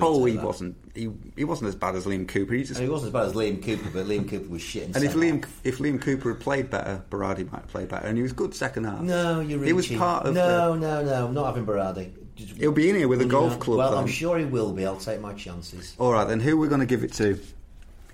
oh, 0.00 0.24
he 0.24 0.36
that. 0.36 0.44
wasn't. 0.44 0.76
He 0.94 1.10
he 1.36 1.44
wasn't 1.44 1.68
as 1.68 1.74
bad 1.74 1.96
as 1.96 2.06
Liam 2.06 2.26
Cooper. 2.26 2.54
He, 2.54 2.64
just, 2.64 2.80
he 2.80 2.88
wasn't 2.88 3.08
as 3.08 3.12
bad 3.12 3.26
as 3.26 3.32
Liam 3.34 3.62
Cooper, 3.62 3.90
but 3.92 4.06
Liam 4.06 4.26
Cooper 4.26 4.48
was 4.48 4.62
shit. 4.62 4.94
And 4.96 5.04
if 5.04 5.12
Liam 5.12 5.44
if 5.64 5.78
Liam 5.78 6.00
Cooper 6.00 6.32
had 6.32 6.40
played 6.40 6.70
better, 6.70 7.04
Berardi 7.10 7.50
might 7.52 7.60
have 7.60 7.68
played 7.68 7.88
better, 7.88 8.06
and 8.06 8.16
he 8.16 8.22
was 8.22 8.32
good 8.32 8.54
second 8.54 8.84
half. 8.84 9.02
No, 9.02 9.40
you're. 9.40 9.62
He 9.62 9.74
was 9.74 9.88
part 9.88 10.24
of. 10.24 10.34
No, 10.34 10.72
the, 10.72 10.80
no, 10.80 11.04
no. 11.04 11.26
I'm 11.26 11.34
not 11.34 11.46
having 11.46 11.66
Berardi. 11.66 12.25
He'll 12.36 12.72
be 12.72 12.90
in 12.90 12.96
here 12.96 13.08
with 13.08 13.22
a 13.22 13.26
golf 13.26 13.58
club. 13.58 13.78
Well, 13.78 13.90
then. 13.92 14.00
I'm 14.00 14.06
sure 14.06 14.38
he 14.38 14.44
will 14.44 14.72
be. 14.72 14.84
I'll 14.84 14.96
take 14.96 15.20
my 15.20 15.32
chances. 15.32 15.94
All 15.98 16.12
right, 16.12 16.26
then. 16.26 16.40
Who 16.40 16.56
are 16.56 16.60
we 16.60 16.68
going 16.68 16.80
to 16.80 16.86
give 16.86 17.02
it 17.02 17.12
to? 17.14 17.40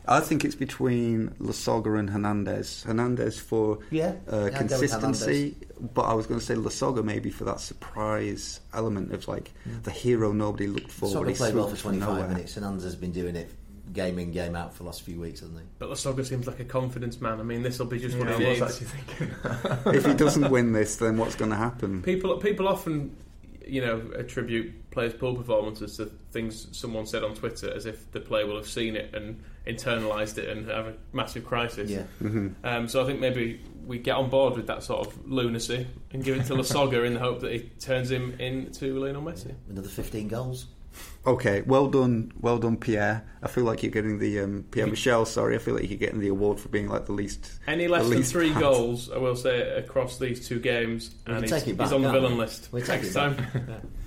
I 0.06 0.20
think 0.20 0.44
it's 0.44 0.56
between 0.56 1.28
Lasogga 1.40 1.98
and 1.98 2.10
Hernandez. 2.10 2.82
Hernandez 2.82 3.38
for 3.38 3.78
yeah, 3.90 4.14
uh, 4.28 4.50
consistency, 4.52 5.56
but 5.94 6.02
I 6.02 6.14
was 6.14 6.26
going 6.26 6.40
to 6.40 6.44
say 6.44 6.54
Lasogga 6.54 7.04
maybe 7.04 7.30
for 7.30 7.44
that 7.44 7.60
surprise 7.60 8.60
element 8.74 9.12
of 9.12 9.28
like 9.28 9.52
mm. 9.68 9.82
the 9.84 9.92
hero 9.92 10.32
nobody 10.32 10.66
looked 10.66 10.90
for. 10.90 11.06
Lasogga 11.08 11.36
played 11.36 11.54
well 11.54 11.68
for 11.68 11.76
25 11.76 12.30
minutes. 12.30 12.54
Hernandez 12.56 12.82
has 12.84 12.96
been 12.96 13.12
doing 13.12 13.36
it 13.36 13.52
game 13.92 14.18
in, 14.18 14.32
game 14.32 14.56
out 14.56 14.72
for 14.72 14.82
the 14.82 14.86
last 14.86 15.02
few 15.02 15.20
weeks, 15.20 15.40
hasn't 15.40 15.58
he? 15.58 15.64
But 15.78 15.90
Lasogga 15.90 16.26
seems 16.26 16.46
like 16.46 16.60
a 16.60 16.64
confidence 16.64 17.20
man. 17.20 17.38
I 17.38 17.42
mean, 17.42 17.62
this 17.62 17.78
will 17.78 17.86
be 17.86 17.98
just 17.98 18.16
yeah, 18.16 18.24
what 18.24 18.40
he 18.40 18.46
I 18.46 18.48
needs. 18.48 18.60
was 18.60 18.72
actually 18.72 18.86
thinking. 18.86 19.34
if 19.94 20.06
he 20.06 20.14
doesn't 20.14 20.50
win 20.50 20.72
this, 20.72 20.96
then 20.96 21.16
what's 21.16 21.34
going 21.34 21.50
to 21.50 21.56
happen? 21.56 22.02
People, 22.02 22.38
people 22.38 22.68
often 22.68 23.14
you 23.66 23.80
know, 23.80 24.02
attribute 24.16 24.90
players' 24.90 25.14
poor 25.14 25.34
performances 25.34 25.96
to 25.96 26.06
things 26.30 26.68
someone 26.72 27.06
said 27.06 27.24
on 27.24 27.34
Twitter, 27.34 27.72
as 27.72 27.86
if 27.86 28.10
the 28.12 28.20
player 28.20 28.46
will 28.46 28.56
have 28.56 28.68
seen 28.68 28.96
it 28.96 29.14
and 29.14 29.42
internalized 29.66 30.38
it 30.38 30.48
and 30.48 30.68
have 30.68 30.86
a 30.86 30.94
massive 31.12 31.44
crisis. 31.44 31.90
Yeah. 31.90 32.02
Mm-hmm. 32.22 32.48
Um, 32.64 32.88
so 32.88 33.02
I 33.02 33.06
think 33.06 33.20
maybe 33.20 33.60
we 33.86 33.98
get 33.98 34.16
on 34.16 34.30
board 34.30 34.56
with 34.56 34.66
that 34.66 34.82
sort 34.82 35.06
of 35.06 35.30
lunacy 35.30 35.86
and 36.12 36.22
give 36.24 36.36
it 36.36 36.46
to 36.46 36.54
Lasogga 36.54 37.04
in 37.06 37.14
the 37.14 37.20
hope 37.20 37.40
that 37.40 37.52
he 37.52 37.60
turns 37.80 38.10
him 38.10 38.32
into 38.38 38.98
Lionel 38.98 39.22
Messi. 39.22 39.54
Another 39.68 39.88
15 39.88 40.28
goals. 40.28 40.66
Okay, 41.26 41.62
well 41.62 41.88
done, 41.88 42.32
well 42.40 42.58
done, 42.58 42.76
Pierre. 42.76 43.24
I 43.42 43.48
feel 43.48 43.64
like 43.64 43.82
you're 43.82 43.92
getting 43.92 44.18
the 44.18 44.40
um, 44.40 44.64
Pierre 44.70 44.88
Michel. 44.88 45.24
Sorry, 45.24 45.54
I 45.54 45.58
feel 45.58 45.74
like 45.74 45.88
you're 45.88 45.98
getting 45.98 46.20
the 46.20 46.28
award 46.28 46.58
for 46.58 46.68
being 46.68 46.88
like 46.88 47.06
the 47.06 47.12
least. 47.12 47.52
Any 47.66 47.86
less 47.86 48.08
than 48.08 48.22
three 48.22 48.52
bad. 48.52 48.60
goals, 48.60 49.10
I 49.10 49.18
will 49.18 49.36
say, 49.36 49.60
across 49.76 50.18
these 50.18 50.46
two 50.46 50.58
games, 50.58 51.14
and 51.26 51.48
he's, 51.48 51.62
he's 51.62 51.92
on 51.92 52.02
the 52.02 52.10
villain 52.10 52.36
list 52.36 52.72
we 52.72 52.82
next 52.82 53.14
time. 53.14 53.36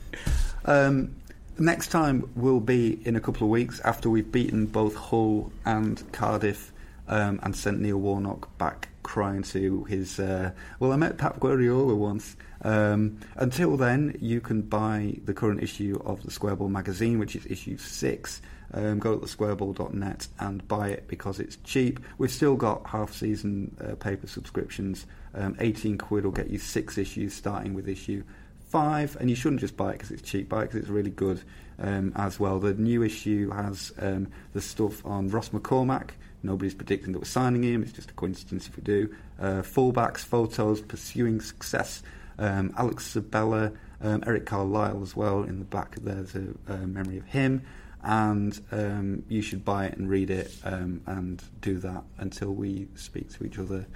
um, 0.66 1.16
next 1.58 1.88
time 1.88 2.30
will 2.36 2.60
be 2.60 3.00
in 3.06 3.16
a 3.16 3.22
couple 3.22 3.46
of 3.46 3.50
weeks 3.50 3.80
after 3.82 4.10
we've 4.10 4.32
beaten 4.32 4.66
both 4.66 4.96
Hull 4.96 5.52
and 5.66 6.04
Cardiff 6.12 6.74
um, 7.08 7.40
and 7.44 7.56
sent 7.56 7.80
Neil 7.80 7.98
Warnock 7.98 8.58
back 8.58 8.90
crying 9.04 9.44
to 9.44 9.84
his. 9.86 10.20
Uh, 10.20 10.52
well, 10.80 10.92
I 10.92 10.96
met 10.96 11.18
Pep 11.18 11.40
Guardiola 11.40 11.96
once. 11.96 12.36
Um, 12.64 13.20
until 13.36 13.78
then, 13.78 14.18
you 14.20 14.42
can 14.42 14.62
buy 14.64 15.18
the 15.26 15.34
current 15.34 15.62
issue 15.62 16.02
of 16.04 16.24
the 16.24 16.32
Squareball 16.32 16.70
magazine, 16.70 17.20
which 17.20 17.36
is 17.36 17.46
issue 17.46 17.78
six. 17.78 18.42
Um, 18.74 19.00
go 19.00 19.18
to 19.18 19.26
thesquareball.net 19.26 20.28
and 20.40 20.68
buy 20.68 20.90
it 20.90 21.08
because 21.08 21.40
it's 21.40 21.58
cheap. 21.58 22.00
We've 22.18 22.32
still 22.32 22.56
got 22.56 22.88
half 22.88 23.14
season 23.14 23.78
uh, 23.80 23.96
paper 23.96 24.28
subscriptions. 24.28 25.06
Um, 25.36 25.56
18 25.60 25.98
quid 25.98 26.26
will 26.26 26.32
get 26.32 26.50
you 26.50 26.58
six 26.58 26.98
issues, 26.98 27.34
starting 27.34 27.74
with 27.74 27.88
issue 27.88 28.24
five. 28.68 29.16
And 29.20 29.30
you 29.30 29.36
shouldn't 29.36 29.62
just 29.62 29.78
buy 29.78 29.92
it 29.92 29.94
because 29.94 30.12
it's 30.12 30.22
cheap, 30.22 30.50
buy 30.50 30.64
it 30.64 30.66
because 30.66 30.82
it's 30.82 30.90
really 30.90 31.12
good 31.12 31.42
um, 31.80 32.12
as 32.16 32.40
well. 32.40 32.60
The 32.60 32.74
new 32.74 33.04
issue 33.04 33.50
has 33.52 33.94
um, 34.00 34.28
the 34.54 34.62
stuff 34.62 35.06
on 35.06 35.30
Ross 35.30 35.50
McCormack. 35.50 36.10
Nobody's 36.46 36.76
predicting 36.76 37.12
that 37.14 37.20
we're 37.20 37.26
signing 37.26 37.64
him, 37.64 37.84
it's 37.84 37.92
just 37.92 38.12
a 38.12 38.14
coincidence 38.14 38.68
if 38.68 38.76
we 38.78 38.84
do. 38.84 39.16
Uh, 39.40 39.62
fullbacks, 39.62 40.20
photos, 40.20 40.82
pursuing 40.82 41.42
success 41.42 42.02
um, 42.38 42.74
Alex 42.78 43.06
Sabella, 43.06 43.72
um, 44.02 44.24
Eric 44.26 44.46
Carlisle 44.46 45.02
as 45.02 45.16
well. 45.16 45.44
In 45.44 45.60
the 45.60 45.66
back 45.66 45.96
there's 45.96 46.36
a, 46.36 46.46
a 46.68 46.78
memory 46.78 47.18
of 47.18 47.26
him. 47.26 47.64
And 48.04 48.60
um, 48.72 49.24
you 49.30 49.42
should 49.42 49.66
buy 49.66 49.86
it 49.86 49.98
and 49.98 50.08
read 50.08 50.30
it 50.30 50.52
um, 50.64 51.02
and 51.08 51.42
do 51.62 51.80
that 51.80 52.04
until 52.20 52.54
we 52.54 52.88
speak 52.96 53.32
to 53.34 53.46
each 53.46 53.58
other 53.58 53.88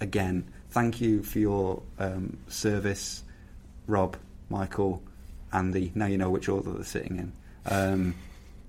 again. 0.00 0.50
Thank 0.70 1.02
you 1.02 1.22
for 1.22 1.38
your 1.38 1.82
um, 1.98 2.38
service, 2.48 3.22
Rob, 3.86 4.16
Michael, 4.48 5.02
Andy. 5.52 5.92
Now 5.94 6.06
you 6.06 6.16
know 6.16 6.30
which 6.30 6.48
order 6.48 6.70
they're 6.70 6.84
sitting 6.84 7.18
in. 7.18 8.14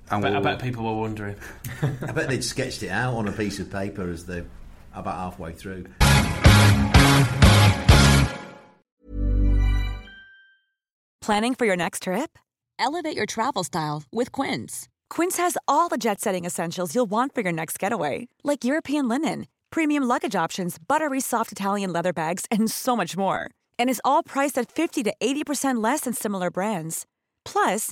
I 0.10 0.20
bet, 0.20 0.32
we'll, 0.32 0.40
I 0.40 0.44
bet, 0.44 0.62
people 0.62 0.84
were 0.84 1.00
wondering. 1.00 1.36
I 1.82 2.12
bet 2.12 2.28
they'd 2.28 2.44
sketched 2.44 2.84
it 2.84 2.90
out 2.90 3.16
on 3.16 3.28
a 3.28 3.32
piece 3.32 3.60
of 3.60 3.72
paper 3.72 4.10
as 4.10 4.26
they're 4.26 4.46
about 4.94 5.16
halfway 5.16 5.54
through. 5.54 5.86
Planning 11.22 11.56
for 11.56 11.66
your 11.66 11.78
next 11.78 12.04
trip? 12.04 12.38
Elevate 12.78 13.16
your 13.16 13.26
travel 13.26 13.64
style 13.64 14.04
with 14.12 14.32
Quince. 14.34 14.90
Quince 15.10 15.38
has 15.38 15.58
all 15.68 15.88
the 15.88 15.98
jet 15.98 16.20
setting 16.20 16.44
essentials 16.44 16.94
you'll 16.94 17.10
want 17.10 17.34
for 17.34 17.42
your 17.42 17.54
next 17.54 17.80
getaway, 17.80 18.28
like 18.44 18.66
European 18.66 19.08
linen, 19.08 19.48
premium 19.70 20.04
luggage 20.04 20.36
options, 20.36 20.78
buttery 20.78 21.22
soft 21.22 21.52
Italian 21.54 21.94
leather 21.94 22.12
bags, 22.12 22.46
and 22.52 22.70
so 22.70 22.96
much 22.96 23.16
more. 23.16 23.50
And 23.80 23.90
is 23.90 24.02
all 24.04 24.22
priced 24.22 24.58
at 24.58 24.70
50 24.70 25.04
to 25.04 25.14
80% 25.22 25.82
less 25.82 26.02
than 26.02 26.14
similar 26.14 26.52
brands. 26.52 27.06
Plus, 27.46 27.92